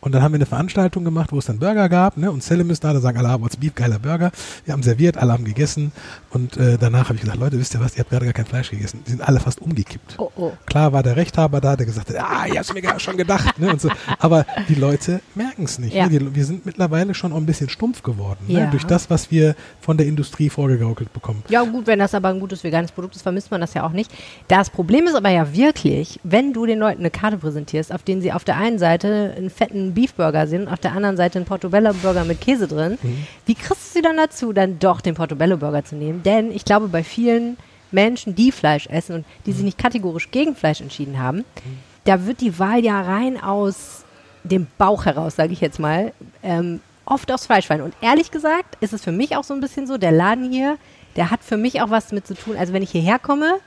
Und 0.04 0.12
dann 0.12 0.22
haben 0.22 0.32
wir 0.32 0.36
eine 0.36 0.46
Veranstaltung 0.46 1.02
gemacht, 1.02 1.32
wo 1.32 1.38
es 1.38 1.46
dann 1.46 1.58
Burger 1.58 1.88
gab, 1.88 2.18
ne? 2.18 2.30
Und 2.30 2.42
Selim 2.42 2.68
ist 2.68 2.84
da, 2.84 2.92
da 2.92 3.00
sagen 3.00 3.16
alle, 3.16 3.30
ah, 3.30 3.40
what's 3.40 3.56
beef, 3.56 3.74
geiler 3.74 3.98
Burger. 3.98 4.32
Wir 4.66 4.74
haben 4.74 4.82
serviert, 4.82 5.16
alle 5.16 5.32
haben 5.32 5.46
gegessen. 5.46 5.92
Und 6.28 6.58
äh, 6.58 6.76
danach 6.78 7.04
habe 7.04 7.14
ich 7.14 7.22
gesagt, 7.22 7.40
Leute, 7.40 7.58
wisst 7.58 7.72
ihr 7.72 7.80
was, 7.80 7.94
ihr 7.94 8.00
habt 8.00 8.10
gerade 8.10 8.26
gar 8.26 8.34
kein 8.34 8.44
Fleisch 8.44 8.70
gegessen. 8.70 9.02
Die 9.06 9.12
sind 9.12 9.26
alle 9.26 9.40
fast 9.40 9.62
umgekippt. 9.62 10.16
Oh, 10.18 10.30
oh. 10.36 10.52
Klar 10.66 10.92
war 10.92 11.02
der 11.02 11.16
Rechthaber 11.16 11.62
da, 11.62 11.74
der 11.74 11.86
gesagt 11.86 12.10
hat, 12.10 12.16
ah, 12.16 12.44
ich 12.46 12.58
hab's 12.58 12.74
mir 12.74 12.82
gar 12.82 13.00
schon 13.00 13.16
gedacht. 13.16 13.58
ne? 13.58 13.70
und 13.70 13.80
so. 13.80 13.88
Aber 14.18 14.44
die 14.68 14.74
Leute 14.74 15.22
merken 15.34 15.64
es 15.64 15.78
nicht. 15.78 15.94
Ja. 15.94 16.06
Ne? 16.06 16.18
Die, 16.18 16.34
wir 16.34 16.44
sind 16.44 16.66
mittlerweile 16.66 17.14
schon 17.14 17.32
auch 17.32 17.38
ein 17.38 17.46
bisschen 17.46 17.70
stumpf 17.70 18.02
geworden. 18.02 18.40
Ne? 18.46 18.60
Ja. 18.60 18.66
Durch 18.66 18.84
das, 18.84 19.08
was 19.08 19.30
wir 19.30 19.56
von 19.80 19.96
der 19.96 20.06
Industrie 20.06 20.50
vorgegaukelt 20.50 21.14
bekommen. 21.14 21.42
Ja 21.48 21.62
gut, 21.62 21.86
wenn 21.86 21.98
das 21.98 22.14
aber 22.14 22.28
ein 22.28 22.40
gutes 22.40 22.62
veganes 22.62 22.92
Produkt 22.92 23.16
ist, 23.16 23.22
vermisst 23.22 23.50
man 23.50 23.62
das 23.62 23.72
ja 23.72 23.86
auch 23.86 23.92
nicht. 23.92 24.12
Das 24.48 24.68
Problem 24.68 25.06
ist 25.06 25.14
aber 25.14 25.30
ja 25.30 25.54
wirklich, 25.54 26.20
wenn 26.24 26.52
du 26.52 26.66
den 26.66 26.78
Leuten 26.78 27.00
eine 27.00 27.10
Karte 27.10 27.38
präsentierst, 27.38 27.90
auf 27.90 28.02
denen 28.02 28.20
sie 28.20 28.32
auf 28.32 28.44
der 28.44 28.58
einen 28.58 28.78
Seite 28.78 29.32
einen 29.34 29.48
fetten 29.48 29.93
Beefburger 29.94 30.46
sehen 30.46 30.68
auf 30.68 30.78
der 30.78 30.92
anderen 30.92 31.16
Seite 31.16 31.38
ein 31.38 31.44
Portobello-Burger 31.44 32.24
mit 32.24 32.40
Käse 32.40 32.68
drin. 32.68 32.98
Mhm. 33.02 33.26
Wie 33.46 33.54
kriegst 33.54 33.90
du 33.90 33.98
sie 33.98 34.02
dann 34.02 34.16
dazu, 34.16 34.52
dann 34.52 34.78
doch 34.78 35.00
den 35.00 35.14
Portobello-Burger 35.14 35.84
zu 35.84 35.96
nehmen? 35.96 36.22
Denn 36.22 36.50
ich 36.50 36.64
glaube, 36.64 36.88
bei 36.88 37.04
vielen 37.04 37.56
Menschen, 37.90 38.34
die 38.34 38.52
Fleisch 38.52 38.86
essen 38.88 39.16
und 39.16 39.24
die 39.46 39.50
mhm. 39.50 39.54
sich 39.54 39.64
nicht 39.64 39.78
kategorisch 39.78 40.30
gegen 40.30 40.56
Fleisch 40.56 40.80
entschieden 40.80 41.18
haben, 41.18 41.38
mhm. 41.38 41.78
da 42.04 42.26
wird 42.26 42.40
die 42.40 42.58
Wahl 42.58 42.84
ja 42.84 43.00
rein 43.00 43.42
aus 43.42 44.04
dem 44.42 44.66
Bauch 44.76 45.06
heraus, 45.06 45.36
sage 45.36 45.52
ich 45.52 45.60
jetzt 45.60 45.78
mal, 45.78 46.12
ähm, 46.42 46.80
oft 47.06 47.30
aufs 47.32 47.46
Fleisch 47.46 47.66
fallen. 47.66 47.82
Und 47.82 47.94
ehrlich 48.00 48.30
gesagt 48.30 48.76
ist 48.80 48.92
es 48.92 49.02
für 49.02 49.12
mich 49.12 49.36
auch 49.36 49.44
so 49.44 49.54
ein 49.54 49.60
bisschen 49.60 49.86
so, 49.86 49.96
der 49.96 50.12
Laden 50.12 50.50
hier, 50.50 50.76
der 51.16 51.30
hat 51.30 51.42
für 51.42 51.56
mich 51.56 51.80
auch 51.80 51.90
was 51.90 52.08
damit 52.08 52.26
zu 52.26 52.34
tun. 52.34 52.56
Also 52.56 52.72
wenn 52.72 52.82
ich 52.82 52.90
hierher 52.90 53.18
komme, 53.18 53.58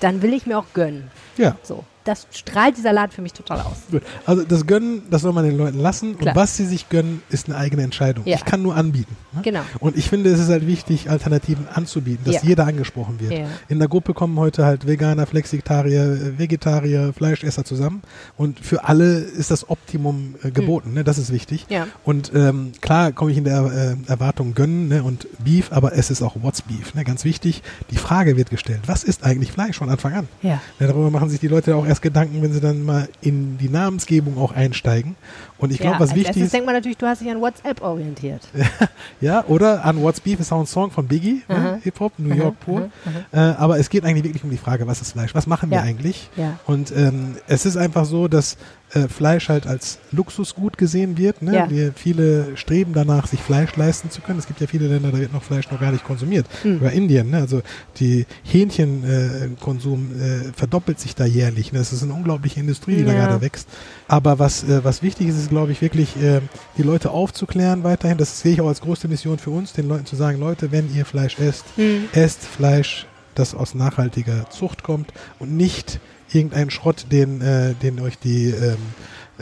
dann 0.00 0.22
will 0.22 0.32
ich 0.32 0.46
mir 0.46 0.58
auch 0.58 0.66
gönnen. 0.72 1.10
Ja. 1.36 1.56
So 1.62 1.84
das 2.04 2.26
strahlt 2.30 2.76
dieser 2.76 2.92
Laden 2.92 3.10
für 3.12 3.22
mich 3.22 3.32
total 3.32 3.60
aus. 3.60 3.76
Gut. 3.90 4.02
Also 4.24 4.42
das 4.44 4.66
Gönnen, 4.66 5.02
das 5.10 5.22
soll 5.22 5.32
man 5.32 5.44
den 5.44 5.56
Leuten 5.56 5.78
lassen. 5.78 6.16
Klar. 6.16 6.34
Und 6.34 6.40
was 6.40 6.56
sie 6.56 6.64
sich 6.64 6.88
gönnen, 6.88 7.22
ist 7.28 7.48
eine 7.48 7.58
eigene 7.58 7.82
Entscheidung. 7.82 8.26
Ja. 8.26 8.36
Ich 8.36 8.44
kann 8.44 8.62
nur 8.62 8.74
anbieten. 8.76 9.16
Ne? 9.32 9.42
Genau. 9.42 9.60
Und 9.80 9.96
ich 9.96 10.08
finde, 10.08 10.30
es 10.30 10.40
ist 10.40 10.48
halt 10.48 10.66
wichtig, 10.66 11.10
Alternativen 11.10 11.68
anzubieten, 11.72 12.24
dass 12.24 12.36
ja. 12.36 12.40
jeder 12.42 12.66
angesprochen 12.66 13.20
wird. 13.20 13.32
Ja. 13.32 13.46
In 13.68 13.78
der 13.78 13.88
Gruppe 13.88 14.14
kommen 14.14 14.38
heute 14.38 14.64
halt 14.64 14.86
Veganer, 14.86 15.26
Flexitarier, 15.26 16.38
Vegetarier, 16.38 17.12
Fleischesser 17.12 17.64
zusammen. 17.64 18.02
Und 18.36 18.60
für 18.60 18.84
alle 18.84 19.18
ist 19.18 19.50
das 19.50 19.68
Optimum 19.68 20.36
äh, 20.42 20.50
geboten. 20.50 20.88
Hm. 20.88 20.94
Ne? 20.94 21.04
Das 21.04 21.18
ist 21.18 21.32
wichtig. 21.32 21.66
Und 22.04 22.32
ähm, 22.34 22.72
klar 22.80 23.12
komme 23.12 23.30
ich 23.30 23.38
in 23.38 23.44
der 23.44 23.96
äh, 24.06 24.10
Erwartung 24.10 24.54
gönnen 24.54 24.88
ne? 24.88 25.02
und 25.02 25.26
Beef, 25.44 25.72
aber 25.72 25.92
es 25.96 26.10
ist 26.10 26.22
auch 26.22 26.36
What's 26.42 26.62
Beef. 26.62 26.94
Ne? 26.94 27.04
Ganz 27.04 27.24
wichtig, 27.24 27.62
die 27.90 27.96
Frage 27.96 28.36
wird 28.36 28.50
gestellt. 28.50 28.80
Was 28.86 29.04
ist 29.04 29.24
eigentlich 29.24 29.52
Fleisch 29.52 29.78
von 29.78 29.90
Anfang 29.90 30.14
an? 30.14 30.28
Ja. 30.42 30.60
Ne, 30.78 30.86
darüber 30.86 31.10
machen 31.10 31.28
sich 31.28 31.40
die 31.40 31.48
Leute 31.48 31.76
auch 31.76 31.86
erst 31.90 32.02
Gedanken, 32.02 32.42
wenn 32.42 32.52
sie 32.52 32.60
dann 32.60 32.84
mal 32.84 33.08
in 33.20 33.58
die 33.58 33.68
Namensgebung 33.68 34.38
auch 34.38 34.52
einsteigen. 34.52 35.16
Und 35.60 35.70
ich 35.72 35.78
glaube, 35.78 35.96
ja, 35.96 36.00
was 36.00 36.14
wichtig 36.14 36.42
ist. 36.42 36.52
denkt 36.52 36.66
man 36.66 36.74
natürlich, 36.74 36.96
du 36.96 37.06
hast 37.06 37.20
dich 37.20 37.30
an 37.30 37.40
WhatsApp 37.40 37.82
orientiert. 37.82 38.42
ja, 39.20 39.44
oder 39.46 39.84
an 39.84 40.02
What's 40.02 40.20
Beef 40.20 40.40
ist 40.40 40.52
auch 40.52 40.60
ein 40.60 40.66
Song 40.66 40.90
von 40.90 41.06
Biggie, 41.06 41.42
ne? 41.48 41.80
Hip-Hop, 41.82 42.14
New 42.18 42.34
York 42.34 42.56
aha, 42.60 42.64
pur. 42.64 42.90
Aha, 43.32 43.52
äh, 43.52 43.54
aber 43.56 43.78
es 43.78 43.90
geht 43.90 44.04
eigentlich 44.04 44.24
wirklich 44.24 44.44
um 44.44 44.50
die 44.50 44.56
Frage, 44.56 44.86
was 44.86 45.00
ist 45.00 45.12
Fleisch? 45.12 45.34
Was 45.34 45.46
machen 45.46 45.70
ja. 45.70 45.78
wir 45.78 45.82
eigentlich? 45.82 46.30
Ja. 46.36 46.58
Und 46.66 46.92
ähm, 46.96 47.36
es 47.46 47.66
ist 47.66 47.76
einfach 47.76 48.06
so, 48.06 48.26
dass 48.26 48.56
äh, 48.92 49.06
Fleisch 49.06 49.48
halt 49.48 49.66
als 49.66 49.98
Luxusgut 50.10 50.76
gesehen 50.76 51.16
wird. 51.16 51.42
Ne? 51.42 51.54
Ja. 51.54 51.70
Wir, 51.70 51.92
viele 51.94 52.56
streben 52.56 52.92
danach, 52.92 53.26
sich 53.28 53.40
Fleisch 53.40 53.76
leisten 53.76 54.10
zu 54.10 54.20
können. 54.20 54.38
Es 54.38 54.48
gibt 54.48 54.60
ja 54.60 54.66
viele 54.66 54.88
Länder, 54.88 55.12
da 55.12 55.18
wird 55.18 55.32
noch 55.32 55.44
Fleisch 55.44 55.70
noch 55.70 55.80
gar 55.80 55.92
nicht 55.92 56.04
konsumiert. 56.04 56.46
Mhm. 56.64 56.76
Über 56.76 56.92
Indien, 56.92 57.30
ne? 57.30 57.36
also 57.38 57.62
die 57.98 58.26
Hähnchenkonsum 58.42 60.10
äh, 60.20 60.52
verdoppelt 60.56 60.98
sich 60.98 61.14
da 61.14 61.24
jährlich. 61.24 61.72
Ne? 61.72 61.78
Das 61.78 61.92
ist 61.92 62.02
eine 62.02 62.14
unglaubliche 62.14 62.58
Industrie, 62.58 62.96
die 62.96 63.04
da 63.04 63.12
gerade 63.12 63.40
wächst. 63.40 63.68
Aber 64.08 64.40
was, 64.40 64.64
äh, 64.64 64.82
was 64.82 65.02
wichtig 65.02 65.28
ist, 65.28 65.36
ist, 65.36 65.49
glaube 65.50 65.72
ich, 65.72 65.82
wirklich 65.82 66.16
äh, 66.16 66.40
die 66.78 66.82
Leute 66.82 67.10
aufzuklären 67.10 67.84
weiterhin. 67.84 68.16
Das 68.16 68.40
sehe 68.40 68.54
ich 68.54 68.60
auch 68.62 68.68
als 68.68 68.80
größte 68.80 69.08
Mission 69.08 69.38
für 69.38 69.50
uns, 69.50 69.74
den 69.74 69.86
Leuten 69.86 70.06
zu 70.06 70.16
sagen, 70.16 70.40
Leute, 70.40 70.72
wenn 70.72 70.94
ihr 70.94 71.04
Fleisch 71.04 71.38
esst, 71.38 71.66
mhm. 71.76 72.08
esst 72.12 72.42
Fleisch, 72.42 73.06
das 73.34 73.54
aus 73.54 73.74
nachhaltiger 73.74 74.48
Zucht 74.50 74.82
kommt 74.82 75.12
und 75.38 75.56
nicht 75.56 76.00
irgendeinen 76.32 76.70
Schrott, 76.70 77.06
den, 77.12 77.40
äh, 77.40 77.74
den 77.74 78.00
euch 78.00 78.18
die 78.18 78.46
ähm, 78.46 78.78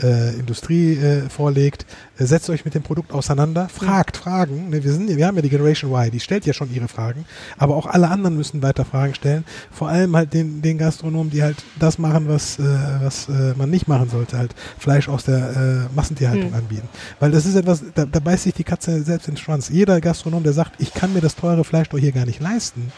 äh, 0.01 0.33
Industrie 0.35 0.93
äh, 0.93 1.29
vorlegt. 1.29 1.85
Äh, 2.17 2.25
setzt 2.25 2.49
euch 2.49 2.65
mit 2.65 2.73
dem 2.73 2.83
Produkt 2.83 3.11
auseinander, 3.11 3.69
fragt 3.69 4.17
Fragen. 4.17 4.69
Ne, 4.69 4.83
wir, 4.83 4.91
sind, 4.91 5.15
wir 5.15 5.25
haben 5.25 5.35
ja 5.35 5.41
die 5.41 5.49
Generation 5.49 5.91
Y, 5.91 6.11
die 6.11 6.19
stellt 6.19 6.45
ja 6.45 6.53
schon 6.53 6.73
ihre 6.73 6.87
Fragen, 6.87 7.25
aber 7.57 7.75
auch 7.75 7.85
alle 7.85 8.09
anderen 8.09 8.35
müssen 8.35 8.61
weiter 8.61 8.85
Fragen 8.85 9.15
stellen. 9.15 9.45
Vor 9.71 9.89
allem 9.89 10.15
halt 10.15 10.33
den, 10.33 10.61
den 10.61 10.77
Gastronomen, 10.77 11.29
die 11.29 11.43
halt 11.43 11.57
das 11.79 11.97
machen, 11.97 12.27
was, 12.27 12.59
äh, 12.59 12.63
was 13.01 13.29
äh, 13.29 13.53
man 13.57 13.69
nicht 13.69 13.87
machen 13.87 14.09
sollte, 14.09 14.37
halt 14.37 14.55
Fleisch 14.77 15.09
aus 15.09 15.23
der 15.23 15.89
äh, 15.89 15.95
Massentierhaltung 15.95 16.49
mhm. 16.49 16.55
anbieten. 16.55 16.89
Weil 17.19 17.31
das 17.31 17.45
ist 17.45 17.55
etwas, 17.55 17.83
da, 17.95 18.05
da 18.05 18.19
beißt 18.19 18.43
sich 18.43 18.53
die 18.53 18.63
Katze 18.63 19.03
selbst 19.03 19.27
in 19.27 19.35
den 19.35 19.39
Schwanz. 19.39 19.69
Jeder 19.69 20.01
Gastronom, 20.01 20.43
der 20.43 20.53
sagt, 20.53 20.73
ich 20.79 20.93
kann 20.93 21.13
mir 21.13 21.21
das 21.21 21.35
teure 21.35 21.63
Fleisch 21.63 21.89
doch 21.89 21.99
hier 21.99 22.11
gar 22.11 22.25
nicht 22.25 22.39
leisten, 22.39 22.91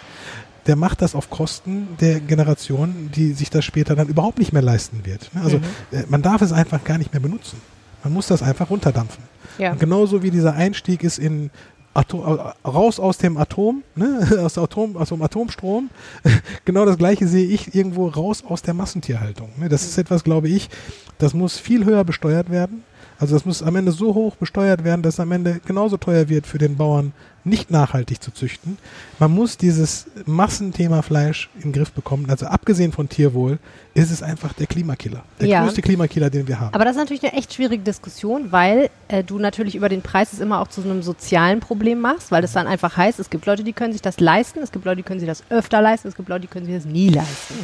der 0.67 0.75
macht 0.75 1.01
das 1.01 1.15
auf 1.15 1.29
Kosten 1.29 1.89
der 1.99 2.19
Generation, 2.19 3.09
die 3.15 3.33
sich 3.33 3.49
das 3.49 3.65
später 3.65 3.95
dann 3.95 4.07
überhaupt 4.07 4.39
nicht 4.39 4.53
mehr 4.53 4.61
leisten 4.61 5.05
wird. 5.05 5.33
Ne? 5.33 5.41
Also 5.41 5.57
mhm. 5.57 5.63
Äh, 5.91 6.03
man 6.09 6.21
darf 6.21 6.41
es 6.41 6.51
einfach 6.51 6.83
gar 6.83 6.97
nicht 6.97 7.13
mehr 7.13 7.21
benutzen. 7.21 7.59
Man 8.03 8.13
muss 8.13 8.27
das 8.27 8.41
einfach 8.41 8.69
runterdampfen. 8.69 9.23
Ja. 9.57 9.71
Und 9.73 9.79
genauso 9.79 10.23
wie 10.23 10.31
dieser 10.31 10.53
Einstieg 10.53 11.03
ist 11.03 11.19
in 11.19 11.51
Atom, 11.93 12.39
raus 12.65 12.99
aus 12.99 13.17
dem 13.17 13.37
Atom, 13.37 13.83
ne? 13.95 14.39
aus, 14.39 14.57
Atom, 14.57 14.95
aus 14.95 15.09
dem 15.09 15.21
Atomstrom. 15.21 15.89
genau 16.65 16.85
das 16.85 16.97
gleiche 16.97 17.27
sehe 17.27 17.47
ich 17.47 17.75
irgendwo 17.75 18.07
raus 18.07 18.43
aus 18.47 18.61
der 18.61 18.73
Massentierhaltung. 18.73 19.49
Ne? 19.57 19.67
Das 19.67 19.83
ist 19.83 19.97
etwas, 19.97 20.23
glaube 20.23 20.47
ich, 20.47 20.69
das 21.17 21.33
muss 21.33 21.57
viel 21.57 21.85
höher 21.85 22.03
besteuert 22.03 22.49
werden 22.49 22.83
Also 23.19 23.35
das 23.35 23.45
muss 23.45 23.61
am 23.61 23.75
Ende 23.75 23.91
so 23.91 24.15
hoch 24.15 24.35
besteuert 24.37 24.83
werden, 24.83 25.01
dass 25.01 25.15
es 25.15 25.19
am 25.19 25.31
Ende 25.31 25.59
genauso 25.65 25.97
teuer 25.97 26.29
wird 26.29 26.47
für 26.47 26.57
den 26.57 26.77
Bauern, 26.77 27.11
nicht 27.43 27.71
nachhaltig 27.71 28.21
zu 28.21 28.31
züchten. 28.31 28.77
Man 29.19 29.31
muss 29.31 29.57
dieses 29.57 30.05
Massenthema 30.25 31.01
Fleisch 31.01 31.49
in 31.55 31.61
den 31.61 31.73
Griff 31.73 31.91
bekommen. 31.91 32.29
Also 32.29 32.45
abgesehen 32.45 32.91
von 32.91 33.09
Tierwohl 33.09 33.57
ist 33.93 34.11
es 34.11 34.21
einfach 34.23 34.53
der 34.53 34.67
Klimakiller. 34.67 35.23
Der 35.39 35.47
Ja. 35.47 35.63
größte 35.63 35.81
Klimakiller, 35.81 36.29
den 36.29 36.47
wir 36.47 36.59
haben. 36.59 36.73
Aber 36.73 36.85
das 36.85 36.95
ist 36.95 36.99
natürlich 37.01 37.23
eine 37.23 37.33
echt 37.33 37.53
schwierige 37.53 37.83
Diskussion, 37.83 38.51
weil 38.51 38.89
äh, 39.07 39.23
du 39.23 39.39
natürlich 39.39 39.75
über 39.75 39.89
den 39.89 40.01
Preis 40.01 40.33
es 40.33 40.39
immer 40.39 40.59
auch 40.59 40.67
zu 40.67 40.81
so 40.81 40.89
einem 40.89 41.01
sozialen 41.01 41.59
Problem 41.59 41.99
machst, 41.99 42.31
weil 42.31 42.41
das 42.41 42.53
dann 42.53 42.67
einfach 42.67 42.95
heißt, 42.95 43.19
es 43.19 43.29
gibt 43.29 43.45
Leute, 43.45 43.63
die 43.63 43.73
können 43.73 43.93
sich 43.93 44.01
das 44.01 44.19
leisten, 44.19 44.59
es 44.59 44.71
gibt 44.71 44.85
Leute, 44.85 44.97
die 44.97 45.03
können 45.03 45.19
sich 45.19 45.27
das 45.29 45.43
öfter 45.49 45.81
leisten, 45.81 46.07
es 46.07 46.15
gibt 46.15 46.29
Leute, 46.29 46.41
die 46.41 46.47
können 46.47 46.65
sich 46.65 46.75
das 46.75 46.85
nie 46.85 47.09
leisten. 47.09 47.55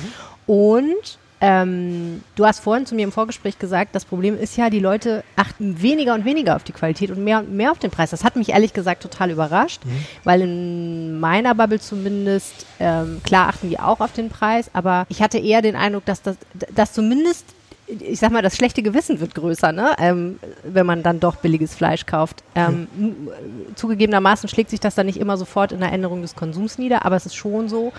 Und 0.47 1.19
ähm, 1.39 2.23
du 2.35 2.45
hast 2.45 2.59
vorhin 2.61 2.85
zu 2.85 2.95
mir 2.95 3.03
im 3.03 3.11
Vorgespräch 3.11 3.59
gesagt, 3.59 3.93
das 3.93 4.05
Problem 4.05 4.37
ist 4.37 4.57
ja, 4.57 4.69
die 4.69 4.79
Leute 4.79 5.23
achten 5.35 5.81
weniger 5.81 6.15
und 6.15 6.25
weniger 6.25 6.55
auf 6.55 6.63
die 6.63 6.71
Qualität 6.71 7.11
und 7.11 7.23
mehr 7.23 7.39
und 7.39 7.53
mehr 7.53 7.71
auf 7.71 7.79
den 7.79 7.91
Preis. 7.91 8.09
Das 8.09 8.23
hat 8.23 8.35
mich 8.35 8.49
ehrlich 8.49 8.73
gesagt 8.73 9.03
total 9.03 9.29
überrascht, 9.31 9.81
weil 10.23 10.41
in 10.41 11.19
meiner 11.19 11.53
Bubble 11.53 11.79
zumindest, 11.79 12.65
ähm, 12.79 13.21
klar 13.23 13.49
achten 13.49 13.69
die 13.69 13.79
auch 13.79 13.99
auf 13.99 14.13
den 14.13 14.29
Preis, 14.29 14.71
aber 14.73 15.05
ich 15.09 15.21
hatte 15.21 15.37
eher 15.37 15.61
den 15.61 15.75
Eindruck, 15.75 16.05
dass 16.05 16.21
das 16.21 16.37
dass 16.73 16.93
zumindest 16.93 17.45
ich 17.87 18.19
sag 18.19 18.31
mal, 18.33 18.41
das 18.41 18.57
schlechte 18.57 18.83
Gewissen 18.83 19.21
wird 19.21 19.33
größer, 19.33 19.71
ne? 19.71 19.95
Ähm, 19.97 20.39
wenn 20.65 20.85
man 20.85 21.03
dann 21.03 21.21
doch 21.21 21.37
billiges 21.37 21.73
Fleisch 21.73 22.05
kauft. 22.05 22.43
Ähm, 22.53 22.89
m- 22.99 23.29
Zugegebenermaßen 23.75 24.49
schlägt 24.49 24.71
sich 24.71 24.81
das 24.81 24.95
dann 24.95 25.05
nicht 25.05 25.17
immer 25.17 25.37
sofort 25.37 25.71
in 25.71 25.79
der 25.79 25.93
Änderung 25.93 26.21
des 26.21 26.35
Konsums 26.35 26.77
nieder, 26.77 27.05
aber 27.05 27.15
es 27.15 27.25
ist 27.25 27.35
schon 27.35 27.69
so, 27.69 27.93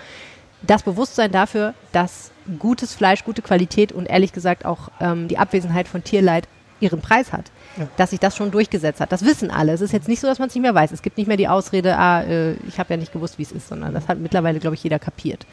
das 0.61 0.83
Bewusstsein 0.83 1.31
dafür, 1.31 1.73
dass 1.91 2.31
gutes 2.59 2.93
Fleisch, 2.93 3.23
gute 3.23 3.41
Qualität 3.41 3.91
und 3.91 4.05
ehrlich 4.07 4.33
gesagt 4.33 4.65
auch 4.65 4.89
ähm, 4.99 5.27
die 5.27 5.37
Abwesenheit 5.37 5.87
von 5.87 6.03
Tierleid 6.03 6.47
ihren 6.81 7.01
Preis 7.01 7.33
hat, 7.33 7.51
Ja. 7.77 7.87
dass 7.97 8.11
sich 8.11 8.19
das 8.19 8.35
schon 8.37 8.51
durchgesetzt 8.51 9.01
hat. 9.01 9.11
Das 9.11 9.25
wissen 9.25 9.51
alle. 9.51 9.73
Es 9.73 9.81
ist 9.81 9.91
jetzt 9.91 10.07
nicht 10.07 10.19
so, 10.21 10.27
dass 10.27 10.39
man 10.39 10.47
es 10.47 10.55
nicht 10.55 10.61
mehr 10.61 10.73
weiß. 10.75 10.91
Es 10.91 11.01
gibt 11.01 11.17
nicht 11.17 11.27
mehr 11.27 11.37
die 11.37 11.47
Ausrede, 11.47 11.97
ah, 11.97 12.21
äh, 12.23 12.53
ich 12.67 12.79
habe 12.79 12.93
ja 12.93 12.97
nicht 12.97 13.11
gewusst, 13.11 13.37
wie 13.37 13.43
es 13.43 13.51
ist, 13.51 13.67
sondern 13.67 13.93
das 13.93 14.07
hat 14.07 14.17
mittlerweile, 14.19 14.59
glaube 14.59 14.75
ich, 14.75 14.83
jeder 14.83 14.97
kapiert. 14.99 15.45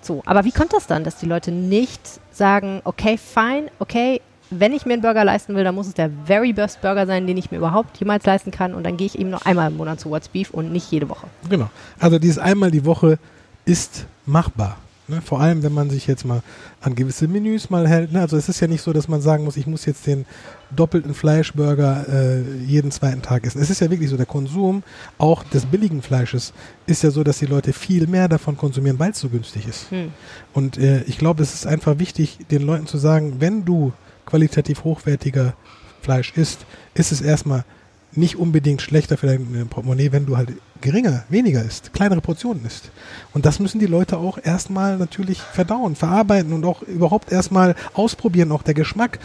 So, 0.00 0.22
aber 0.26 0.44
wie 0.44 0.52
kommt 0.52 0.72
das 0.72 0.86
dann, 0.86 1.04
dass 1.04 1.16
die 1.16 1.26
Leute 1.26 1.50
nicht 1.52 2.00
sagen, 2.32 2.80
okay, 2.84 3.18
fine, 3.18 3.66
okay, 3.78 4.20
wenn 4.50 4.72
ich 4.72 4.84
mir 4.86 4.92
einen 4.94 5.02
Burger 5.02 5.24
leisten 5.24 5.54
will, 5.54 5.64
dann 5.64 5.74
muss 5.74 5.86
es 5.86 5.94
der 5.94 6.10
very 6.26 6.52
best 6.52 6.80
Burger 6.80 7.06
sein, 7.06 7.26
den 7.26 7.36
ich 7.36 7.50
mir 7.50 7.56
überhaupt 7.58 7.96
jemals 7.98 8.24
leisten 8.26 8.50
kann 8.50 8.74
und 8.74 8.84
dann 8.84 8.96
gehe 8.96 9.06
ich 9.06 9.18
eben 9.18 9.30
noch 9.30 9.46
einmal 9.46 9.70
im 9.70 9.76
Monat 9.78 9.98
zu 10.00 10.10
What's 10.10 10.28
Beef 10.28 10.50
und 10.50 10.72
nicht 10.72 10.90
jede 10.90 11.08
Woche. 11.08 11.26
Genau. 11.48 11.70
Also 11.98 12.18
dieses 12.18 12.38
einmal 12.38 12.70
die 12.70 12.84
Woche 12.84 13.18
ist 13.64 14.06
machbar. 14.26 14.78
Ne? 15.08 15.20
Vor 15.20 15.40
allem, 15.40 15.62
wenn 15.62 15.72
man 15.72 15.90
sich 15.90 16.06
jetzt 16.06 16.24
mal 16.24 16.42
an 16.80 16.94
gewisse 16.94 17.28
Menüs 17.28 17.70
mal 17.70 17.88
hält. 17.88 18.12
Ne? 18.12 18.20
Also 18.20 18.36
es 18.36 18.48
ist 18.48 18.60
ja 18.60 18.68
nicht 18.68 18.82
so, 18.82 18.92
dass 18.92 19.08
man 19.08 19.20
sagen 19.20 19.44
muss, 19.44 19.56
ich 19.56 19.66
muss 19.66 19.84
jetzt 19.84 20.06
den 20.06 20.24
doppelten 20.74 21.12
Fleischburger 21.12 22.06
äh, 22.08 22.42
jeden 22.64 22.90
zweiten 22.90 23.20
Tag 23.20 23.44
essen. 23.44 23.60
Es 23.60 23.68
ist 23.68 23.80
ja 23.80 23.90
wirklich 23.90 24.10
so, 24.10 24.16
der 24.16 24.26
Konsum 24.26 24.82
auch 25.18 25.42
des 25.44 25.66
billigen 25.66 26.02
Fleisches 26.02 26.52
ist 26.86 27.02
ja 27.02 27.10
so, 27.10 27.24
dass 27.24 27.38
die 27.38 27.46
Leute 27.46 27.72
viel 27.72 28.06
mehr 28.06 28.28
davon 28.28 28.56
konsumieren, 28.56 28.98
weil 28.98 29.10
es 29.10 29.20
so 29.20 29.28
günstig 29.28 29.66
ist. 29.66 29.90
Hm. 29.90 30.12
Und 30.52 30.78
äh, 30.78 31.02
ich 31.02 31.18
glaube, 31.18 31.42
es 31.42 31.52
ist 31.52 31.66
einfach 31.66 31.98
wichtig, 31.98 32.38
den 32.50 32.62
Leuten 32.62 32.86
zu 32.86 32.96
sagen, 32.96 33.36
wenn 33.40 33.64
du 33.64 33.92
qualitativ 34.24 34.84
hochwertiger 34.84 35.54
Fleisch 36.00 36.32
isst, 36.36 36.64
ist 36.94 37.12
es 37.12 37.20
erstmal 37.20 37.64
nicht 38.14 38.36
unbedingt 38.36 38.82
schlechter 38.82 39.16
für 39.16 39.26
dein 39.26 39.54
äh, 39.54 39.64
Portemonnaie, 39.64 40.12
wenn 40.12 40.26
du 40.26 40.36
halt 40.36 40.50
geringer, 40.80 41.24
weniger 41.28 41.62
isst, 41.62 41.92
kleinere 41.92 42.20
Portionen 42.20 42.64
isst. 42.66 42.90
Und 43.32 43.46
das 43.46 43.58
müssen 43.60 43.78
die 43.78 43.86
Leute 43.86 44.18
auch 44.18 44.38
erstmal 44.42 44.98
natürlich 44.98 45.40
verdauen, 45.40 45.96
verarbeiten 45.96 46.52
und 46.52 46.64
auch 46.64 46.82
überhaupt 46.82 47.32
erstmal 47.32 47.74
ausprobieren, 47.94 48.52
auch 48.52 48.62
der 48.62 48.74
Geschmack. 48.74 49.18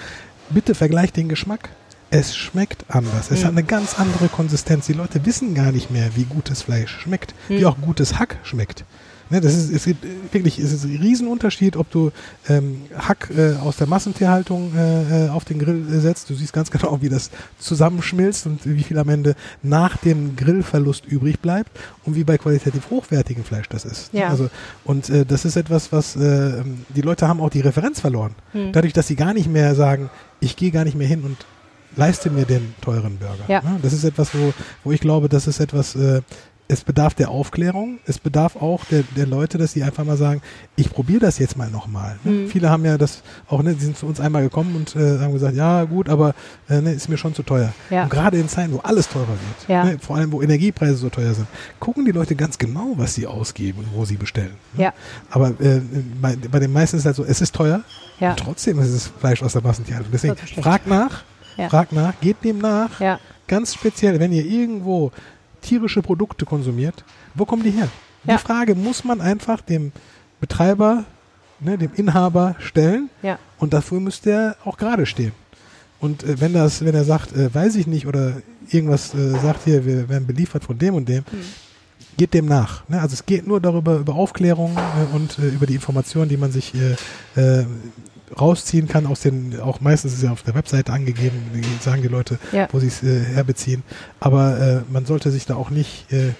Bitte 0.49 0.75
vergleich 0.75 1.11
den 1.11 1.27
Geschmack. 1.29 1.69
Es 2.09 2.37
schmeckt 2.37 2.85
anders. 2.87 3.31
Es 3.31 3.41
Mhm. 3.41 3.45
hat 3.45 3.51
eine 3.51 3.63
ganz 3.63 3.99
andere 3.99 4.29
Konsistenz. 4.29 4.85
Die 4.85 4.93
Leute 4.93 5.25
wissen 5.25 5.53
gar 5.55 5.73
nicht 5.73 5.91
mehr, 5.91 6.11
wie 6.15 6.23
gutes 6.23 6.61
Fleisch 6.61 6.91
schmeckt, 7.01 7.33
wie 7.49 7.59
Mhm. 7.59 7.65
auch 7.65 7.77
gutes 7.81 8.17
Hack 8.17 8.37
schmeckt. 8.43 8.85
Ne, 9.29 9.41
das 9.41 9.55
ist, 9.55 9.71
es 9.71 9.85
gibt 9.85 10.05
äh, 10.05 10.07
wirklich, 10.31 10.59
es 10.59 10.71
ist 10.71 10.85
ein 10.85 10.97
Riesenunterschied, 10.97 11.75
ob 11.75 11.89
du 11.91 12.11
ähm, 12.47 12.83
Hack 12.97 13.29
äh, 13.35 13.55
aus 13.55 13.77
der 13.77 13.87
Massentierhaltung 13.87 14.73
äh, 14.75 15.25
äh, 15.25 15.29
auf 15.29 15.45
den 15.45 15.59
Grill 15.59 15.85
äh, 15.91 15.99
setzt. 15.99 16.29
Du 16.29 16.35
siehst 16.35 16.53
ganz 16.53 16.71
genau, 16.71 17.01
wie 17.01 17.09
das 17.09 17.29
zusammenschmilzt 17.59 18.45
und 18.45 18.65
wie 18.65 18.83
viel 18.83 18.97
am 18.97 19.09
Ende 19.09 19.35
nach 19.63 19.97
dem 19.97 20.35
Grillverlust 20.35 21.05
übrig 21.05 21.39
bleibt 21.39 21.71
und 22.05 22.15
wie 22.15 22.23
bei 22.23 22.37
qualitativ 22.37 22.89
hochwertigem 22.89 23.43
Fleisch 23.43 23.69
das 23.69 23.85
ist. 23.85 24.13
Ja. 24.13 24.29
Also, 24.29 24.49
und 24.83 25.09
äh, 25.09 25.25
das 25.25 25.45
ist 25.45 25.55
etwas, 25.55 25.91
was 25.91 26.15
äh, 26.15 26.63
die 26.89 27.01
Leute 27.01 27.27
haben 27.27 27.41
auch 27.41 27.49
die 27.49 27.61
Referenz 27.61 27.99
verloren. 27.99 28.35
Hm. 28.53 28.71
Dadurch, 28.71 28.93
dass 28.93 29.07
sie 29.07 29.15
gar 29.15 29.33
nicht 29.33 29.49
mehr 29.49 29.75
sagen, 29.75 30.09
ich 30.39 30.55
gehe 30.55 30.71
gar 30.71 30.83
nicht 30.83 30.95
mehr 30.95 31.07
hin 31.07 31.23
und 31.23 31.37
leiste 31.95 32.29
mir 32.29 32.45
den 32.45 32.75
teuren 32.81 33.17
Burger. 33.17 33.45
Ja. 33.47 33.61
Ne? 33.61 33.79
Das 33.81 33.93
ist 33.93 34.03
etwas, 34.03 34.33
wo, 34.33 34.53
wo 34.83 34.91
ich 34.91 35.01
glaube, 35.01 35.29
das 35.29 35.47
ist 35.47 35.59
etwas, 35.59 35.95
äh, 35.95 36.21
es 36.69 36.83
bedarf 36.83 37.13
der 37.13 37.29
Aufklärung, 37.29 37.99
es 38.05 38.19
bedarf 38.19 38.57
auch 38.57 38.83
der, 38.85 39.03
der 39.15 39.25
Leute, 39.25 39.57
dass 39.57 39.71
sie 39.71 39.83
einfach 39.83 40.03
mal 40.03 40.17
sagen, 40.17 40.41
ich 40.75 40.89
probiere 40.89 41.21
das 41.21 41.39
jetzt 41.39 41.55
mal 41.57 41.69
nochmal. 41.69 42.17
Ne? 42.25 42.31
Mhm. 42.31 42.47
Viele 42.49 42.69
haben 42.69 42.83
ja 42.83 42.97
das 42.97 43.23
auch, 43.47 43.63
ne, 43.63 43.73
die 43.73 43.83
sind 43.85 43.97
zu 43.97 44.05
uns 44.05 44.19
einmal 44.19 44.43
gekommen 44.43 44.75
und 44.75 44.95
äh, 44.95 45.19
haben 45.19 45.31
gesagt, 45.31 45.55
ja 45.55 45.85
gut, 45.85 46.09
aber 46.09 46.35
äh, 46.69 46.81
ne, 46.81 46.91
ist 46.93 47.07
mir 47.07 47.17
schon 47.17 47.33
zu 47.33 47.43
teuer. 47.43 47.71
Ja. 47.89 48.03
Und 48.03 48.09
gerade 48.09 48.37
in 48.37 48.49
Zeiten, 48.49 48.73
wo 48.73 48.79
alles 48.79 49.07
teurer 49.07 49.27
wird, 49.29 49.69
Ja. 49.69 49.85
ne, 49.85 49.97
vor 49.99 50.17
allem 50.17 50.31
wo 50.33 50.41
Energiepreise 50.41 50.95
so 50.97 51.09
teuer 51.09 51.33
sind, 51.33 51.47
gucken 51.79 52.03
die 52.03 52.11
Leute 52.11 52.35
ganz 52.35 52.57
genau, 52.57 52.93
was 52.97 53.13
sie 53.15 53.27
ausgeben 53.27 53.79
und 53.79 53.87
wo 53.95 54.03
sie 54.03 54.17
bestellen. 54.17 54.55
Ne? 54.75 54.83
Ja. 54.85 54.93
Aber 55.29 55.49
äh, 55.61 55.81
bei, 56.21 56.35
bei 56.35 56.59
den 56.59 56.73
meisten 56.73 56.97
ist 56.97 57.03
es 57.03 57.05
halt 57.05 57.15
so, 57.15 57.23
es 57.23 57.39
ist 57.39 57.55
teuer, 57.55 57.81
Ja. 58.19 58.31
und 58.31 58.39
trotzdem 58.39 58.77
ist 58.79 58.89
es 58.89 59.07
Fleisch 59.19 59.41
aus 59.41 59.53
der 59.53 59.61
Massentierhaltung. 59.63 60.11
Deswegen 60.11 60.35
fragt 60.61 60.85
nach, 60.87 61.23
Ja. 61.55 61.69
fragt 61.69 61.93
nach, 61.93 62.13
geht 62.19 62.43
dem 62.43 62.57
nach. 62.59 62.99
Ja. 62.99 63.19
Ganz 63.47 63.73
speziell, 63.73 64.19
wenn 64.19 64.33
ihr 64.33 64.45
irgendwo 64.45 65.13
tierische 65.67 66.01
Produkte 66.01 66.45
konsumiert, 66.45 67.03
wo 67.35 67.45
kommen 67.45 67.63
die 67.63 67.71
her? 67.71 67.87
Ja. 68.23 68.35
Die 68.37 68.41
Frage 68.43 68.75
muss 68.75 69.03
man 69.03 69.21
einfach 69.21 69.61
dem 69.61 69.91
Betreiber, 70.39 71.03
ne, 71.59 71.77
dem 71.77 71.91
Inhaber 71.95 72.55
stellen 72.59 73.09
Ja. 73.23 73.37
und 73.59 73.73
dafür 73.73 73.99
müsste 73.99 74.31
er 74.31 74.55
auch 74.65 74.77
gerade 74.77 75.05
stehen. 75.05 75.31
Und 75.99 76.23
äh, 76.23 76.39
wenn 76.39 76.53
das, 76.53 76.83
wenn 76.85 76.93
er 76.95 77.03
sagt, 77.05 77.35
äh, 77.35 77.53
weiß 77.53 77.75
ich 77.75 77.87
nicht 77.87 78.05
oder 78.07 78.41
irgendwas 78.69 79.13
äh, 79.15 79.31
sagt 79.39 79.63
hier, 79.65 79.85
wir 79.85 80.09
werden 80.09 80.27
beliefert 80.27 80.63
von 80.63 80.77
dem 80.77 80.93
und 80.95 81.07
dem, 81.09 81.23
Hm. 81.29 81.39
geht 82.17 82.33
dem 82.35 82.45
nach. 82.45 82.87
Ne? 82.89 83.01
Also 83.01 83.13
es 83.13 83.25
geht 83.25 83.47
nur 83.47 83.59
darüber 83.59 83.97
über 83.97 84.13
Aufklärung 84.13 84.75
äh, 84.77 85.15
und 85.15 85.39
äh, 85.39 85.47
über 85.47 85.65
die 85.65 85.73
Informationen, 85.75 86.29
die 86.29 86.37
man 86.37 86.51
sich 86.51 86.73
äh, 87.35 87.65
rausziehen 88.39 88.87
kann 88.87 89.05
aus 89.05 89.21
den, 89.21 89.59
auch 89.59 89.79
meistens 89.81 90.13
ist 90.13 90.23
ja 90.23 90.31
auf 90.31 90.43
der 90.43 90.55
Webseite 90.55 90.91
angegeben, 90.93 91.39
sagen 91.81 92.01
die 92.01 92.07
Leute, 92.07 92.39
Ja. 92.51 92.67
wo 92.71 92.79
sie 92.79 92.87
es 92.87 93.03
äh, 93.03 93.23
herbeziehen. 93.23 93.83
Aber 94.19 94.59
äh, 94.59 94.91
man 94.91 95.05
sollte 95.05 95.31
sich 95.31 95.45
da 95.45 95.55
auch 95.55 95.69
nicht 95.69 96.11
äh, 96.11 96.33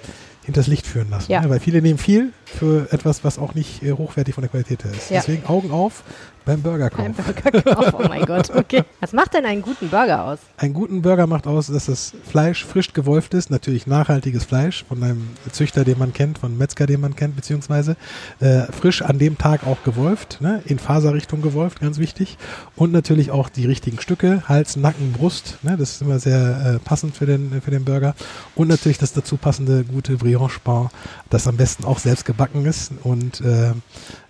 hinters 0.44 0.68
Licht 0.68 0.86
führen 0.88 1.10
lassen. 1.10 1.32
Ja. 1.32 1.42
Ne? 1.42 1.50
Weil 1.50 1.60
viele 1.60 1.82
nehmen 1.82 1.98
viel 2.00 2.32
für 2.46 2.92
etwas, 2.92 3.24
was 3.24 3.38
auch 3.38 3.54
nicht 3.54 3.84
äh, 3.84 3.92
hochwertig 3.94 4.34
von 4.36 4.42
der 4.42 4.50
Qualität 4.50 4.84
her 4.84 4.92
ist. 4.92 5.10
Ja. 5.10 5.20
Deswegen 5.20 5.46
Augen 5.46 5.72
auf 5.72 6.04
beim 6.48 6.62
Burger 6.62 6.86
Ein 6.98 7.14
kaufen. 7.14 7.36
Burger 7.44 7.76
kaufen. 7.76 7.94
Oh 8.00 8.08
mein 8.08 8.26
Gott. 8.26 8.50
Okay. 8.50 8.84
Was 9.02 9.14
macht 9.14 9.34
denn 9.34 9.46
einen 9.46 9.62
guten 9.62 9.90
Burger 9.90 10.24
aus? 10.24 10.40
Einen 10.56 10.74
guten 10.74 11.02
Burger 11.02 11.28
macht 11.28 11.46
aus, 11.46 11.68
dass 11.68 11.86
das 11.86 12.14
Fleisch 12.26 12.66
frisch 12.66 12.94
gewolft 12.94 13.34
ist, 13.34 13.52
natürlich 13.52 13.86
nachhaltiges 13.86 14.46
Fleisch 14.46 14.86
von 14.88 15.04
einem 15.04 15.28
Züchter, 15.52 15.84
den 15.84 16.00
man 16.00 16.14
kennt, 16.14 16.40
von 16.40 16.52
einem 16.52 16.58
Metzger, 16.58 16.88
den 16.88 17.02
man 17.02 17.16
kennt, 17.16 17.36
beziehungsweise 17.36 17.98
äh, 18.40 18.62
frisch 18.72 19.02
an 19.02 19.20
dem 19.20 19.38
Tag 19.38 19.68
auch 19.68 19.84
gewolft, 19.84 20.40
ne? 20.40 20.62
in 20.66 20.80
Faserrichtung 20.80 21.42
gewolft, 21.42 21.82
ganz 21.82 22.00
wichtig. 22.00 22.38
Und 22.76 22.94
natürlich 22.94 23.30
auch 23.32 23.50
die 23.50 23.66
richtigen 23.66 24.00
Stücke, 24.00 24.44
Hals, 24.48 24.78
Nacken, 24.78 25.12
Brust, 25.12 25.58
ne? 25.64 25.76
das 25.78 25.92
ist 25.92 26.02
immer 26.02 26.20
sehr 26.20 26.76
äh, 26.76 26.80
passend 26.80 27.16
für 27.16 27.26
den, 27.26 27.62
für 27.62 27.72
den 27.72 27.84
Burger. 27.84 28.16
Und 28.56 28.70
natürlich 28.70 28.98
das 28.98 29.12
dazu 29.12 29.36
passende 29.36 29.84
gute 29.84 30.16
Brioche-Pain, 30.16 30.88
das 31.30 31.46
am 31.46 31.58
besten 31.58 31.84
auch 31.84 32.00
selbst 32.00 32.24
gebacken 32.24 32.66
ist. 32.66 32.94
Und 33.04 33.42
äh, 33.42 33.74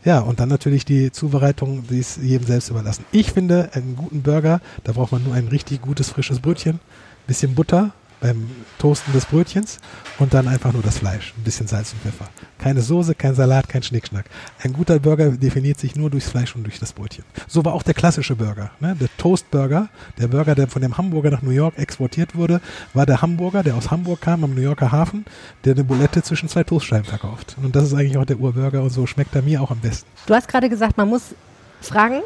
ja, 0.03 0.19
und 0.19 0.39
dann 0.39 0.49
natürlich 0.49 0.85
die 0.85 1.11
Zubereitung, 1.11 1.85
die 1.87 1.99
ist 2.07 2.23
jedem 2.23 2.47
selbst 2.47 2.69
überlassen. 2.69 3.05
Ich 3.11 3.31
finde, 3.31 3.69
einen 3.73 3.95
guten 3.95 4.21
Burger, 4.21 4.61
da 4.83 4.93
braucht 4.93 5.11
man 5.11 5.23
nur 5.23 5.33
ein 5.33 5.47
richtig 5.47 5.81
gutes, 5.81 6.09
frisches 6.09 6.39
Brötchen, 6.39 6.79
bisschen 7.27 7.55
Butter 7.55 7.93
beim 8.19 8.49
Toasten 8.79 9.13
des 9.13 9.25
Brötchens 9.25 9.77
und 10.17 10.33
dann 10.33 10.47
einfach 10.47 10.73
nur 10.73 10.81
das 10.81 10.97
Fleisch, 10.97 11.33
ein 11.37 11.43
bisschen 11.43 11.67
Salz 11.67 11.93
und 11.93 12.01
Pfeffer. 12.01 12.29
Keine 12.57 12.81
Soße, 12.81 13.13
kein 13.13 13.35
Salat, 13.35 13.69
kein 13.69 13.83
Schnickschnack. 13.83 14.25
Ein 14.63 14.73
guter 14.73 14.99
Burger 14.99 15.31
definiert 15.31 15.79
sich 15.79 15.95
nur 15.95 16.09
durchs 16.09 16.29
Fleisch 16.29 16.55
und 16.55 16.63
durch 16.63 16.79
das 16.79 16.93
Brötchen. 16.93 17.23
So 17.47 17.63
war 17.63 17.73
auch 17.73 17.83
der 17.83 17.93
klassische 17.93 18.35
Burger. 18.35 18.71
Ne? 18.79 18.95
Der 18.99 19.09
Toast 19.17 19.49
Burger, 19.51 19.89
der 20.17 20.27
Burger, 20.27 20.55
der 20.55 20.67
von 20.67 20.81
dem 20.81 20.97
Hamburger 20.97 21.29
nach 21.29 21.41
New 21.41 21.51
York 21.51 21.77
exportiert 21.77 22.35
wurde, 22.35 22.59
war 22.93 23.05
der 23.05 23.21
Hamburger, 23.21 23.63
der 23.63 23.75
aus 23.75 23.91
Hamburg 23.91 24.21
kam, 24.21 24.43
am 24.43 24.55
New 24.55 24.61
Yorker 24.61 24.91
Hafen, 24.91 25.25
der 25.63 25.73
eine 25.73 25.83
Bulette 25.83 26.23
zwischen 26.23 26.49
zwei 26.49 26.63
Toastscheiben 26.63 27.05
verkauft. 27.05 27.55
Und 27.61 27.75
das 27.75 27.83
ist 27.83 27.93
eigentlich 27.93 28.17
auch 28.17 28.25
der 28.25 28.39
Urburger 28.39 28.81
und 28.81 28.89
so 28.89 29.05
schmeckt 29.05 29.35
er 29.35 29.43
mir 29.43 29.61
auch 29.61 29.69
am 29.71 29.79
besten. 29.79 30.09
Du 30.25 30.33
hast 30.33 30.47
gerade 30.47 30.69
gesagt, 30.69 30.97
man 30.97 31.07
muss 31.07 31.35
fragen, 31.81 32.21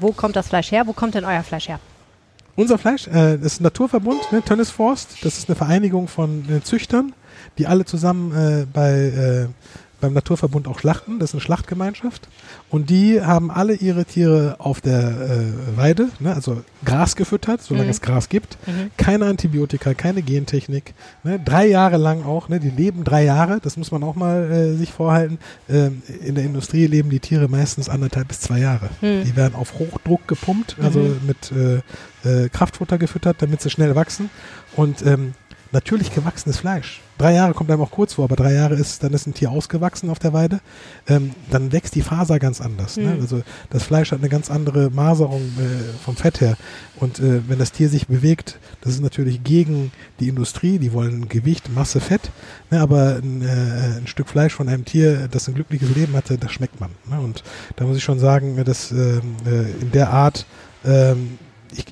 wo 0.00 0.12
kommt 0.12 0.36
das 0.36 0.48
Fleisch 0.48 0.70
her? 0.70 0.86
Wo 0.86 0.92
kommt 0.92 1.14
denn 1.14 1.24
euer 1.24 1.42
Fleisch 1.42 1.68
her? 1.68 1.80
Unser 2.54 2.78
Fleisch, 2.78 3.06
äh, 3.08 3.36
ist 3.36 3.60
ein 3.60 3.64
Naturverbund, 3.64 4.32
ne, 4.32 4.42
Tönnes 4.42 4.70
Forst. 4.70 5.24
Das 5.24 5.36
ist 5.36 5.48
eine 5.48 5.56
Vereinigung 5.56 6.08
von 6.08 6.44
äh, 6.48 6.62
Züchtern, 6.62 7.12
die 7.58 7.66
alle 7.66 7.84
zusammen 7.84 8.32
äh, 8.32 8.66
bei 8.72 9.48
beim 10.00 10.12
Naturverbund 10.12 10.68
auch 10.68 10.78
Schlachten, 10.78 11.18
das 11.18 11.30
ist 11.30 11.34
eine 11.34 11.40
Schlachtgemeinschaft. 11.40 12.28
Und 12.70 12.90
die 12.90 13.20
haben 13.22 13.50
alle 13.50 13.74
ihre 13.74 14.04
Tiere 14.04 14.56
auf 14.58 14.80
der 14.80 15.00
äh, 15.08 15.76
Weide, 15.76 16.08
ne, 16.20 16.34
also 16.34 16.62
Gras 16.84 17.16
gefüttert, 17.16 17.62
solange 17.62 17.86
Mhm. 17.86 17.90
es 17.90 18.00
Gras 18.02 18.28
gibt. 18.28 18.58
Mhm. 18.66 18.90
Keine 18.96 19.24
Antibiotika, 19.26 19.94
keine 19.94 20.22
Gentechnik. 20.22 20.94
Ne, 21.24 21.40
drei 21.42 21.66
Jahre 21.66 21.96
lang 21.96 22.24
auch, 22.24 22.48
ne, 22.48 22.60
die 22.60 22.70
leben 22.70 23.04
drei 23.04 23.24
Jahre, 23.24 23.58
das 23.62 23.76
muss 23.76 23.90
man 23.90 24.02
auch 24.02 24.14
mal 24.16 24.50
äh, 24.50 24.76
sich 24.76 24.92
vorhalten. 24.92 25.38
Ähm, 25.68 26.02
in 26.24 26.34
der 26.34 26.44
Industrie 26.44 26.86
leben 26.86 27.08
die 27.10 27.20
Tiere 27.20 27.48
meistens 27.48 27.88
anderthalb 27.88 28.28
bis 28.28 28.40
zwei 28.40 28.58
Jahre. 28.60 28.90
Mhm. 29.00 29.24
Die 29.24 29.36
werden 29.36 29.54
auf 29.54 29.78
Hochdruck 29.78 30.28
gepumpt, 30.28 30.76
also 30.82 30.98
Mhm. 31.00 31.20
mit 31.26 31.52
äh, 31.52 31.76
äh, 32.44 32.48
Kraftfutter 32.48 32.98
gefüttert, 32.98 33.36
damit 33.40 33.62
sie 33.62 33.70
schnell 33.70 33.94
wachsen. 33.94 34.30
Und 34.74 35.04
ähm, 35.06 35.32
natürlich 35.76 36.10
gewachsenes 36.14 36.56
Fleisch. 36.56 37.02
Drei 37.18 37.34
Jahre 37.34 37.52
kommt 37.52 37.70
einem 37.70 37.82
auch 37.82 37.90
kurz 37.90 38.14
vor, 38.14 38.24
aber 38.24 38.36
drei 38.36 38.54
Jahre 38.54 38.74
ist, 38.74 39.02
dann 39.02 39.12
ist 39.12 39.26
ein 39.26 39.34
Tier 39.34 39.50
ausgewachsen 39.50 40.08
auf 40.08 40.18
der 40.18 40.32
Weide. 40.32 40.60
Ähm, 41.06 41.32
dann 41.50 41.70
wächst 41.70 41.94
die 41.94 42.00
Faser 42.00 42.38
ganz 42.38 42.62
anders. 42.62 42.96
Ne? 42.96 43.14
Mhm. 43.14 43.20
Also 43.20 43.42
das 43.68 43.82
Fleisch 43.82 44.10
hat 44.10 44.20
eine 44.20 44.30
ganz 44.30 44.50
andere 44.50 44.90
Maserung 44.90 45.42
äh, 45.42 46.02
vom 46.02 46.16
Fett 46.16 46.40
her. 46.40 46.56
Und 46.98 47.20
äh, 47.20 47.46
wenn 47.46 47.58
das 47.58 47.72
Tier 47.72 47.90
sich 47.90 48.06
bewegt, 48.06 48.58
das 48.80 48.94
ist 48.94 49.02
natürlich 49.02 49.44
gegen 49.44 49.92
die 50.18 50.28
Industrie, 50.28 50.78
die 50.78 50.94
wollen 50.94 51.28
Gewicht, 51.28 51.70
Masse, 51.74 52.00
Fett. 52.00 52.30
Ne? 52.70 52.80
Aber 52.80 53.16
ein, 53.22 53.42
äh, 53.42 53.98
ein 53.98 54.06
Stück 54.06 54.28
Fleisch 54.28 54.54
von 54.54 54.70
einem 54.70 54.86
Tier, 54.86 55.28
das 55.28 55.46
ein 55.46 55.54
glückliches 55.54 55.94
Leben 55.94 56.14
hatte, 56.14 56.38
das 56.38 56.52
schmeckt 56.52 56.80
man. 56.80 56.90
Ne? 57.10 57.20
Und 57.20 57.44
da 57.76 57.84
muss 57.84 57.98
ich 57.98 58.04
schon 58.04 58.18
sagen, 58.18 58.62
dass 58.64 58.92
ähm, 58.92 59.36
äh, 59.44 59.70
in 59.82 59.92
der 59.92 60.08
Art 60.10 60.46
ähm, 60.86 61.38
ich, 61.72 61.84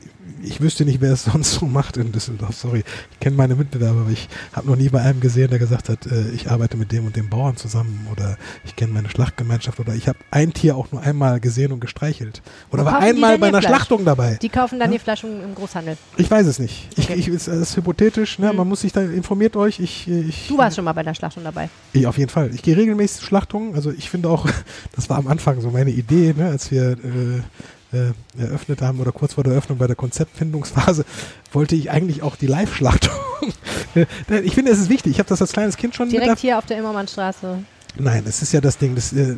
ich 0.45 0.61
wüsste 0.61 0.85
nicht, 0.85 1.01
wer 1.01 1.13
es 1.13 1.25
sonst 1.25 1.55
so 1.55 1.67
macht 1.67 1.97
in 1.97 2.13
Düsseldorf. 2.13 2.55
Sorry, 2.57 2.85
ich 3.13 3.21
kenne 3.21 3.37
meine 3.37 3.55
Mitbewerber, 3.55 4.03
aber 4.03 4.11
ich 4.11 4.29
habe 4.53 4.69
noch 4.69 4.77
nie 4.77 4.89
bei 4.89 5.01
einem 5.01 5.21
gesehen, 5.21 5.51
der 5.51 5.59
gesagt 5.59 5.89
hat, 5.89 6.07
äh, 6.07 6.31
ich 6.31 6.51
arbeite 6.51 6.77
mit 6.77 6.93
dem 6.93 7.07
und 7.07 7.17
dem 7.17 7.29
Bauern 7.29 7.57
zusammen 7.57 8.07
oder 8.13 8.37
ich 8.65 8.77
kenne 8.77 8.93
meine 8.93 9.09
Schlachtgemeinschaft 9.09 9.81
oder 9.81 9.95
ich 9.95 10.09
habe 10.09 10.19
ein 10.31 10.53
Tier 10.53 10.77
auch 10.77 10.91
nur 10.93 11.03
einmal 11.03 11.41
gesehen 11.41 11.73
und 11.73 11.81
gestreichelt 11.81 12.43
oder 12.71 12.85
war 12.85 13.01
die 13.01 13.07
einmal 13.07 13.39
bei 13.39 13.49
einer 13.49 13.61
Fleisch? 13.61 13.71
Schlachtung 13.75 14.05
dabei. 14.05 14.39
Die 14.43 14.49
kaufen 14.49 14.79
dann 14.79 14.91
Ja. 14.91 14.95
ihr 14.95 15.01
Fleisch 15.01 15.25
im 15.25 15.55
Großhandel. 15.55 15.97
Ich 16.17 16.31
weiß 16.31 16.47
es 16.47 16.59
nicht. 16.59 16.89
Ich, 16.97 17.05
Okay. 17.05 17.15
ich, 17.19 17.29
es 17.29 17.49
ist 17.49 17.77
hypothetisch, 17.77 18.39
ne? 18.39 18.51
Mhm. 18.51 18.57
man 18.59 18.69
muss 18.69 18.81
sich 18.83 18.93
da 18.93 19.03
informiert 19.03 19.57
euch. 19.57 19.81
Ich, 19.81 20.09
ich, 20.09 20.49
Du 20.49 20.59
warst 20.59 20.77
schon 20.77 20.85
mal 20.85 20.93
bei 20.93 21.03
der 21.03 21.15
Schlachtung 21.15 21.45
dabei. 21.45 21.69
ich, 21.93 22.07
auf 22.07 22.19
jeden 22.19 22.31
Fall. 22.31 22.51
Ich 22.55 22.63
gehe 22.63 22.77
regelmäßig 22.77 23.21
zu 23.21 23.25
Schlachtungen. 23.27 23.75
Also 23.75 23.91
ich 23.91 24.11
finde 24.11 24.29
auch, 24.31 24.47
das 24.97 25.09
war 25.11 25.19
am 25.19 25.27
Anfang 25.29 25.61
so 25.61 25.71
meine 25.71 25.91
Idee, 25.91 26.35
ne, 26.37 26.47
als 26.49 26.71
wir 26.71 26.93
äh, 26.93 27.43
äh, 27.95 28.41
eröffnet 28.41 28.83
haben 28.83 29.01
oder 29.01 29.13
kurz 29.13 29.35
vor 29.35 29.45
der 29.45 29.53
Eröffnung 29.53 29.79
bei 29.79 29.87
der 29.87 29.97
Konzeptfindungsphase, 29.97 31.05
wollte 31.53 31.77
ich 31.77 31.91
eigentlich 31.91 32.23
auch 32.23 32.37
die 32.37 32.47
Live-Schlachtung. 32.47 33.13
ich 34.45 34.55
finde, 34.55 34.73
es 34.73 34.79
ist 34.79 34.89
wichtig. 34.89 35.13
Ich 35.13 35.19
habe 35.19 35.29
das 35.29 35.41
als 35.41 35.53
kleines 35.53 35.77
Kind 35.77 35.95
schon 35.95 36.09
Direkt 36.09 36.39
hier 36.41 36.59
auf 36.59 36.67
der 36.67 36.79
Immermannstraße. 36.79 37.59
Nein, 37.97 38.25
es 38.27 38.43
ist 38.43 38.53
ja 38.53 38.61
das 38.61 38.77
Ding, 38.79 38.95
das, 38.97 39.13
äh, 39.13 39.21
äh, 39.23 39.37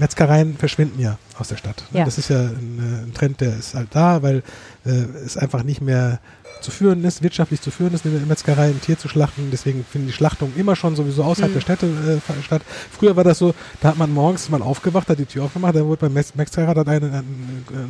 Metzgereien 0.00 0.56
verschwinden 0.56 1.00
ja 1.00 1.18
aus 1.38 1.48
der 1.48 1.56
Stadt. 1.56 1.84
Ne? 1.92 2.00
Ja. 2.00 2.04
Das 2.04 2.18
ist 2.18 2.30
ja 2.30 2.40
ein, 2.40 2.78
äh, 3.04 3.06
ein 3.06 3.14
Trend, 3.14 3.40
der 3.40 3.56
ist 3.56 3.74
halt 3.74 3.88
da, 3.92 4.22
weil 4.22 4.42
äh, 4.84 4.90
es 5.24 5.36
einfach 5.36 5.62
nicht 5.62 5.80
mehr 5.80 6.18
zu 6.60 6.70
führen 6.70 7.04
ist, 7.04 7.22
wirtschaftlich 7.22 7.60
zu 7.60 7.70
führen 7.72 7.92
ist, 7.94 8.04
eine 8.06 8.18
Metzgerei 8.20 8.66
ein 8.68 8.80
Tier 8.80 8.96
zu 8.98 9.08
schlachten. 9.08 9.48
Deswegen 9.50 9.84
finden 9.84 10.06
die 10.08 10.12
Schlachtungen 10.12 10.52
immer 10.56 10.76
schon 10.76 10.94
sowieso 10.96 11.24
außerhalb 11.24 11.50
Mhm. 11.50 11.54
der 11.54 11.60
Städte 11.60 11.86
äh, 11.86 12.42
statt. 12.42 12.62
Früher 12.90 13.16
war 13.16 13.24
das 13.24 13.38
so, 13.38 13.54
da 13.80 13.88
hat 13.88 13.98
man 13.98 14.12
morgens 14.12 14.48
mal 14.48 14.62
aufgewacht, 14.62 15.08
hat 15.08 15.18
die 15.18 15.24
Tür 15.26 15.44
aufgemacht, 15.44 15.74
dann 15.74 15.86
wurde 15.86 16.00
beim 16.02 16.12
Metz- 16.12 16.34
Metzger 16.34 16.66
hat 16.66 16.78
eine, 16.78 16.90
eine, 16.90 17.24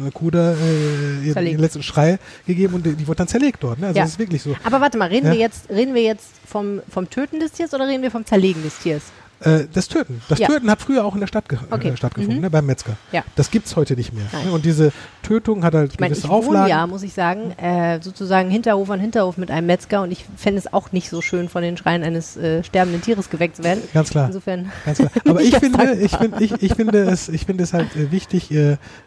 eine 0.03 0.11
Kuh 0.13 0.31
da 0.31 0.53
äh, 0.55 1.23
ihren 1.27 1.59
letzten 1.59 1.83
Schrei 1.83 2.19
gegeben 2.47 2.75
und 2.75 2.87
die, 2.87 2.95
die 2.95 3.07
wurde 3.07 3.17
dann 3.19 3.29
zerlegt 3.29 3.63
dort. 3.63 3.79
Ne? 3.79 3.89
Also 3.89 3.99
Ja. 3.99 4.05
das 4.05 4.13
ist 4.13 4.19
wirklich 4.19 4.43
so. 4.43 4.55
Aber 4.65 4.81
warte 4.81 4.97
mal, 4.99 5.09
reden 5.09 5.27
Ja. 5.27 5.33
wir 5.33 5.41
jetzt, 5.41 5.69
reden 5.69 5.95
wir 5.95 6.03
jetzt 6.03 6.29
vom, 6.47 6.81
vom 6.91 7.09
Töten 7.11 7.41
des 7.41 7.53
Tiers 7.53 7.73
oder 7.75 7.87
reden 7.89 8.03
wir 8.03 8.11
vom 8.11 8.25
Zerlegen 8.25 8.63
des 8.63 8.79
Tiers? 8.79 9.03
Äh, 9.45 9.67
das 9.73 9.89
Töten. 9.89 10.23
Das 10.29 10.39
Ja. 10.39 10.49
Töten 10.49 10.71
hat 10.71 10.81
früher 10.81 11.05
auch 11.05 11.15
in 11.15 11.21
der 11.21 11.27
Stadt 11.27 11.49
ge 11.49 11.59
Okay. 11.71 11.89
äh, 11.91 11.97
stattgefunden, 11.97 12.37
Mhm. 12.37 12.43
ne, 12.43 12.51
beim 12.51 12.67
Metzger. 12.67 12.97
Ja. 13.13 13.23
Das 13.37 13.51
gibt's 13.51 13.77
heute 13.77 13.95
nicht 13.97 14.13
mehr. 14.13 14.25
Nein. 14.33 14.47
Ne? 14.47 14.53
Und 14.53 14.65
diese 14.65 14.93
Tötung 15.23 15.65
hat 15.65 15.75
halt 15.75 15.93
Ich 15.95 16.01
meine, 16.01 16.11
gewisse 16.15 16.27
ich 16.27 16.33
wohne 16.33 16.47
Auflagen. 16.47 16.69
ja, 16.71 16.87
muss 16.87 17.03
ich 17.03 17.13
sagen, 17.13 17.53
äh, 17.59 18.01
sozusagen 18.03 18.51
Hinterhof 18.51 18.91
an 18.91 19.01
Hinterhof 19.01 19.37
mit 19.37 19.51
einem 19.51 19.67
Metzger 19.67 20.03
und 20.03 20.11
ich 20.13 20.25
fände 20.37 20.59
es 20.59 20.73
auch 20.73 20.93
nicht 20.93 21.09
so 21.11 21.21
schön, 21.21 21.49
von 21.49 21.63
den 21.63 21.77
Schreien 21.77 22.03
eines 22.03 22.37
äh, 22.37 22.63
sterbenden 22.65 23.03
Tieres 23.03 23.31
geweckt 23.31 23.57
zu 23.57 23.65
werden. 23.65 23.83
Ganz 23.93 24.11
klar. 24.11 24.27
Insofern, 24.27 24.71
Ganz 24.85 24.99
klar. 24.99 25.11
Aber 25.29 25.41
ich 25.41 25.57
finde, 25.57 25.93
ich 25.95 26.17
finde, 26.17 26.43
ich, 26.45 26.53
ich 26.63 26.75
finde 26.75 26.99
es, 27.05 27.29
ich 27.29 27.47
finde 27.47 27.65
es 27.65 27.73
halt 27.73 27.95
äh, 27.97 28.11
wichtig. 28.11 28.51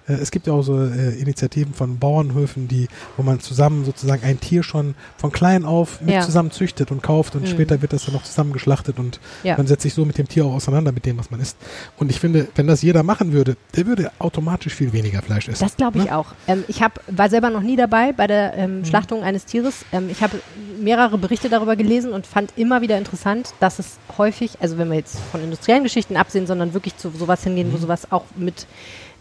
Es 0.08 0.32
gibt 0.32 0.48
ja 0.48 0.54
auch 0.54 0.62
so 0.62 0.84
Initiativen 0.84 1.74
von 1.74 1.98
Bauernhöfen, 1.98 2.68
die, 2.68 2.88
wo 3.18 3.24
man 3.24 3.40
zusammen 3.40 3.86
sozusagen 3.86 4.24
ein 4.24 4.40
Tier 4.40 4.64
schon 4.64 4.96
von 5.18 5.32
klein 5.32 5.66
auf 5.66 6.02
mit 6.02 6.14
Ja. 6.14 6.22
zusammen 6.22 6.52
züchtet 6.52 6.92
und 6.92 7.02
kauft 7.02 7.36
und 7.36 7.44
Mhm. 7.44 7.48
später 7.48 7.82
wird 7.82 7.94
das 7.94 8.06
dann 8.06 8.14
noch 8.14 8.24
zusammen 8.24 8.54
geschlachtet 8.54 9.00
und 9.00 9.20
man 9.44 9.68
setzt 9.68 9.84
sich 9.84 9.94
so 9.94 10.06
mit 10.06 10.18
dem 10.18 10.25
Tier 10.28 10.46
auch 10.46 10.54
auseinander 10.56 10.92
mit 10.92 11.06
dem, 11.06 11.18
was 11.18 11.32
man 11.32 11.40
isst. 11.40 11.58
Und 11.98 12.10
ich 12.12 12.20
finde, 12.20 12.48
wenn 12.56 12.68
das 12.68 12.82
jeder 12.82 13.04
machen 13.04 13.34
würde, 13.34 13.56
der 13.76 13.86
würde 13.86 14.12
automatisch 14.20 14.74
viel 14.74 14.94
weniger 14.94 15.22
Fleisch 15.22 15.48
essen. 15.48 15.64
Das 15.64 15.76
glaube 15.78 15.98
ich 16.00 16.06
Ne? 16.06 16.16
auch. 16.18 16.28
Ähm, 16.48 16.64
ich 16.68 16.82
hab, 16.82 17.00
war 17.08 17.30
selber 17.30 17.50
noch 17.50 17.62
nie 17.62 17.76
dabei 17.76 18.12
bei 18.14 18.28
der 18.28 18.54
ähm, 18.56 18.80
Mhm. 18.80 18.86
Schlachtung 18.86 19.24
eines 19.24 19.46
Tieres. 19.46 19.86
Ähm, 19.92 20.10
ich 20.10 20.22
habe 20.22 20.40
mehrere 20.80 21.18
Berichte 21.18 21.50
darüber 21.50 21.76
gelesen 21.76 22.12
und 22.14 22.28
fand 22.28 22.52
immer 22.58 22.82
wieder 22.82 22.98
interessant, 22.98 23.54
dass 23.60 23.80
es 23.80 23.98
häufig, 24.18 24.52
also 24.62 24.78
wenn 24.78 24.90
wir 24.90 24.98
jetzt 24.98 25.18
von 25.32 25.42
industriellen 25.44 25.84
Geschichten 25.84 26.18
absehen, 26.18 26.48
sondern 26.48 26.74
wirklich 26.74 26.98
zu 26.98 27.10
sowas 27.12 27.44
hingehen, 27.44 27.70
Mhm. 27.70 27.74
wo 27.74 27.78
sowas 27.78 28.12
auch 28.12 28.26
mit 28.36 28.68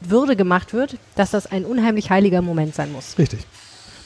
Würde 0.01 0.37
gemacht 0.37 0.73
wird, 0.75 0.97
dass 1.15 1.31
das 1.31 1.47
ein 1.47 1.65
unheimlich 1.65 2.11
heiliger 2.11 2.43
Moment 2.43 2.75
sein 2.75 2.93
muss. 2.93 3.17
Richtig. 3.19 3.41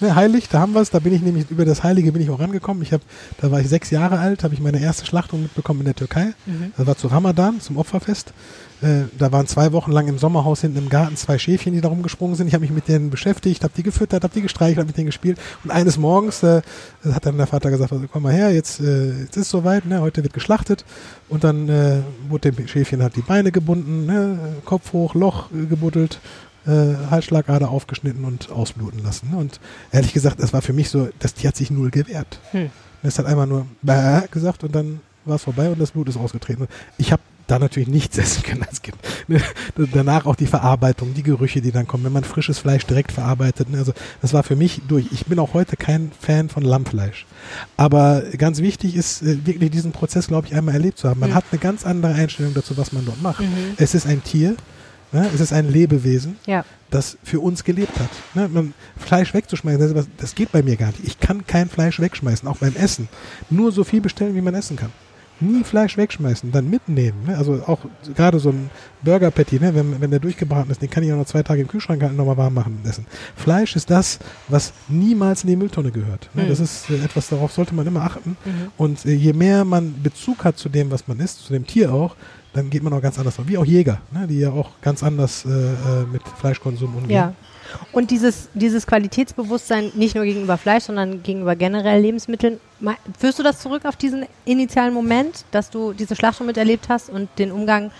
Ne, 0.00 0.14
heilig, 0.14 0.48
da 0.48 0.60
haben 0.60 0.74
wir 0.74 0.80
es. 0.80 0.90
Da 0.90 1.00
bin 1.00 1.12
ich 1.12 1.22
nämlich 1.22 1.50
über 1.50 1.64
das 1.64 1.82
Heilige 1.82 2.12
bin 2.12 2.22
ich 2.22 2.30
auch 2.30 2.38
rangekommen. 2.38 2.82
Ich 2.82 2.92
habe, 2.92 3.02
da 3.40 3.50
war 3.50 3.60
ich 3.60 3.68
sechs 3.68 3.90
Jahre 3.90 4.18
alt, 4.18 4.44
habe 4.44 4.54
ich 4.54 4.60
meine 4.60 4.80
erste 4.80 5.04
Schlachtung 5.04 5.42
mitbekommen 5.42 5.80
in 5.80 5.86
der 5.86 5.96
Türkei. 5.96 6.34
Mhm. 6.46 6.72
Das 6.76 6.86
war 6.86 6.96
zu 6.96 7.08
Ramadan, 7.08 7.60
zum 7.60 7.76
Opferfest. 7.76 8.32
Äh, 8.80 9.06
da 9.18 9.32
waren 9.32 9.48
zwei 9.48 9.72
Wochen 9.72 9.90
lang 9.90 10.06
im 10.06 10.18
Sommerhaus 10.18 10.60
hinten 10.60 10.78
im 10.78 10.88
Garten 10.88 11.16
zwei 11.16 11.36
Schäfchen, 11.36 11.74
die 11.74 11.80
da 11.80 11.88
rumgesprungen 11.88 12.36
sind. 12.36 12.46
Ich 12.46 12.54
habe 12.54 12.62
mich 12.62 12.70
mit 12.70 12.86
denen 12.86 13.10
beschäftigt, 13.10 13.64
habe 13.64 13.72
die 13.76 13.82
gefüttert, 13.82 14.22
habe 14.22 14.32
die 14.32 14.42
gestreichelt, 14.42 14.78
habe 14.78 14.86
mit 14.86 14.96
denen 14.96 15.06
gespielt. 15.06 15.38
Und 15.64 15.72
eines 15.72 15.98
Morgens 15.98 16.44
äh, 16.44 16.62
hat 17.12 17.26
dann 17.26 17.36
der 17.36 17.48
Vater 17.48 17.70
gesagt, 17.70 17.90
also, 17.90 18.04
komm 18.10 18.22
mal 18.22 18.32
her, 18.32 18.52
jetzt, 18.52 18.80
äh, 18.80 19.22
jetzt 19.22 19.36
ist 19.36 19.50
soweit, 19.50 19.84
ne, 19.84 20.00
heute 20.00 20.22
wird 20.22 20.32
geschlachtet. 20.32 20.84
Und 21.28 21.42
dann 21.42 21.68
äh, 21.68 22.02
wurde 22.28 22.52
dem 22.52 22.68
Schäfchen 22.68 23.02
halt 23.02 23.16
die 23.16 23.22
Beine 23.22 23.50
gebunden, 23.50 24.06
ne, 24.06 24.38
Kopf 24.64 24.92
hoch, 24.92 25.14
Loch 25.14 25.50
äh, 25.50 25.66
gebuddelt, 25.66 26.20
äh, 26.66 26.94
Halsschlagader 27.10 27.70
aufgeschnitten 27.70 28.24
und 28.24 28.50
ausbluten 28.50 29.02
lassen. 29.02 29.34
Und 29.34 29.60
ehrlich 29.92 30.12
gesagt, 30.12 30.40
das 30.42 30.52
war 30.52 30.62
für 30.62 30.72
mich 30.72 30.90
so, 30.90 31.08
das 31.18 31.34
Tier 31.34 31.48
hat 31.48 31.56
sich 31.56 31.70
null 31.70 31.90
gewehrt. 31.90 32.40
Hm. 32.52 32.70
Es 33.02 33.18
hat 33.18 33.26
einmal 33.26 33.46
nur 33.46 33.66
Bäh 33.82 34.22
gesagt 34.30 34.64
und 34.64 34.74
dann 34.74 35.00
war 35.24 35.36
es 35.36 35.44
vorbei 35.44 35.68
und 35.70 35.78
das 35.80 35.92
Blut 35.92 36.08
ist 36.08 36.16
ausgetreten. 36.16 36.66
Ich 36.96 37.12
habe 37.12 37.22
da 37.46 37.58
natürlich 37.58 37.88
nichts 37.88 38.18
essen 38.18 38.42
können 38.42 38.62
als 38.64 38.82
Kind. 38.82 38.96
Ne? 39.28 39.40
Danach 39.92 40.26
auch 40.26 40.36
die 40.36 40.46
Verarbeitung, 40.46 41.14
die 41.14 41.22
Gerüche, 41.22 41.60
die 41.60 41.70
dann 41.70 41.86
kommen, 41.86 42.04
wenn 42.04 42.12
man 42.12 42.24
frisches 42.24 42.58
Fleisch 42.58 42.84
direkt 42.86 43.12
verarbeitet. 43.12 43.70
Ne? 43.70 43.78
Also 43.78 43.92
das 44.20 44.32
war 44.34 44.42
für 44.42 44.56
mich 44.56 44.82
durch. 44.88 45.06
Ich 45.12 45.26
bin 45.26 45.38
auch 45.38 45.54
heute 45.54 45.76
kein 45.76 46.10
Fan 46.20 46.48
von 46.48 46.62
Lammfleisch. 46.62 47.26
Aber 47.76 48.22
ganz 48.36 48.58
wichtig 48.58 48.96
ist 48.96 49.22
äh, 49.22 49.46
wirklich 49.46 49.70
diesen 49.70 49.92
Prozess, 49.92 50.26
glaube 50.26 50.46
ich, 50.48 50.54
einmal 50.54 50.74
erlebt 50.74 50.98
zu 50.98 51.08
haben. 51.08 51.20
Man 51.20 51.30
Mhm. 51.30 51.34
hat 51.34 51.44
eine 51.52 51.58
ganz 51.60 51.86
andere 51.86 52.14
Einstellung 52.14 52.52
dazu, 52.54 52.76
was 52.76 52.92
man 52.92 53.04
dort 53.06 53.22
macht. 53.22 53.40
Mhm. 53.40 53.46
Es 53.76 53.94
ist 53.94 54.06
ein 54.06 54.22
Tier, 54.24 54.56
ne? 55.12 55.28
es 55.34 55.40
ist 55.40 55.52
ein 55.52 55.68
Lebewesen 55.70 56.36
Ja. 56.46 56.64
das 56.90 57.18
für 57.22 57.40
uns 57.40 57.64
gelebt 57.64 57.98
hat. 57.98 58.10
Ne? 58.34 58.48
Man, 58.48 58.74
Fleisch 58.96 59.34
wegzuschmeißen, 59.34 59.94
das, 59.94 60.06
das 60.16 60.34
geht 60.34 60.52
bei 60.52 60.62
mir 60.62 60.76
gar 60.76 60.88
nicht. 60.88 61.04
Ich 61.04 61.20
kann 61.20 61.46
kein 61.46 61.68
Fleisch 61.68 62.00
wegschmeißen, 62.00 62.48
auch 62.48 62.58
beim 62.58 62.76
Essen. 62.76 63.08
Nur 63.50 63.72
so 63.72 63.84
viel 63.84 64.00
bestellen, 64.00 64.34
wie 64.34 64.40
man 64.40 64.54
essen 64.54 64.76
kann. 64.76 64.90
Nie 65.40 65.62
Fleisch 65.62 65.96
wegschmeißen, 65.96 66.50
dann 66.50 66.68
mitnehmen. 66.68 67.26
Ne? 67.28 67.38
Also 67.38 67.62
auch 67.64 67.78
gerade 68.16 68.40
so 68.40 68.48
ein 68.50 68.70
Burger 69.02 69.30
Patty, 69.30 69.60
ne? 69.60 69.72
wenn, 69.72 70.00
wenn 70.00 70.10
der 70.10 70.18
durchgebraten 70.18 70.68
ist, 70.72 70.82
den 70.82 70.90
kann 70.90 71.04
ich 71.04 71.12
auch 71.12 71.16
noch 71.16 71.26
zwei 71.26 71.44
Tage 71.44 71.60
im 71.62 71.68
Kühlschrank 71.68 72.02
halten, 72.02 72.16
nochmal 72.16 72.36
warm 72.36 72.54
machen 72.54 72.80
und 72.82 72.90
essen. 72.90 73.06
Fleisch 73.36 73.76
ist 73.76 73.88
das, 73.88 74.18
was 74.48 74.72
niemals 74.88 75.44
in 75.44 75.50
die 75.50 75.56
Mülltonne 75.56 75.92
gehört. 75.92 76.28
Mhm. 76.34 76.48
Das 76.48 76.58
ist 76.58 76.90
äh, 76.90 77.04
etwas, 77.04 77.28
darauf 77.28 77.52
sollte 77.52 77.72
man 77.72 77.86
immer 77.86 78.02
achten. 78.02 78.36
Mhm. 78.44 78.52
Und 78.76 79.06
äh, 79.06 79.12
je 79.12 79.32
mehr 79.32 79.64
man 79.64 80.02
Bezug 80.02 80.44
hat 80.44 80.58
zu 80.58 80.68
dem, 80.68 80.90
was 80.90 81.06
man 81.06 81.20
isst, 81.20 81.44
zu 81.44 81.52
dem 81.52 81.64
Tier 81.64 81.94
auch, 81.94 82.16
dann 82.58 82.70
geht 82.70 82.82
man 82.82 82.92
auch 82.92 83.00
ganz 83.00 83.18
anders 83.18 83.36
vor. 83.36 83.46
Wie 83.46 83.56
auch 83.56 83.64
Jäger, 83.64 84.00
ne? 84.10 84.26
die 84.26 84.40
ja 84.40 84.50
auch 84.50 84.70
ganz 84.82 85.02
anders 85.02 85.44
äh, 85.44 85.48
äh, 85.48 86.04
mit 86.12 86.22
Fleischkonsum 86.40 86.94
umgehen. 86.96 87.16
Ja. 87.16 87.34
Und 87.92 88.10
dieses, 88.10 88.48
dieses 88.54 88.86
Qualitätsbewusstsein 88.86 89.92
nicht 89.94 90.14
nur 90.14 90.24
gegenüber 90.24 90.56
Fleisch, 90.56 90.84
sondern 90.84 91.22
gegenüber 91.22 91.54
generell 91.54 92.00
Lebensmitteln, 92.00 92.58
führst 93.18 93.38
du 93.38 93.42
das 93.42 93.60
zurück 93.60 93.84
auf 93.84 93.96
diesen 93.96 94.26
initialen 94.44 94.92
Moment, 94.92 95.44
dass 95.50 95.70
du 95.70 95.92
diese 95.92 96.16
Schlachtung 96.16 96.46
miterlebt 96.46 96.88
hast 96.88 97.10
und 97.10 97.28
den 97.38 97.52
Umgang 97.52 97.90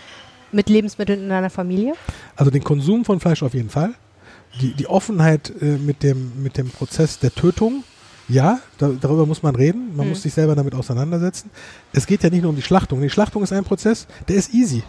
mit 0.51 0.69
Lebensmitteln 0.69 1.23
in 1.23 1.29
deiner 1.29 1.51
Familie? 1.51 1.93
Also 2.35 2.51
den 2.51 2.65
Konsum 2.65 3.05
von 3.05 3.21
Fleisch 3.21 3.43
auf 3.43 3.55
jeden 3.55 3.71
Fall. 3.71 3.95
Die, 4.61 4.73
die 4.73 4.87
Offenheit 4.87 5.53
äh, 5.61 5.77
mit, 5.77 6.03
dem, 6.03 6.43
mit 6.43 6.57
dem 6.57 6.71
Prozess 6.71 7.19
der 7.19 7.35
Tötung, 7.35 7.85
ja, 8.29 8.61
da, 8.77 8.91
darüber 9.01 9.27
muss 9.27 9.43
man 9.43 9.57
reden. 9.57 9.97
Man 9.97 10.07
Mhm. 10.07 10.11
muss 10.11 10.23
sich 10.23 10.35
selber 10.35 10.55
damit 10.55 10.75
auseinandersetzen. 10.75 11.51
Es 11.93 12.07
geht 12.07 12.23
ja 12.23 12.31
nicht 12.31 12.43
nur 12.43 12.51
um 12.51 12.57
die 12.57 12.63
Schlachtung. 12.63 13.01
Die 13.01 13.11
Schlachtung 13.11 13.43
ist 13.43 13.53
ein 13.53 13.65
Prozess, 13.65 14.07
der 14.29 14.37
ist 14.37 14.53
easy. 14.53 14.83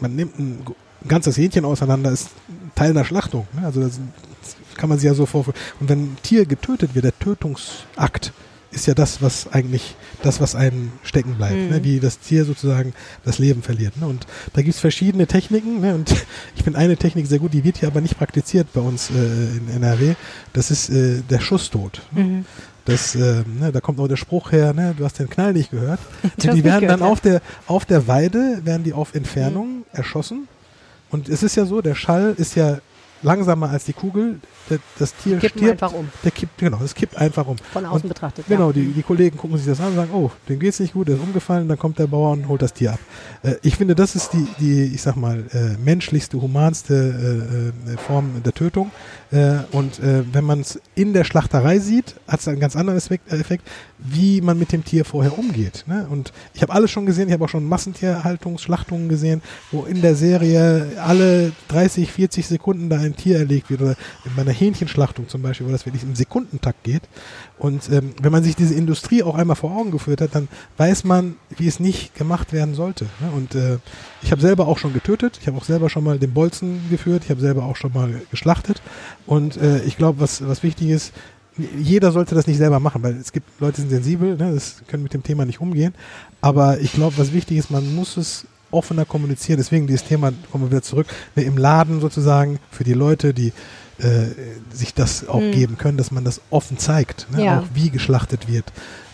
Man 0.00 0.16
nimmt 0.16 0.38
ein, 0.38 0.64
ganzes 1.08 1.36
Hähnchen 1.38 1.64
auseinander, 1.64 2.10
ist 2.10 2.28
Teil 2.74 2.90
einer 2.90 3.06
Schlachtung. 3.06 3.46
Ne? 3.54 3.64
Also 3.64 3.80
das, 3.80 3.98
das 4.42 4.56
kann 4.76 4.88
man 4.88 4.98
sich 4.98 5.06
ja 5.06 5.14
so 5.14 5.24
vorstellen. 5.24 5.56
Und 5.80 5.88
wenn 5.88 5.98
ein 6.00 6.16
Tier 6.22 6.44
getötet 6.44 6.94
wird, 6.94 7.06
der 7.06 7.18
Tötungsakt, 7.18 8.32
ist 8.72 8.86
ja 8.86 8.94
das, 8.94 9.20
was 9.20 9.52
eigentlich, 9.52 9.96
das, 10.22 10.40
was 10.40 10.54
einem 10.54 10.92
stecken 11.02 11.34
bleibt, 11.34 11.56
mhm. 11.56 11.68
ne? 11.70 11.84
wie 11.84 12.00
das 12.00 12.20
Tier 12.20 12.44
sozusagen 12.44 12.92
das 13.24 13.38
Leben 13.38 13.62
verliert. 13.62 13.96
Ne? 13.96 14.06
Und 14.06 14.26
da 14.52 14.62
gibt's 14.62 14.80
verschiedene 14.80 15.26
Techniken 15.26 15.80
ne? 15.80 15.94
und 15.94 16.10
ich 16.56 16.62
finde 16.62 16.78
eine 16.78 16.96
Technik 16.96 17.26
sehr 17.26 17.38
gut, 17.38 17.52
die 17.52 17.64
wird 17.64 17.78
hier 17.78 17.88
aber 17.88 18.00
nicht 18.00 18.16
praktiziert 18.16 18.68
bei 18.72 18.80
uns 18.80 19.10
äh, 19.10 19.14
in 19.56 19.68
NRW. 19.74 20.14
Das 20.52 20.70
ist 20.70 20.88
äh, 20.90 21.22
der 21.28 21.40
Schusstod. 21.40 22.02
Ne? 22.12 22.22
Mhm. 22.22 22.44
Das, 22.84 23.14
äh, 23.14 23.42
ne, 23.46 23.72
da 23.72 23.80
kommt 23.80 24.00
auch 24.00 24.08
der 24.08 24.16
Spruch 24.16 24.52
her, 24.52 24.72
ne, 24.72 24.94
du 24.96 25.04
hast 25.04 25.18
den 25.18 25.28
Knall 25.28 25.52
nicht 25.52 25.70
gehört. 25.70 26.00
die 26.38 26.46
werden 26.46 26.62
gehört, 26.62 26.82
dann 26.84 27.00
ja. 27.00 27.06
auf 27.06 27.20
der 27.20 27.42
auf 27.66 27.84
der 27.84 28.08
Weide 28.08 28.60
werden 28.64 28.84
die 28.84 28.92
auf 28.92 29.14
Entfernung 29.14 29.78
mhm. 29.78 29.84
erschossen. 29.92 30.48
Und 31.10 31.28
es 31.28 31.42
ist 31.42 31.56
ja 31.56 31.64
so, 31.64 31.80
der 31.80 31.94
Schall 31.94 32.34
ist 32.36 32.54
ja 32.54 32.78
langsamer 33.22 33.70
als 33.70 33.84
die 33.84 33.92
Kugel 33.92 34.40
das 34.98 35.14
Tier 35.16 35.38
Kippen 35.38 35.58
stirbt. 35.58 35.82
einfach 35.82 35.92
um. 35.92 36.08
Der 36.24 36.30
kippt, 36.30 36.58
genau, 36.58 36.78
es 36.84 36.94
kippt 36.94 37.16
einfach 37.16 37.46
um. 37.46 37.56
Von 37.58 37.84
außen 37.84 38.02
und, 38.02 38.08
betrachtet. 38.08 38.46
Genau, 38.48 38.68
ja. 38.68 38.72
die, 38.72 38.92
die 38.92 39.02
Kollegen 39.02 39.36
gucken 39.36 39.56
sich 39.56 39.66
das 39.66 39.80
an 39.80 39.88
und 39.88 39.96
sagen, 39.96 40.10
oh, 40.12 40.30
dem 40.48 40.60
geht's 40.60 40.80
nicht 40.80 40.92
gut, 40.92 41.08
der 41.08 41.16
ist 41.16 41.22
umgefallen, 41.22 41.68
dann 41.68 41.78
kommt 41.78 41.98
der 41.98 42.06
Bauer 42.06 42.32
und 42.32 42.48
holt 42.48 42.62
das 42.62 42.72
Tier 42.72 42.92
ab. 42.92 43.00
Äh, 43.42 43.54
ich 43.62 43.76
finde, 43.76 43.94
das 43.94 44.14
ist 44.14 44.32
die, 44.32 44.46
die, 44.60 44.94
ich 44.94 45.02
sag 45.02 45.16
mal, 45.16 45.44
äh, 45.52 45.76
menschlichste, 45.82 46.40
humanste 46.40 47.72
äh, 47.86 47.92
äh 47.92 47.96
Form 47.96 48.42
der 48.44 48.52
Tötung. 48.52 48.90
Äh, 49.32 49.58
und 49.70 50.00
äh, 50.00 50.24
wenn 50.32 50.44
man 50.44 50.60
es 50.60 50.80
in 50.94 51.12
der 51.12 51.24
Schlachterei 51.24 51.78
sieht, 51.78 52.16
hat 52.26 52.40
es 52.40 52.48
einen 52.48 52.60
ganz 52.60 52.74
anderen 52.74 52.98
Effekt, 52.98 53.68
wie 53.98 54.40
man 54.40 54.58
mit 54.58 54.72
dem 54.72 54.84
Tier 54.84 55.04
vorher 55.04 55.38
umgeht. 55.38 55.84
Ne? 55.86 56.06
Und 56.10 56.32
ich 56.54 56.62
habe 56.62 56.72
alles 56.72 56.90
schon 56.90 57.06
gesehen, 57.06 57.28
ich 57.28 57.34
habe 57.34 57.44
auch 57.44 57.48
schon 57.48 57.68
Massentierhaltungsschlachtungen 57.68 59.08
gesehen, 59.08 59.42
wo 59.70 59.84
in 59.84 60.02
der 60.02 60.16
Serie 60.16 60.98
alle 61.00 61.52
30, 61.68 62.10
40 62.10 62.46
Sekunden 62.46 62.88
da 62.88 62.98
ein 62.98 63.14
Tier 63.14 63.38
erlegt 63.38 63.70
wird 63.70 63.82
oder 63.82 63.96
bei 64.34 64.42
einer 64.42 64.52
Hähnchenschlachtung 64.52 65.28
zum 65.28 65.42
Beispiel, 65.42 65.66
wo 65.66 65.70
das 65.70 65.86
wirklich 65.86 66.02
im 66.02 66.16
Sekundentakt 66.16 66.82
geht. 66.82 67.02
Und 67.60 67.90
ähm, 67.92 68.14
wenn 68.22 68.32
man 68.32 68.42
sich 68.42 68.56
diese 68.56 68.72
Industrie 68.72 69.22
auch 69.22 69.34
einmal 69.34 69.54
vor 69.54 69.70
Augen 69.70 69.90
geführt 69.90 70.22
hat, 70.22 70.34
dann 70.34 70.48
weiß 70.78 71.04
man, 71.04 71.36
wie 71.58 71.66
es 71.66 71.78
nicht 71.78 72.14
gemacht 72.14 72.54
werden 72.54 72.74
sollte. 72.74 73.04
Ne? 73.20 73.30
Und 73.36 73.54
äh, 73.54 73.76
ich 74.22 74.32
habe 74.32 74.40
selber 74.40 74.66
auch 74.66 74.78
schon 74.78 74.94
getötet, 74.94 75.38
ich 75.38 75.46
habe 75.46 75.58
auch 75.58 75.64
selber 75.64 75.90
schon 75.90 76.02
mal 76.02 76.18
den 76.18 76.32
Bolzen 76.32 76.80
geführt, 76.88 77.24
ich 77.24 77.30
habe 77.30 77.42
selber 77.42 77.64
auch 77.64 77.76
schon 77.76 77.92
mal 77.92 78.22
geschlachtet. 78.30 78.80
Und 79.26 79.58
äh, 79.58 79.82
ich 79.82 79.98
glaube, 79.98 80.20
was, 80.20 80.46
was 80.48 80.62
wichtig 80.62 80.88
ist, 80.88 81.12
jeder 81.78 82.12
sollte 82.12 82.34
das 82.34 82.46
nicht 82.46 82.56
selber 82.56 82.80
machen, 82.80 83.02
weil 83.02 83.16
es 83.16 83.30
gibt 83.30 83.60
Leute, 83.60 83.76
die 83.76 83.80
sind 83.82 83.90
sensibel, 83.90 84.36
ne, 84.36 84.54
das 84.54 84.82
können 84.86 85.02
mit 85.02 85.12
dem 85.12 85.22
Thema 85.22 85.44
nicht 85.44 85.60
umgehen. 85.60 85.94
Aber 86.40 86.80
ich 86.80 86.92
glaube, 86.92 87.18
was 87.18 87.34
wichtig 87.34 87.58
ist, 87.58 87.70
man 87.70 87.94
muss 87.94 88.16
es 88.16 88.46
offener 88.70 89.04
kommunizieren. 89.04 89.58
Deswegen 89.58 89.86
dieses 89.86 90.04
Thema, 90.04 90.32
kommen 90.50 90.64
wir 90.64 90.70
wieder 90.70 90.82
zurück, 90.82 91.08
ne, 91.36 91.42
im 91.42 91.58
Laden 91.58 92.00
sozusagen 92.00 92.58
für 92.70 92.84
die 92.84 92.94
Leute, 92.94 93.34
die 93.34 93.52
äh, 94.02 94.74
sich 94.74 94.94
das 94.94 95.28
auch 95.28 95.40
mhm. 95.40 95.52
geben 95.52 95.78
können, 95.78 95.98
dass 95.98 96.10
man 96.10 96.24
das 96.24 96.40
offen 96.50 96.78
zeigt, 96.78 97.26
ne? 97.32 97.44
ja. 97.44 97.60
auch 97.60 97.66
wie 97.74 97.90
geschlachtet 97.90 98.48
wird, 98.48 98.66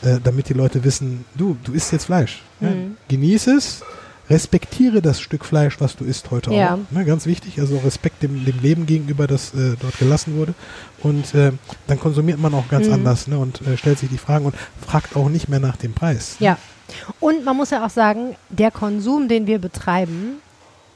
äh, 0.03 0.19
damit 0.23 0.49
die 0.49 0.55
Leute 0.55 0.85
wissen, 0.85 1.25
du, 1.37 1.57
du 1.65 1.73
isst 1.73 1.93
jetzt 1.93 2.07
Fleisch. 2.07 2.43
Mhm. 2.61 2.69
Ne? 2.69 2.91
Genieß 3.09 3.47
es, 3.49 3.83
respektiere 4.29 5.03
das 5.03 5.21
Stück 5.21 5.45
Fleisch, 5.45 5.81
was 5.81 5.97
du 5.97 6.05
isst 6.05 6.31
heute 6.31 6.53
ja. 6.53 6.75
auch. 6.75 6.79
Ne? 6.91 7.05
Ganz 7.05 7.27
wichtig, 7.27 7.61
also 7.61 7.79
Respekt 7.79 8.23
dem, 8.23 8.45
dem 8.45 8.61
Leben 8.61 8.87
gegenüber, 8.87 9.27
das 9.27 9.55
äh, 9.55 9.77
dort 9.81 9.99
gelassen 9.99 10.37
wurde. 10.37 10.55
Und 11.03 11.35
äh, 11.35 11.53
dann 11.87 12.01
konsumiert 12.01 12.39
man 12.39 12.55
auch 12.55 12.69
ganz 12.69 12.87
mhm. 12.87 12.95
anders 12.95 13.29
ne? 13.29 13.39
und 13.39 13.61
äh, 13.67 13.77
stellt 13.77 13.99
sich 13.99 14.09
die 14.09 14.19
Fragen 14.19 14.47
und 14.47 14.55
fragt 14.85 15.17
auch 15.17 15.29
nicht 15.29 15.49
mehr 15.49 15.61
nach 15.61 15.77
dem 15.77 15.93
Preis. 15.93 16.37
Ja. 16.39 16.59
Und 17.21 17.45
man 17.45 17.57
muss 17.57 17.71
ja 17.71 17.85
auch 17.85 17.91
sagen, 17.91 18.37
der 18.49 18.71
Konsum, 18.71 19.29
den 19.29 19.47
wir 19.47 19.59
betreiben, 19.59 20.41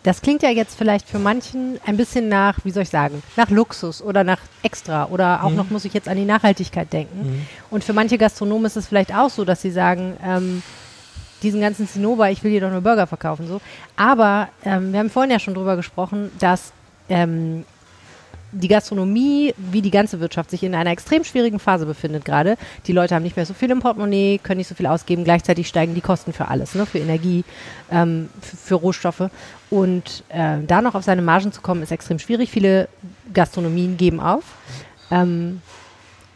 das 0.03 0.23
klingt 0.23 0.43
ja 0.43 0.51
jetzt 0.51 0.77
vielleicht 0.77 1.09
für 1.09 1.19
manchen 1.19 1.79
ein 1.85 1.97
bisschen 1.97 2.29
nach, 2.29 2.59
wie 2.65 2.71
soll 2.71 2.85
ich 2.85 2.89
sagen, 2.89 3.23
nach 3.37 3.51
Luxus 3.51 4.03
oder 4.03 4.25
nach 4.25 4.41
Extra 4.63 5.07
oder 5.07 5.45
auch 5.45 5.51
mhm. 5.51 5.57
noch 5.57 5.71
muss 5.71 5.85
ich 5.85 5.93
jetzt 5.93 6.09
an 6.09 6.17
die 6.17 6.25
Nachhaltigkeit 6.25 6.93
denken. 6.93 7.19
Mhm. 7.19 7.47
Und 7.71 7.85
für 7.85 7.93
manche 7.93 8.17
Gastronomen 8.17 8.67
ist 8.67 8.77
es 8.77 8.87
vielleicht 8.87 9.15
auch 9.15 9.31
so, 9.31 9.45
dass 9.45 9.61
sie 9.61 9.71
sagen, 9.71 10.17
ähm, 10.25 10.63
diesen 11.43 11.61
ganzen 11.61 11.89
Zinnober, 11.89 12.31
ich 12.31 12.43
will 12.45 12.51
hier 12.51 12.61
doch 12.61 12.71
nur 12.71 12.81
Burger 12.81 13.07
verkaufen, 13.07 13.47
so. 13.47 13.61
Aber 13.97 14.49
ähm, 14.65 14.93
wir 14.93 15.01
haben 15.01 15.11
vorhin 15.11 15.31
ja 15.31 15.39
schon 15.39 15.55
drüber 15.55 15.77
gesprochen, 15.77 16.31
dass 16.39 16.73
ähm, 17.09 17.65
die 18.53 18.69
Gastronomie, 18.69 19.55
wie 19.57 19.83
die 19.83 19.91
ganze 19.91 20.21
Wirtschaft, 20.21 20.51
sich 20.51 20.63
in 20.63 20.75
einer 20.75 20.91
extrem 20.91 21.25
schwierigen 21.25 21.59
Phase 21.59 21.87
befindet 21.87 22.25
gerade. 22.25 22.57
Die 22.87 22.93
Leute 22.93 23.15
haben 23.15 23.23
nicht 23.23 23.37
mehr 23.37 23.47
so 23.47 23.55
viel 23.55 23.71
im 23.71 23.81
Portemonnaie, 23.81 24.39
können 24.43 24.59
nicht 24.59 24.69
so 24.69 24.75
viel 24.75 24.87
ausgeben. 24.87 25.25
Gleichzeitig 25.25 25.69
steigen 25.69 25.95
die 25.95 26.01
Kosten 26.01 26.33
für 26.33 26.49
alles, 26.49 26.75
ne? 26.75 26.87
für 26.87 26.99
Energie, 26.99 27.45
ähm, 27.91 28.29
für, 28.41 28.77
Rohstoffe. 28.77 29.31
Und 29.71 30.25
äh, 30.29 30.59
da 30.67 30.83
noch 30.83 30.95
auf 30.95 31.05
seine 31.05 31.23
Margen 31.23 31.53
zu 31.53 31.61
kommen, 31.61 31.83
ist 31.83 31.93
extrem 31.93 32.19
schwierig. 32.19 32.51
Viele 32.51 32.89
Gastronomien 33.33 33.97
geben 33.97 34.21
auf. 34.21 34.45
Ähm, 35.11 35.63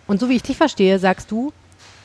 und 0.07 0.21
so 0.21 0.29
wie 0.29 0.37
ich 0.37 0.43
dich 0.43 0.57
verstehe, 0.57 0.99
sagst 0.99 1.31
du, 1.31 1.53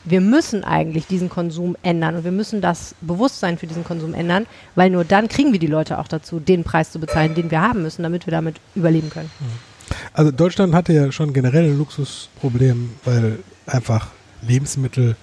wir 0.05 0.21
müssen 0.21 0.63
eigentlich 0.63 1.07
diesen 1.07 1.29
Konsum 1.29 1.75
ändern 1.83 2.15
und 2.15 2.23
wir 2.23 2.31
müssen 2.31 2.61
das 2.61 2.95
Bewusstsein 3.01 3.57
für 3.57 3.67
diesen 3.67 3.83
Konsum 3.83 4.13
ändern, 4.13 4.47
weil 4.75 4.89
nur 4.89 5.03
dann 5.03 5.27
kriegen 5.27 5.51
wir 5.51 5.59
die 5.59 5.67
Leute 5.67 5.99
auch 5.99 6.07
dazu, 6.07 6.39
den 6.39 6.63
Preis 6.63 6.91
zu 6.91 6.99
bezahlen, 6.99 7.35
den 7.35 7.51
wir 7.51 7.61
haben 7.61 7.81
müssen, 7.81 8.03
damit 8.03 8.25
wir 8.25 8.31
damit 8.31 8.55
überleben 8.75 9.09
können. 9.09 9.29
Mhm. 9.39 9.69
Also 10.13 10.31
Deutschland 10.31 10.73
hatte 10.73 10.93
ja 10.93 11.11
schon 11.11 11.33
generell 11.33 11.65
ein 11.65 11.77
Luxusproblem, 11.77 12.91
weil 13.05 13.39
einfach 13.65 14.09
Lebensmittel 14.41 15.15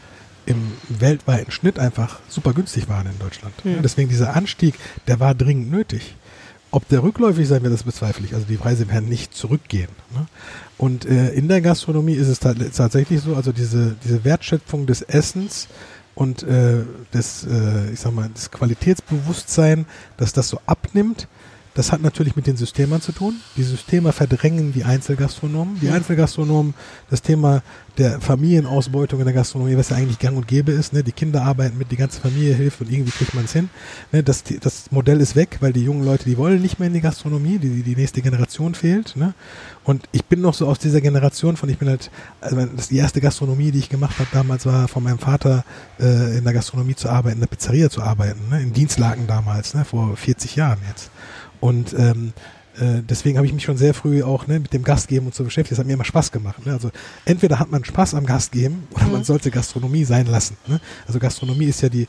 im 0.46 0.72
weltweiten 0.88 1.50
Schnitt 1.50 1.78
einfach 1.78 2.20
super 2.28 2.52
günstig 2.52 2.88
waren 2.88 3.06
in 3.06 3.18
Deutschland. 3.18 3.52
Mhm. 3.64 3.82
Deswegen 3.82 4.08
dieser 4.08 4.34
Anstieg, 4.36 4.76
der 5.08 5.20
war 5.20 5.34
dringend 5.34 5.70
nötig. 5.70 6.14
Ob 6.70 6.88
der 6.88 7.02
rückläufig 7.02 7.48
sein 7.48 7.62
wird, 7.62 7.72
das 7.72 7.84
bezweifle 7.84 8.26
ich. 8.26 8.34
Also 8.34 8.46
die 8.46 8.56
Preise 8.56 8.88
werden 8.88 9.08
nicht 9.08 9.34
zurückgehen. 9.34 9.88
Ne? 10.14 10.26
Und 10.78 11.04
äh, 11.06 11.30
in 11.30 11.48
der 11.48 11.60
Gastronomie 11.60 12.14
ist 12.14 12.28
es 12.28 12.38
tatsächlich 12.38 13.20
so, 13.20 13.34
also 13.34 13.52
diese, 13.52 13.96
diese 14.04 14.24
Wertschöpfung 14.24 14.86
des 14.86 15.02
Essens 15.02 15.68
und 16.14 16.42
äh, 16.42 16.84
des, 17.14 17.44
äh, 17.44 17.92
ich 17.92 18.00
sag 18.00 18.14
mal, 18.14 18.28
das 18.32 18.50
Qualitätsbewusstsein, 18.50 19.86
dass 20.16 20.32
das 20.32 20.48
so 20.48 20.60
abnimmt, 20.66 21.28
das 21.76 21.92
hat 21.92 22.00
natürlich 22.00 22.36
mit 22.36 22.46
den 22.46 22.56
Systemen 22.56 23.02
zu 23.02 23.12
tun. 23.12 23.34
Die 23.58 23.62
Systeme 23.62 24.10
verdrängen 24.12 24.72
die 24.72 24.84
Einzelgastronomen. 24.84 25.78
Die 25.78 25.90
Einzelgastronomen, 25.90 26.72
das 27.10 27.20
Thema 27.20 27.62
der 27.98 28.18
Familienausbeutung 28.18 29.20
in 29.20 29.26
der 29.26 29.34
Gastronomie, 29.34 29.76
was 29.76 29.90
ja 29.90 29.96
eigentlich 29.96 30.18
gang 30.18 30.38
und 30.38 30.48
gäbe 30.48 30.72
ist. 30.72 30.94
Ne? 30.94 31.02
Die 31.02 31.12
Kinder 31.12 31.42
arbeiten 31.42 31.76
mit, 31.76 31.92
die 31.92 31.96
ganze 31.96 32.18
Familie 32.18 32.54
hilft 32.54 32.80
und 32.80 32.90
irgendwie 32.90 33.10
kriegt 33.10 33.34
man 33.34 33.44
es 33.44 33.52
hin. 33.52 33.68
Ne? 34.10 34.22
Das, 34.22 34.42
das 34.60 34.90
Modell 34.90 35.20
ist 35.20 35.36
weg, 35.36 35.58
weil 35.60 35.74
die 35.74 35.84
jungen 35.84 36.02
Leute, 36.02 36.24
die 36.24 36.38
wollen 36.38 36.62
nicht 36.62 36.78
mehr 36.78 36.88
in 36.88 36.94
die 36.94 37.02
Gastronomie, 37.02 37.58
die, 37.58 37.82
die 37.82 37.94
nächste 37.94 38.22
Generation 38.22 38.74
fehlt. 38.74 39.14
Ne? 39.14 39.34
Und 39.84 40.08
ich 40.12 40.24
bin 40.24 40.40
noch 40.40 40.54
so 40.54 40.66
aus 40.66 40.78
dieser 40.78 41.02
Generation 41.02 41.58
von, 41.58 41.68
ich 41.68 41.76
bin 41.76 41.90
halt, 41.90 42.10
also 42.40 42.56
das 42.56 42.88
die 42.88 42.96
erste 42.96 43.20
Gastronomie, 43.20 43.70
die 43.70 43.80
ich 43.80 43.90
gemacht 43.90 44.18
habe 44.18 44.30
damals, 44.32 44.64
war 44.64 44.88
von 44.88 45.02
meinem 45.02 45.18
Vater 45.18 45.62
äh, 46.00 46.38
in 46.38 46.44
der 46.44 46.54
Gastronomie 46.54 46.94
zu 46.94 47.10
arbeiten, 47.10 47.36
in 47.36 47.40
der 47.40 47.48
Pizzeria 47.48 47.90
zu 47.90 48.02
arbeiten, 48.02 48.48
ne? 48.48 48.62
in 48.62 48.72
Dienstlagen 48.72 49.26
damals, 49.26 49.74
ne? 49.74 49.84
vor 49.84 50.16
40 50.16 50.56
Jahren 50.56 50.78
jetzt. 50.88 51.10
Und 51.60 51.94
ähm, 51.98 52.32
äh, 52.78 53.02
deswegen 53.08 53.38
habe 53.38 53.46
ich 53.46 53.52
mich 53.52 53.64
schon 53.64 53.76
sehr 53.76 53.94
früh 53.94 54.22
auch 54.22 54.46
ne, 54.46 54.60
mit 54.60 54.72
dem 54.72 54.84
Gastgeben 54.84 55.26
und 55.26 55.34
so 55.34 55.44
beschäftigt. 55.44 55.72
Das 55.72 55.78
hat 55.78 55.86
mir 55.86 55.94
immer 55.94 56.04
Spaß 56.04 56.32
gemacht. 56.32 56.64
Ne? 56.66 56.72
Also 56.72 56.90
entweder 57.24 57.58
hat 57.58 57.70
man 57.70 57.84
Spaß 57.84 58.14
am 58.14 58.26
Gastgeben 58.26 58.86
oder 58.92 59.06
mhm. 59.06 59.12
man 59.12 59.24
sollte 59.24 59.50
Gastronomie 59.50 60.04
sein 60.04 60.26
lassen. 60.26 60.56
Ne? 60.66 60.80
Also 61.06 61.18
Gastronomie 61.18 61.66
ist 61.66 61.80
ja 61.80 61.88
die 61.88 62.06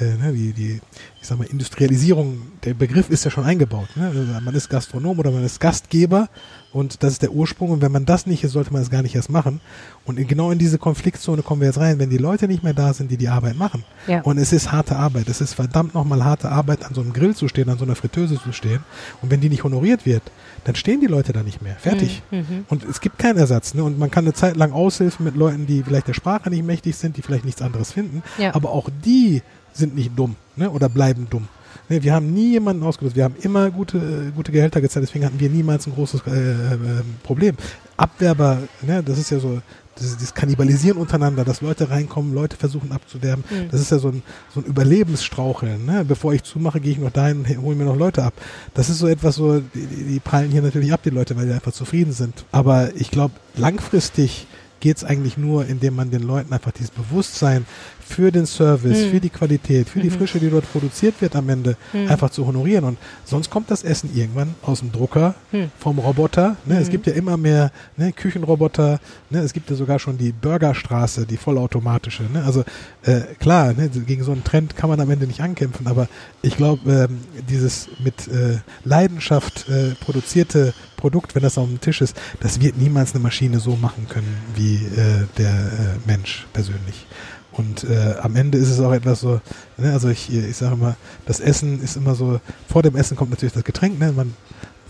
äh, 0.00 0.16
ne, 0.16 0.32
die, 0.32 0.52
die, 0.52 0.80
ich 1.20 1.26
sag 1.26 1.38
mal, 1.38 1.44
Industrialisierung, 1.44 2.42
der 2.64 2.74
Begriff 2.74 3.10
ist 3.10 3.24
ja 3.24 3.30
schon 3.30 3.44
eingebaut. 3.44 3.88
Ne? 3.96 4.06
Also 4.08 4.20
man 4.44 4.54
ist 4.54 4.68
Gastronom 4.68 5.18
oder 5.18 5.30
man 5.30 5.44
ist 5.44 5.60
Gastgeber 5.60 6.28
und 6.72 7.02
das 7.02 7.14
ist 7.14 7.22
der 7.22 7.32
Ursprung. 7.32 7.70
Und 7.70 7.82
wenn 7.82 7.92
man 7.92 8.06
das 8.06 8.26
nicht 8.26 8.42
ist, 8.44 8.52
sollte 8.52 8.72
man 8.72 8.80
es 8.80 8.90
gar 8.90 9.02
nicht 9.02 9.14
erst 9.14 9.30
machen. 9.30 9.60
Und 10.04 10.18
in, 10.18 10.26
genau 10.26 10.50
in 10.50 10.58
diese 10.58 10.78
Konfliktzone 10.78 11.42
kommen 11.42 11.60
wir 11.60 11.68
jetzt 11.68 11.78
rein, 11.78 11.98
wenn 11.98 12.10
die 12.10 12.18
Leute 12.18 12.48
nicht 12.48 12.62
mehr 12.62 12.72
da 12.72 12.94
sind, 12.94 13.10
die 13.10 13.16
die 13.16 13.28
Arbeit 13.28 13.56
machen. 13.56 13.84
Ja. 14.06 14.22
Und 14.22 14.38
es 14.38 14.52
ist 14.52 14.72
harte 14.72 14.96
Arbeit. 14.96 15.28
Es 15.28 15.40
ist 15.40 15.54
verdammt 15.54 15.94
nochmal 15.94 16.24
harte 16.24 16.50
Arbeit, 16.50 16.84
an 16.84 16.94
so 16.94 17.02
einem 17.02 17.12
Grill 17.12 17.36
zu 17.36 17.48
stehen, 17.48 17.68
an 17.68 17.78
so 17.78 17.84
einer 17.84 17.94
Fritteuse 17.94 18.40
zu 18.40 18.52
stehen. 18.52 18.80
Und 19.20 19.30
wenn 19.30 19.40
die 19.40 19.50
nicht 19.50 19.64
honoriert 19.64 20.06
wird, 20.06 20.22
dann 20.64 20.74
stehen 20.74 21.00
die 21.00 21.06
Leute 21.06 21.32
da 21.32 21.42
nicht 21.42 21.60
mehr. 21.60 21.76
Fertig. 21.76 22.22
Mhm. 22.30 22.38
mhm. 22.38 22.64
Und 22.68 22.84
es 22.84 23.00
gibt 23.00 23.18
keinen 23.18 23.38
Ersatz. 23.38 23.74
Ne? 23.74 23.84
Und 23.84 23.98
man 23.98 24.10
kann 24.10 24.24
eine 24.24 24.32
Zeit 24.32 24.56
lang 24.56 24.72
aushilfen 24.72 25.24
mit 25.24 25.36
Leuten, 25.36 25.66
die 25.66 25.82
vielleicht 25.82 26.08
der 26.08 26.14
Sprache 26.14 26.48
nicht 26.48 26.64
mächtig 26.64 26.96
sind, 26.96 27.16
die 27.16 27.22
vielleicht 27.22 27.44
nichts 27.44 27.60
anderes 27.60 27.92
finden. 27.92 28.22
Ja. 28.38 28.54
Aber 28.54 28.70
auch 28.70 28.88
die 29.04 29.42
sind 29.72 29.94
nicht 29.94 30.12
dumm 30.16 30.36
ne? 30.56 30.70
oder 30.70 30.88
bleiben 30.88 31.26
dumm. 31.30 31.48
Ne? 31.88 32.02
Wir 32.02 32.14
haben 32.14 32.32
nie 32.32 32.52
jemanden 32.52 32.82
ausgelöst. 32.82 33.16
Wir 33.16 33.24
haben 33.24 33.36
immer 33.42 33.70
gute, 33.70 33.98
äh, 33.98 34.30
gute 34.34 34.52
Gehälter 34.52 34.80
gezahlt, 34.80 35.06
deswegen 35.06 35.24
hatten 35.24 35.40
wir 35.40 35.50
niemals 35.50 35.86
ein 35.86 35.94
großes 35.94 36.22
äh, 36.26 36.30
äh, 36.30 36.76
Problem. 37.22 37.56
Abwerber, 37.96 38.58
ne? 38.82 39.02
das 39.02 39.18
ist 39.18 39.30
ja 39.30 39.38
so, 39.38 39.60
das 39.94 40.16
dieses 40.16 40.32
Kannibalisieren 40.32 40.98
untereinander, 40.98 41.44
dass 41.44 41.60
Leute 41.60 41.90
reinkommen, 41.90 42.34
Leute 42.34 42.56
versuchen 42.56 42.92
abzuwerben. 42.92 43.44
Mhm. 43.50 43.68
Das 43.70 43.80
ist 43.80 43.90
ja 43.90 43.98
so 43.98 44.08
ein, 44.08 44.22
so 44.52 44.60
ein 44.60 44.64
Überlebensstraucheln. 44.64 45.84
Ne? 45.84 46.04
Bevor 46.04 46.32
ich 46.32 46.42
zumache, 46.42 46.80
gehe 46.80 46.92
ich 46.92 46.98
noch 46.98 47.10
dahin 47.10 47.40
und 47.40 47.62
hole 47.62 47.76
mir 47.76 47.84
noch 47.84 47.96
Leute 47.96 48.22
ab. 48.22 48.32
Das 48.74 48.88
ist 48.88 48.98
so 48.98 49.06
etwas 49.06 49.36
so, 49.36 49.60
die, 49.60 49.86
die 49.86 50.20
prallen 50.20 50.50
hier 50.50 50.62
natürlich 50.62 50.92
ab, 50.92 51.02
die 51.04 51.10
Leute, 51.10 51.36
weil 51.36 51.46
die 51.46 51.52
einfach 51.52 51.72
zufrieden 51.72 52.12
sind. 52.12 52.44
Aber 52.52 52.90
ich 52.96 53.10
glaube, 53.10 53.34
langfristig 53.56 54.46
geht 54.82 54.96
es 54.96 55.04
eigentlich 55.04 55.38
nur, 55.38 55.64
indem 55.64 55.94
man 55.94 56.10
den 56.10 56.22
Leuten 56.22 56.52
einfach 56.52 56.72
dieses 56.72 56.90
Bewusstsein 56.90 57.64
für 58.04 58.32
den 58.32 58.46
Service, 58.46 59.06
mhm. 59.06 59.10
für 59.10 59.20
die 59.20 59.30
Qualität, 59.30 59.88
für 59.88 60.00
die 60.00 60.10
mhm. 60.10 60.14
Frische, 60.14 60.40
die 60.40 60.50
dort 60.50 60.70
produziert 60.70 61.14
wird 61.20 61.36
am 61.36 61.48
Ende, 61.48 61.76
mhm. 61.92 62.08
einfach 62.08 62.30
zu 62.30 62.46
honorieren. 62.46 62.84
Und 62.84 62.98
sonst 63.24 63.48
kommt 63.48 63.70
das 63.70 63.84
Essen 63.84 64.10
irgendwann 64.14 64.54
aus 64.60 64.80
dem 64.80 64.90
Drucker, 64.90 65.36
mhm. 65.52 65.70
vom 65.78 66.00
Roboter. 66.00 66.56
Ne? 66.66 66.78
Es 66.78 66.88
mhm. 66.88 66.92
gibt 66.92 67.06
ja 67.06 67.12
immer 67.12 67.36
mehr 67.36 67.70
ne, 67.96 68.12
Küchenroboter. 68.12 69.00
Ne? 69.30 69.38
Es 69.38 69.52
gibt 69.52 69.70
ja 69.70 69.76
sogar 69.76 70.00
schon 70.00 70.18
die 70.18 70.32
Burgerstraße, 70.32 71.26
die 71.26 71.36
vollautomatische. 71.36 72.24
Ne? 72.24 72.42
Also 72.44 72.64
äh, 73.04 73.20
klar, 73.38 73.72
ne, 73.74 73.88
gegen 73.88 74.24
so 74.24 74.32
einen 74.32 74.42
Trend 74.42 74.76
kann 74.76 74.90
man 74.90 75.00
am 75.00 75.10
Ende 75.10 75.28
nicht 75.28 75.40
ankämpfen, 75.40 75.86
aber 75.86 76.08
ich 76.42 76.56
glaube, 76.56 77.08
ähm, 77.08 77.20
dieses 77.48 77.88
mit 78.02 78.26
äh, 78.26 78.58
Leidenschaft 78.84 79.68
äh, 79.68 79.94
produzierte 80.00 80.74
Produkt, 81.02 81.34
wenn 81.34 81.42
das 81.42 81.58
auf 81.58 81.66
dem 81.66 81.80
Tisch 81.80 82.00
ist, 82.00 82.16
das 82.38 82.60
wird 82.60 82.78
niemals 82.78 83.12
eine 83.12 83.24
Maschine 83.24 83.58
so 83.58 83.74
machen 83.74 84.06
können 84.08 84.36
wie 84.54 84.76
äh, 84.76 85.26
der 85.36 85.50
äh, 85.50 86.06
Mensch 86.06 86.46
persönlich. 86.52 87.06
Und 87.50 87.82
äh, 87.82 88.14
am 88.22 88.36
Ende 88.36 88.56
ist 88.56 88.70
es 88.70 88.78
auch 88.78 88.92
etwas 88.92 89.18
so, 89.18 89.40
ne, 89.78 89.92
also 89.92 90.08
ich, 90.10 90.32
ich 90.32 90.56
sage 90.56 90.74
immer, 90.74 90.94
das 91.26 91.40
Essen 91.40 91.82
ist 91.82 91.96
immer 91.96 92.14
so, 92.14 92.40
vor 92.68 92.84
dem 92.84 92.94
Essen 92.94 93.16
kommt 93.16 93.30
natürlich 93.32 93.52
das 93.52 93.64
Getränk, 93.64 93.98
ne? 93.98 94.12
man 94.12 94.32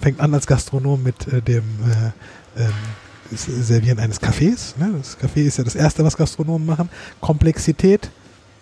fängt 0.02 0.20
an 0.20 0.34
als 0.34 0.46
Gastronom 0.46 1.02
mit 1.02 1.26
äh, 1.28 1.40
dem 1.40 1.64
äh, 2.56 2.62
ähm, 2.62 2.72
Servieren 3.34 3.98
eines 3.98 4.20
Kaffees. 4.20 4.74
Ne? 4.78 4.92
Das 4.98 5.18
Kaffee 5.18 5.46
ist 5.46 5.56
ja 5.56 5.64
das 5.64 5.74
Erste, 5.74 6.04
was 6.04 6.14
Gastronomen 6.14 6.66
machen. 6.66 6.90
Komplexität, 7.22 8.10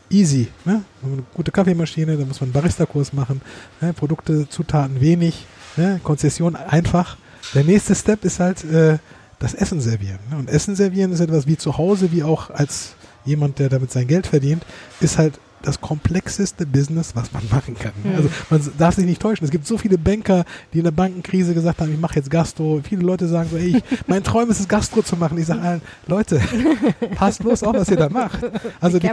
easy. 0.08 0.46
Ne? 0.64 0.84
Eine 1.02 1.24
gute 1.34 1.50
Kaffeemaschine, 1.50 2.16
da 2.16 2.24
muss 2.24 2.40
man 2.40 2.46
einen 2.46 2.52
Barista-Kurs 2.52 3.12
machen. 3.12 3.40
Ne? 3.80 3.92
Produkte, 3.92 4.48
Zutaten 4.48 5.00
wenig, 5.00 5.46
ne? 5.76 5.98
Konzession 6.04 6.54
einfach. 6.54 7.16
Der 7.54 7.64
nächste 7.64 7.94
Step 7.94 8.24
ist 8.24 8.40
halt 8.40 8.64
äh, 8.64 8.98
das 9.38 9.54
Essen 9.54 9.80
servieren. 9.80 10.18
Ne? 10.30 10.36
Und 10.36 10.50
Essen 10.50 10.76
servieren 10.76 11.12
ist 11.12 11.20
etwas 11.20 11.46
wie 11.46 11.56
zu 11.56 11.78
Hause, 11.78 12.12
wie 12.12 12.22
auch 12.22 12.50
als 12.50 12.94
jemand, 13.24 13.58
der 13.58 13.68
damit 13.68 13.90
sein 13.90 14.06
Geld 14.06 14.26
verdient, 14.26 14.64
ist 15.00 15.18
halt 15.18 15.38
das 15.62 15.80
komplexeste 15.80 16.66
Business, 16.66 17.14
was 17.14 17.32
man 17.32 17.42
machen 17.50 17.76
kann. 17.78 17.92
Mhm. 18.02 18.14
Also 18.16 18.30
man 18.50 18.72
darf 18.78 18.94
sich 18.94 19.04
nicht 19.04 19.20
täuschen. 19.20 19.44
Es 19.44 19.50
gibt 19.50 19.66
so 19.66 19.78
viele 19.78 19.98
Banker, 19.98 20.44
die 20.72 20.78
in 20.78 20.84
der 20.84 20.90
Bankenkrise 20.90 21.54
gesagt 21.54 21.80
haben, 21.80 21.92
ich 21.92 22.00
mache 22.00 22.16
jetzt 22.16 22.30
Gastro. 22.30 22.80
Viele 22.82 23.02
Leute 23.02 23.28
sagen 23.28 23.48
so, 23.50 23.56
ey, 23.56 23.76
ich, 23.76 23.82
mein 24.06 24.22
Traum 24.22 24.50
ist 24.50 24.60
es, 24.60 24.68
Gastro 24.68 25.02
zu 25.02 25.16
machen. 25.16 25.38
Ich 25.38 25.46
sage 25.46 25.60
allen, 25.60 25.82
Leute, 26.06 26.40
passt 27.14 27.40
bloß 27.40 27.62
auf, 27.62 27.74
was 27.74 27.88
ihr 27.88 27.96
da 27.96 28.08
macht. 28.08 28.40
Also 28.80 28.98
die, 28.98 29.06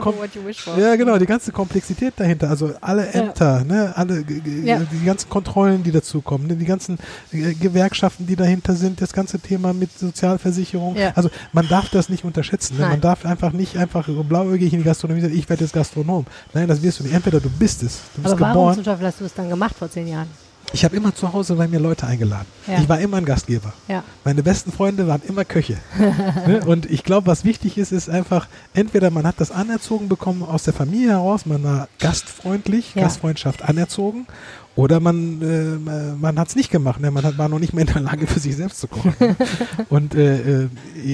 ja, 0.77 0.95
genau, 0.95 1.17
die 1.17 1.25
ganze 1.25 1.51
Komplexität 1.51 2.13
dahinter. 2.17 2.49
Also 2.49 2.73
alle 2.81 3.07
Ämter, 3.07 3.59
ja. 3.59 3.63
ne, 3.63 3.93
alle 3.95 4.23
ja. 4.63 4.79
die 4.79 5.05
ganzen 5.05 5.29
Kontrollen, 5.29 5.83
die 5.83 5.91
dazukommen, 5.91 6.47
ne, 6.47 6.55
die 6.55 6.65
ganzen 6.65 6.97
äh, 7.31 7.53
Gewerkschaften, 7.53 8.25
die 8.25 8.35
dahinter 8.35 8.75
sind, 8.75 9.01
das 9.01 9.13
ganze 9.13 9.39
Thema 9.39 9.73
mit 9.73 9.97
Sozialversicherung. 9.97 10.95
Ja. 10.95 11.11
Also 11.15 11.29
man 11.53 11.67
darf 11.67 11.89
das 11.89 12.09
nicht 12.09 12.23
unterschätzen. 12.23 12.77
Ne? 12.77 12.87
Man 12.87 13.01
darf 13.01 13.25
einfach 13.25 13.51
nicht 13.53 13.77
einfach 13.77 14.07
so 14.07 14.23
blauäugig 14.23 14.73
in 14.73 14.79
die 14.79 14.85
Gastronomie 14.85 15.21
sagen, 15.21 15.37
ich 15.37 15.49
werde 15.49 15.63
jetzt 15.63 15.73
Gastronom. 15.73 16.25
Nein, 16.53 16.67
das 16.67 16.81
wirst 16.81 16.99
du 16.99 17.03
nicht. 17.03 17.13
Entweder 17.13 17.39
du 17.39 17.49
bist 17.49 17.83
es. 17.83 17.99
Du 18.15 18.21
bist 18.21 18.33
Aber 18.33 18.41
warum 18.41 18.53
geboren. 18.53 18.75
zum 18.75 18.83
Teufel 18.83 19.05
hast 19.05 19.21
du 19.21 19.25
es 19.25 19.33
dann 19.33 19.49
gemacht 19.49 19.75
vor 19.77 19.89
zehn 19.89 20.07
Jahren? 20.07 20.27
Ich 20.73 20.83
habe 20.83 20.97
immer 20.97 21.15
zu 21.15 21.31
Hause 21.31 21.55
bei 21.55 21.67
mir 21.67 21.79
Leute 21.79 22.05
eingeladen. 22.07 22.47
Ja. 22.67 22.79
Ich 22.79 22.89
war 22.89 22.99
immer 22.99 23.17
ein 23.17 23.25
Gastgeber. 23.25 23.71
Ja. 23.87 24.03
Meine 24.25 24.43
besten 24.43 24.71
Freunde 24.71 25.07
waren 25.07 25.21
immer 25.25 25.45
Köche. 25.45 25.77
ne? 26.47 26.61
Und 26.65 26.91
ich 26.91 27.03
glaube, 27.05 27.27
was 27.27 27.45
wichtig 27.45 27.77
ist, 27.77 27.93
ist 27.93 28.09
einfach, 28.09 28.47
entweder 28.73 29.09
man 29.09 29.25
hat 29.25 29.35
das 29.37 29.51
anerzogen 29.51 30.09
bekommen 30.09 30.43
aus 30.43 30.63
der 30.63 30.73
Familie 30.73 31.11
heraus, 31.11 31.45
man 31.45 31.63
war 31.63 31.87
gastfreundlich, 31.99 32.95
ja. 32.95 33.03
Gastfreundschaft 33.03 33.61
anerzogen 33.61 34.27
oder 34.77 34.99
man, 34.99 35.41
äh, 35.41 36.15
man 36.21 36.39
hat 36.39 36.49
es 36.49 36.55
nicht 36.55 36.69
gemacht, 36.69 37.01
ne? 37.01 37.09
man 37.09 37.23
hat, 37.23 37.39
war 37.39 37.49
noch 37.49 37.57
nicht 37.57 37.73
mehr 37.73 37.87
in 37.87 37.93
der 37.93 38.01
Lage, 38.03 38.27
für 38.27 38.39
sich 38.39 38.55
selbst 38.55 38.79
zu 38.79 38.87
kochen. 38.87 39.15
und 39.89 40.13
äh, 40.13 40.65
äh, 40.65 40.67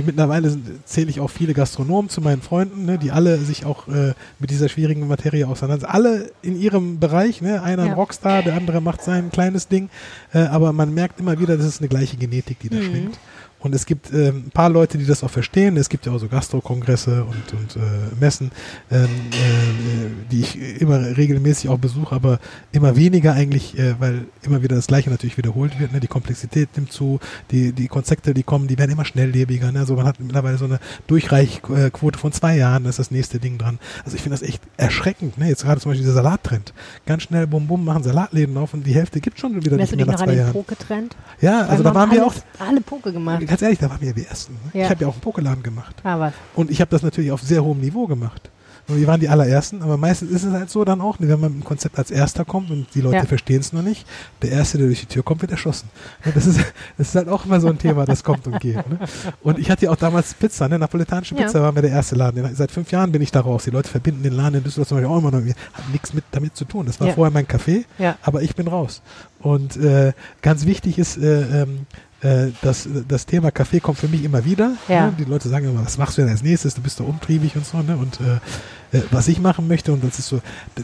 mittlerweile 0.05 0.55
zähle 0.83 1.09
ich 1.09 1.21
auch 1.21 1.29
viele 1.29 1.53
Gastronomen 1.53 2.09
zu 2.09 2.19
meinen 2.19 2.41
Freunden, 2.41 2.83
ne? 2.85 2.97
die 2.97 3.11
alle 3.11 3.37
sich 3.37 3.65
auch 3.65 3.87
äh, 3.87 4.13
mit 4.39 4.49
dieser 4.49 4.67
schwierigen 4.67 5.07
Materie 5.07 5.47
auseinandersetzen. 5.47 5.93
Alle 5.95 6.31
in 6.41 6.59
ihrem 6.59 6.99
Bereich, 6.99 7.41
ne? 7.41 7.63
einer 7.63 7.85
ja. 7.85 7.91
ein 7.91 7.95
Rockstar, 7.95 8.43
der 8.43 8.55
andere 8.55 8.81
macht 8.81 9.01
sein 9.01 9.31
kleines 9.31 9.69
Ding, 9.69 9.89
äh, 10.33 10.39
aber 10.39 10.73
man 10.73 10.93
merkt 10.93 11.21
immer 11.21 11.39
wieder, 11.39 11.55
das 11.55 11.65
ist 11.65 11.79
eine 11.79 11.87
gleiche 11.87 12.17
Genetik, 12.17 12.59
die 12.59 12.69
da 12.69 12.75
mhm. 12.75 12.83
schwingt. 12.83 13.19
Und 13.63 13.73
es 13.73 13.85
gibt 13.85 14.11
äh, 14.11 14.27
ein 14.27 14.51
paar 14.53 14.69
Leute, 14.69 14.97
die 14.97 15.05
das 15.05 15.23
auch 15.23 15.29
verstehen. 15.29 15.77
Es 15.77 15.87
gibt 15.87 16.05
ja 16.05 16.11
auch 16.11 16.19
so 16.19 16.27
Gastro-Kongresse 16.27 17.23
und, 17.23 17.53
und 17.53 17.75
äh, 17.77 17.79
Messen, 18.19 18.51
ähm, 18.91 19.05
äh, 19.05 20.29
die 20.29 20.41
ich 20.41 20.81
immer 20.81 21.15
regelmäßig 21.15 21.69
auch 21.69 21.77
besuche, 21.77 22.13
aber 22.13 22.39
immer 22.73 22.97
weniger 22.97 23.33
eigentlich, 23.33 23.79
äh, 23.79 23.95
weil 23.99 24.25
immer 24.41 24.61
wieder 24.63 24.75
das 24.75 24.87
Gleiche 24.87 25.09
natürlich 25.09 25.37
wiederholt 25.37 25.79
wird. 25.79 25.93
Ne? 25.93 26.01
Die 26.01 26.07
Komplexität 26.07 26.75
nimmt 26.75 26.91
zu, 26.91 27.21
die, 27.51 27.71
die 27.71 27.87
Konzepte, 27.87 28.33
die 28.33 28.43
kommen, 28.43 28.67
die 28.67 28.77
werden 28.77 28.91
immer 28.91 29.05
schnelllebiger. 29.05 29.71
Ne? 29.71 29.79
Also 29.79 29.95
man 29.95 30.05
hat 30.05 30.19
mittlerweile 30.19 30.57
so 30.57 30.65
eine 30.65 30.79
Durchreichquote 31.07 32.19
von 32.19 32.33
zwei 32.33 32.57
Jahren, 32.57 32.83
das 32.83 32.95
ist 32.95 32.99
das 32.99 33.11
nächste 33.11 33.39
Ding 33.39 33.57
dran. 33.57 33.79
Also 34.03 34.17
ich 34.17 34.23
finde 34.23 34.37
das 34.37 34.47
echt 34.47 34.61
erschreckend. 34.75 35.37
Ne? 35.37 35.47
Jetzt 35.47 35.63
gerade 35.63 35.79
zum 35.79 35.91
Beispiel 35.91 36.03
dieser 36.03 36.15
Salattrend. 36.15 36.73
Ganz 37.05 37.23
schnell, 37.23 37.47
bum, 37.47 37.67
bum, 37.67 37.85
machen 37.85 38.03
Salatläden 38.03 38.57
auf 38.57 38.73
und 38.73 38.85
die 38.85 38.93
Hälfte 38.93 39.21
gibt 39.21 39.39
schon 39.39 39.55
wieder 39.55 39.77
Wärst 39.77 39.93
nicht 39.93 40.05
mehr 40.05 40.13
nach 40.13 40.21
zwei 40.21 40.33
Jahren. 40.33 40.51
Poke-Trend? 40.51 41.15
Ja, 41.39 41.61
also 41.61 41.81
da 41.81 41.95
waren 41.95 42.11
wir 42.11 42.25
auch. 42.25 42.33
Alle 42.59 42.81
Poke 42.81 43.13
gemacht 43.13 43.52
ganz 43.53 43.61
ehrlich, 43.61 43.77
da 43.77 43.87
waren 43.87 44.01
wir 44.01 44.13
die 44.13 44.25
Ersten. 44.25 44.53
Ne? 44.53 44.71
Ja. 44.73 44.85
Ich 44.85 44.89
habe 44.89 45.01
ja 45.01 45.07
auch 45.07 45.13
einen 45.13 45.21
Pokeladen 45.21 45.61
gemacht. 45.61 45.95
Ah, 46.03 46.17
was? 46.17 46.33
Und 46.55 46.71
ich 46.71 46.81
habe 46.81 46.89
das 46.89 47.03
natürlich 47.03 47.31
auf 47.31 47.41
sehr 47.41 47.63
hohem 47.63 47.81
Niveau 47.81 48.07
gemacht. 48.07 48.49
Und 48.87 48.99
wir 48.99 49.05
waren 49.05 49.19
die 49.19 49.29
allerersten, 49.29 49.81
aber 49.83 49.95
meistens 49.95 50.31
ist 50.31 50.43
es 50.43 50.51
halt 50.51 50.69
so 50.71 50.83
dann 50.83 50.99
auch, 50.99 51.17
wenn 51.19 51.29
man 51.29 51.39
mit 51.39 51.51
einem 51.51 51.63
Konzept 51.63 51.97
als 51.99 52.11
Erster 52.11 52.43
kommt 52.43 52.69
und 52.69 52.87
die 52.95 53.01
Leute 53.01 53.17
ja. 53.17 53.25
verstehen 53.25 53.61
es 53.61 53.71
noch 53.71 53.83
nicht, 53.83 54.05
der 54.41 54.51
Erste, 54.51 54.77
der 54.79 54.87
durch 54.87 55.01
die 55.01 55.05
Tür 55.05 55.23
kommt, 55.23 55.41
wird 55.41 55.51
erschossen. 55.51 55.87
Das 56.33 56.45
ist, 56.47 56.59
das 56.97 57.09
ist 57.09 57.15
halt 57.15 57.29
auch 57.29 57.45
immer 57.45 57.61
so 57.61 57.69
ein 57.69 57.77
Thema, 57.77 58.05
das 58.05 58.23
kommt 58.23 58.45
und 58.47 58.59
geht. 58.59 58.75
Ne? 58.75 58.99
Und 59.41 59.59
ich 59.59 59.69
hatte 59.69 59.85
ja 59.85 59.91
auch 59.91 59.95
damals 59.95 60.33
Pizza, 60.33 60.67
ne? 60.67 60.79
napolitanische 60.79 61.35
Pizza 61.35 61.59
ja. 61.59 61.63
war 61.63 61.71
mir 61.71 61.83
der 61.83 61.91
erste 61.91 62.15
Laden. 62.15 62.53
Seit 62.55 62.71
fünf 62.71 62.91
Jahren 62.91 63.11
bin 63.11 63.21
ich 63.21 63.31
da 63.31 63.39
raus. 63.39 63.63
Die 63.63 63.69
Leute 63.69 63.87
verbinden 63.87 64.23
den 64.23 64.33
Laden 64.33 64.55
in 64.55 64.63
Düsseldorf 64.63 64.89
zum 64.89 64.97
Beispiel 64.97 65.13
auch 65.13 65.19
immer 65.19 65.31
noch. 65.31 65.55
Hat 65.73 65.89
nichts 65.93 66.13
mit, 66.13 66.25
damit 66.31 66.57
zu 66.57 66.65
tun. 66.65 66.85
Das 66.85 66.99
war 66.99 67.07
ja. 67.07 67.13
vorher 67.13 67.31
mein 67.31 67.45
Café, 67.45 67.85
aber 68.21 68.41
ich 68.41 68.53
bin 68.53 68.67
raus. 68.67 69.01
Und 69.43 69.77
äh, 69.77 70.13
ganz 70.41 70.65
wichtig 70.65 70.97
ist, 70.97 71.17
äh, 71.17 71.63
ähm, 71.63 71.85
äh, 72.21 72.51
das, 72.61 72.87
das 73.07 73.25
Thema 73.25 73.51
Kaffee 73.51 73.81
kommt 73.81 73.99
für 73.99 74.07
mich 74.07 74.23
immer 74.23 74.45
wieder. 74.45 74.77
Ja. 74.87 75.07
Ne? 75.07 75.13
Die 75.19 75.25
Leute 75.25 75.49
sagen 75.49 75.67
immer, 75.67 75.85
was 75.85 75.97
machst 75.97 76.17
du 76.17 76.21
denn 76.21 76.31
als 76.31 76.41
nächstes? 76.41 76.73
Du 76.73 76.81
bist 76.81 76.99
doch 76.99 77.07
umtriebig 77.07 77.55
und 77.55 77.65
so. 77.65 77.79
Ne? 77.79 77.97
Und 77.97 78.19
äh, 78.21 78.97
äh, 78.97 79.01
was 79.11 79.27
ich 79.27 79.39
machen 79.41 79.67
möchte, 79.67 79.91
und 79.91 80.03
das 80.03 80.17
ist 80.17 80.29
so 80.29 80.41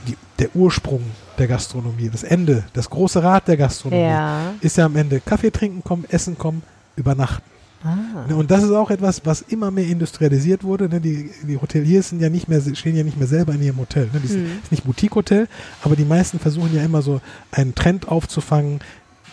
die, 0.07 0.17
der 0.37 0.53
Ursprung 0.55 1.01
der 1.37 1.47
Gastronomie, 1.47 2.09
das 2.09 2.23
Ende, 2.23 2.65
das 2.73 2.89
große 2.89 3.23
Rad 3.23 3.47
der 3.47 3.55
Gastronomie, 3.55 4.03
ja. 4.03 4.53
ist 4.59 4.75
ja 4.75 4.85
am 4.85 4.95
Ende 4.97 5.21
Kaffee 5.21 5.51
trinken 5.51 5.81
kommen, 5.83 6.05
essen 6.09 6.37
kommen, 6.37 6.61
übernachten. 6.97 7.49
Ah. 7.83 8.25
Ne, 8.27 8.35
und 8.35 8.51
das 8.51 8.63
ist 8.63 8.71
auch 8.71 8.91
etwas, 8.91 9.25
was 9.25 9.41
immer 9.41 9.71
mehr 9.71 9.85
industrialisiert 9.85 10.63
wurde. 10.63 10.89
Ne? 10.89 10.99
Die, 10.99 11.31
die 11.43 11.57
Hoteliers 11.57 12.09
sind 12.09 12.21
ja 12.21 12.29
nicht 12.29 12.49
mehr, 12.49 12.61
stehen 12.75 12.95
ja 12.95 13.03
nicht 13.03 13.17
mehr 13.17 13.27
selber 13.27 13.53
in 13.53 13.61
ihrem 13.61 13.77
Hotel. 13.77 14.09
Ne? 14.13 14.19
Das 14.21 14.31
mhm. 14.31 14.47
ist 14.63 14.71
nicht 14.71 14.83
Boutique-Hotel, 14.83 15.47
aber 15.81 15.95
die 15.95 16.05
meisten 16.05 16.39
versuchen 16.39 16.75
ja 16.75 16.83
immer 16.83 17.01
so 17.01 17.21
einen 17.51 17.75
Trend 17.75 18.09
aufzufangen, 18.09 18.81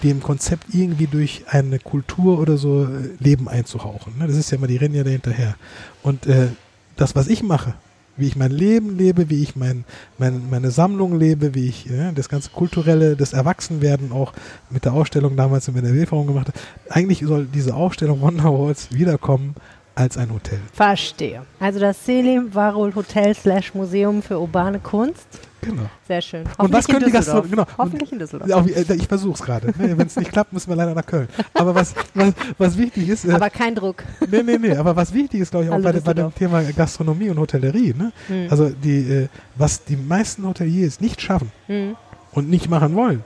dem 0.02 0.22
Konzept 0.22 0.74
irgendwie 0.74 1.06
durch 1.06 1.44
eine 1.48 1.78
Kultur 1.78 2.38
oder 2.38 2.56
so 2.56 2.84
äh, 2.84 3.10
Leben 3.18 3.48
einzuhauchen. 3.48 4.18
Ne? 4.18 4.26
Das 4.26 4.36
ist 4.36 4.50
ja 4.50 4.58
immer, 4.58 4.66
die 4.66 4.76
rennen 4.76 4.94
ja 4.94 5.04
dahinterher. 5.04 5.56
Und 6.02 6.26
äh, 6.26 6.48
das, 6.96 7.16
was 7.16 7.28
ich 7.28 7.42
mache, 7.42 7.74
wie 8.16 8.26
ich 8.26 8.36
mein 8.36 8.50
Leben 8.50 8.96
lebe, 8.96 9.30
wie 9.30 9.42
ich 9.42 9.56
mein, 9.56 9.84
mein, 10.18 10.48
meine 10.50 10.70
Sammlung 10.70 11.18
lebe, 11.18 11.54
wie 11.54 11.68
ich 11.68 11.86
ja, 11.86 12.12
das 12.12 12.28
ganze 12.28 12.50
kulturelle, 12.50 13.16
das 13.16 13.32
Erwachsenwerden 13.32 14.12
auch 14.12 14.32
mit 14.70 14.84
der 14.84 14.94
Ausstellung 14.94 15.36
damals 15.36 15.68
im 15.68 15.76
NRW-Forum 15.76 16.26
gemacht 16.26 16.48
habe. 16.48 16.58
Eigentlich 16.88 17.20
soll 17.26 17.46
diese 17.46 17.74
Ausstellung 17.74 18.20
Wonderwalls 18.20 18.92
wiederkommen 18.92 19.54
als 19.94 20.18
ein 20.18 20.32
Hotel. 20.32 20.60
Verstehe. 20.72 21.42
Also 21.58 21.80
das 21.80 22.04
Selim 22.04 22.54
Warul 22.54 22.94
Hotel 22.94 23.34
slash 23.34 23.74
Museum 23.74 24.22
für 24.22 24.38
urbane 24.38 24.78
Kunst. 24.78 25.26
Genau. 25.60 25.82
Sehr 26.06 26.20
schön. 26.20 26.44
Und 26.58 26.72
was 26.72 26.86
können 26.86 27.04
die 27.04 27.10
Gastronomen? 27.10 27.50
Genau. 27.50 27.66
Hoffentlich 27.78 28.12
in 28.12 28.18
Düsseldorf. 28.18 28.66
Äh, 28.66 28.94
ich 28.94 29.08
versuche 29.08 29.34
es 29.34 29.42
gerade. 29.42 29.72
Wenn 29.76 30.06
es 30.06 30.16
nicht 30.16 30.30
klappt, 30.30 30.52
müssen 30.52 30.68
wir 30.68 30.76
leider 30.76 30.94
nach 30.94 31.06
Köln. 31.06 31.28
Aber 31.54 31.74
was, 31.74 31.94
was, 32.14 32.34
was 32.58 32.78
wichtig 32.78 33.08
ist. 33.08 33.24
Äh, 33.24 33.32
aber 33.32 33.50
kein 33.50 33.74
Druck. 33.74 34.04
Nee, 34.30 34.42
nee, 34.42 34.58
nee. 34.58 34.76
Aber 34.76 34.94
was 34.94 35.12
wichtig 35.12 35.40
ist, 35.40 35.50
glaube 35.50 35.66
ich, 35.66 35.70
auch 35.70 35.80
bei, 35.80 35.92
bei, 35.92 36.14
dem 36.14 36.34
Thema 36.34 36.62
Gastronomie 36.62 37.30
und 37.30 37.38
Hotellerie. 37.38 37.94
Ne? 37.96 38.12
Mhm. 38.28 38.46
Also, 38.50 38.70
die, 38.70 38.98
äh, 38.98 39.28
was 39.56 39.84
die 39.84 39.96
meisten 39.96 40.46
Hoteliers 40.46 41.00
nicht 41.00 41.20
schaffen 41.20 41.50
mhm. 41.68 41.96
und 42.32 42.48
nicht 42.48 42.68
machen 42.68 42.94
wollen, 42.94 43.24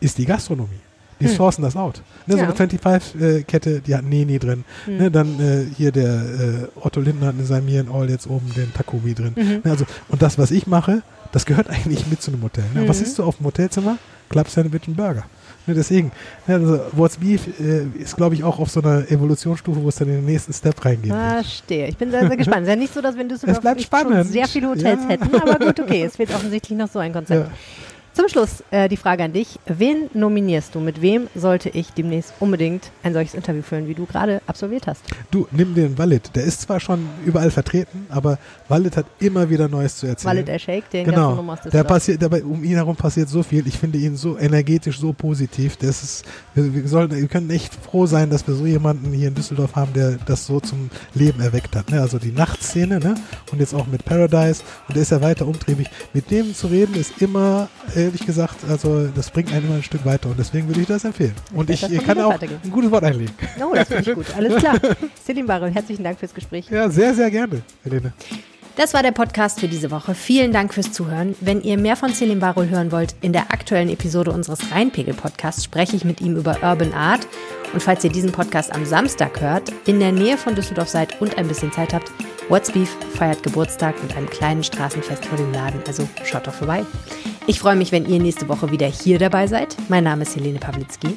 ist 0.00 0.18
die 0.18 0.26
Gastronomie. 0.26 0.80
Die 1.20 1.26
hm. 1.26 1.34
sourcen 1.34 1.62
das 1.62 1.76
out. 1.76 2.02
Ne, 2.26 2.36
ja. 2.36 2.46
So 2.46 2.62
eine 2.62 2.72
25-Kette, 2.72 3.70
äh, 3.70 3.80
die 3.80 3.94
hat 3.94 4.04
Neni 4.04 4.38
drin. 4.38 4.64
Hm. 4.84 4.96
Ne, 4.98 5.10
dann 5.10 5.40
äh, 5.40 5.66
hier 5.74 5.92
der 5.92 6.14
äh, 6.14 6.68
Otto 6.80 7.00
Lindner 7.00 7.28
hat 7.28 7.34
in 7.38 7.46
seinem 7.46 7.66
Mir 7.66 7.86
All 7.92 8.10
jetzt 8.10 8.26
oben 8.26 8.52
den 8.54 8.72
Takumi 8.74 9.14
drin. 9.14 9.32
Mhm. 9.34 9.60
Ne, 9.64 9.70
also, 9.70 9.86
und 10.08 10.22
das, 10.22 10.38
was 10.38 10.50
ich 10.50 10.66
mache, 10.66 11.02
das 11.32 11.46
gehört 11.46 11.70
eigentlich 11.70 12.06
mit 12.06 12.20
zu 12.20 12.30
einem 12.30 12.42
Hotel. 12.42 12.64
Ne? 12.74 12.82
Mhm. 12.82 12.88
Was 12.88 13.00
ist 13.00 13.18
du 13.18 13.22
auf 13.22 13.36
dem 13.38 13.46
Hotelzimmer? 13.46 13.98
Club 14.28 14.48
Sandwich 14.48 14.88
und 14.88 14.96
Burger. 14.96 15.24
Ne, 15.66 15.74
deswegen, 15.74 16.12
ne, 16.46 16.54
also 16.54 16.80
What's 16.92 17.16
Beef 17.16 17.48
äh, 17.58 17.86
ist, 17.98 18.16
glaube 18.16 18.34
ich, 18.34 18.44
auch 18.44 18.58
auf 18.58 18.70
so 18.70 18.80
einer 18.80 19.10
Evolutionsstufe, 19.10 19.82
wo 19.82 19.88
es 19.88 19.96
dann 19.96 20.08
in 20.08 20.16
den 20.16 20.24
nächsten 20.24 20.52
Step 20.52 20.84
reingeht. 20.84 21.12
Verstehe. 21.12 21.88
Ich 21.88 21.96
bin 21.96 22.10
sehr, 22.10 22.26
sehr 22.26 22.36
gespannt. 22.36 22.62
Es 22.62 22.68
ist 22.68 22.68
ja 22.68 22.76
nicht 22.76 22.94
so, 22.94 23.00
dass 23.00 23.14
in 23.16 23.28
Düsseldorf 23.28 23.58
es 23.58 23.62
bleibt 23.62 23.82
spannend. 23.82 24.30
sehr 24.30 24.46
viele 24.46 24.68
Hotels 24.68 25.00
ja. 25.02 25.08
hätten, 25.08 25.34
aber 25.34 25.64
gut, 25.64 25.80
okay, 25.80 26.04
es 26.04 26.18
wird 26.18 26.30
offensichtlich 26.34 26.78
noch 26.78 26.88
so 26.88 26.98
ein 26.98 27.12
Konzept. 27.14 27.48
Ja. 27.48 27.52
Zum 28.16 28.30
Schluss 28.30 28.64
äh, 28.70 28.88
die 28.88 28.96
Frage 28.96 29.24
an 29.24 29.34
dich. 29.34 29.58
Wen 29.66 30.08
nominierst 30.14 30.74
du? 30.74 30.80
Mit 30.80 31.02
wem 31.02 31.28
sollte 31.34 31.68
ich 31.68 31.92
demnächst 31.92 32.32
unbedingt 32.40 32.90
ein 33.02 33.12
solches 33.12 33.34
Interview 33.34 33.60
führen, 33.60 33.88
wie 33.88 33.94
du 33.94 34.06
gerade 34.06 34.40
absolviert 34.46 34.86
hast? 34.86 35.02
Du, 35.30 35.46
nimm 35.50 35.74
den 35.74 35.98
Walid. 35.98 36.30
Der 36.34 36.44
ist 36.44 36.62
zwar 36.62 36.80
schon 36.80 37.06
überall 37.26 37.50
vertreten, 37.50 38.06
aber 38.08 38.38
Walid 38.68 38.96
hat 38.96 39.04
immer 39.18 39.50
wieder 39.50 39.68
Neues 39.68 39.98
zu 39.98 40.06
erzählen. 40.06 40.46
Walid 40.46 40.62
Shake, 40.62 40.88
den 40.88 41.04
genau. 41.04 41.28
Gastronom 41.28 41.50
aus 41.50 41.58
Der 41.70 41.84
passiert, 41.84 42.22
dabei, 42.22 42.42
um 42.42 42.64
ihn 42.64 42.76
herum 42.76 42.96
passiert 42.96 43.28
so 43.28 43.42
viel. 43.42 43.66
Ich 43.66 43.76
finde 43.76 43.98
ihn 43.98 44.16
so 44.16 44.38
energetisch, 44.38 44.98
so 44.98 45.12
positiv. 45.12 45.76
Das 45.76 46.02
ist, 46.02 46.24
wir, 46.54 46.72
wir, 46.72 46.88
sollen, 46.88 47.10
wir 47.10 47.28
können 47.28 47.50
echt 47.50 47.74
froh 47.74 48.06
sein, 48.06 48.30
dass 48.30 48.46
wir 48.46 48.54
so 48.54 48.64
jemanden 48.64 49.12
hier 49.12 49.28
in 49.28 49.34
Düsseldorf 49.34 49.76
haben, 49.76 49.92
der 49.92 50.12
das 50.24 50.46
so 50.46 50.58
zum 50.58 50.88
Leben 51.12 51.42
erweckt 51.42 51.76
hat. 51.76 51.90
Ne? 51.90 52.00
Also 52.00 52.18
die 52.18 52.32
Nachtszene 52.32 52.98
ne? 52.98 53.16
und 53.52 53.60
jetzt 53.60 53.74
auch 53.74 53.86
mit 53.86 54.06
Paradise. 54.06 54.62
Und 54.88 54.94
der 54.94 55.02
ist 55.02 55.10
ja 55.10 55.20
weiter 55.20 55.46
umtriebig. 55.46 55.90
Mit 56.14 56.30
dem 56.30 56.54
zu 56.54 56.68
reden 56.68 56.94
ist 56.94 57.20
immer, 57.20 57.68
ehrlich 58.06 58.24
gesagt, 58.24 58.56
also 58.68 59.08
das 59.08 59.30
bringt 59.30 59.52
einen 59.52 59.66
immer 59.66 59.76
ein 59.76 59.82
Stück 59.82 60.04
weiter. 60.04 60.30
Und 60.30 60.38
deswegen 60.38 60.66
würde 60.68 60.80
ich 60.80 60.86
das 60.86 61.04
empfehlen. 61.04 61.34
Und 61.54 61.68
ich 61.70 61.80
von 61.80 61.98
kann 61.98 62.20
auch 62.20 62.40
ein 62.40 62.70
gutes 62.70 62.90
Wort 62.90 63.04
einlegen. 63.04 63.34
Oh, 63.60 63.74
das 63.74 63.88
finde 63.88 64.10
ich 64.10 64.14
gut. 64.14 64.26
Alles 64.36 64.56
klar. 64.56 64.78
Selim 65.24 65.46
Barel, 65.46 65.70
herzlichen 65.70 66.04
Dank 66.04 66.18
fürs 66.18 66.34
Gespräch. 66.34 66.68
Ja, 66.70 66.88
sehr, 66.88 67.14
sehr 67.14 67.30
gerne, 67.30 67.62
Helene. 67.84 68.12
Das 68.76 68.92
war 68.92 69.02
der 69.02 69.12
Podcast 69.12 69.58
für 69.58 69.68
diese 69.68 69.90
Woche. 69.90 70.14
Vielen 70.14 70.52
Dank 70.52 70.74
fürs 70.74 70.92
Zuhören. 70.92 71.34
Wenn 71.40 71.62
ihr 71.62 71.78
mehr 71.78 71.96
von 71.96 72.12
Selim 72.12 72.40
Barul 72.40 72.68
hören 72.68 72.92
wollt, 72.92 73.14
in 73.22 73.32
der 73.32 73.50
aktuellen 73.50 73.88
Episode 73.88 74.32
unseres 74.32 74.70
Rheinpegel-Podcasts 74.70 75.64
spreche 75.64 75.96
ich 75.96 76.04
mit 76.04 76.20
ihm 76.20 76.36
über 76.36 76.62
Urban 76.62 76.92
Art. 76.92 77.26
Und 77.72 77.82
falls 77.82 78.04
ihr 78.04 78.12
diesen 78.12 78.32
Podcast 78.32 78.74
am 78.74 78.84
Samstag 78.84 79.40
hört, 79.40 79.72
in 79.86 79.98
der 79.98 80.12
Nähe 80.12 80.36
von 80.36 80.54
Düsseldorf 80.54 80.90
seid 80.90 81.18
und 81.22 81.38
ein 81.38 81.48
bisschen 81.48 81.72
Zeit 81.72 81.94
habt, 81.94 82.12
What's 82.50 82.70
Beef 82.70 82.94
feiert 83.14 83.42
Geburtstag 83.42 84.00
mit 84.02 84.14
einem 84.14 84.28
kleinen 84.28 84.62
Straßenfest 84.62 85.24
vor 85.24 85.38
dem 85.38 85.52
Laden. 85.54 85.80
Also 85.86 86.06
schaut 86.24 86.46
doch 86.46 86.52
vorbei. 86.52 86.84
Ich 87.46 87.58
freue 87.58 87.76
mich, 87.76 87.92
wenn 87.92 88.06
ihr 88.06 88.20
nächste 88.20 88.46
Woche 88.50 88.70
wieder 88.70 88.86
hier 88.86 89.18
dabei 89.18 89.46
seid. 89.46 89.74
Mein 89.88 90.04
Name 90.04 90.22
ist 90.22 90.36
Helene 90.36 90.58
Pawlitzki. 90.58 91.16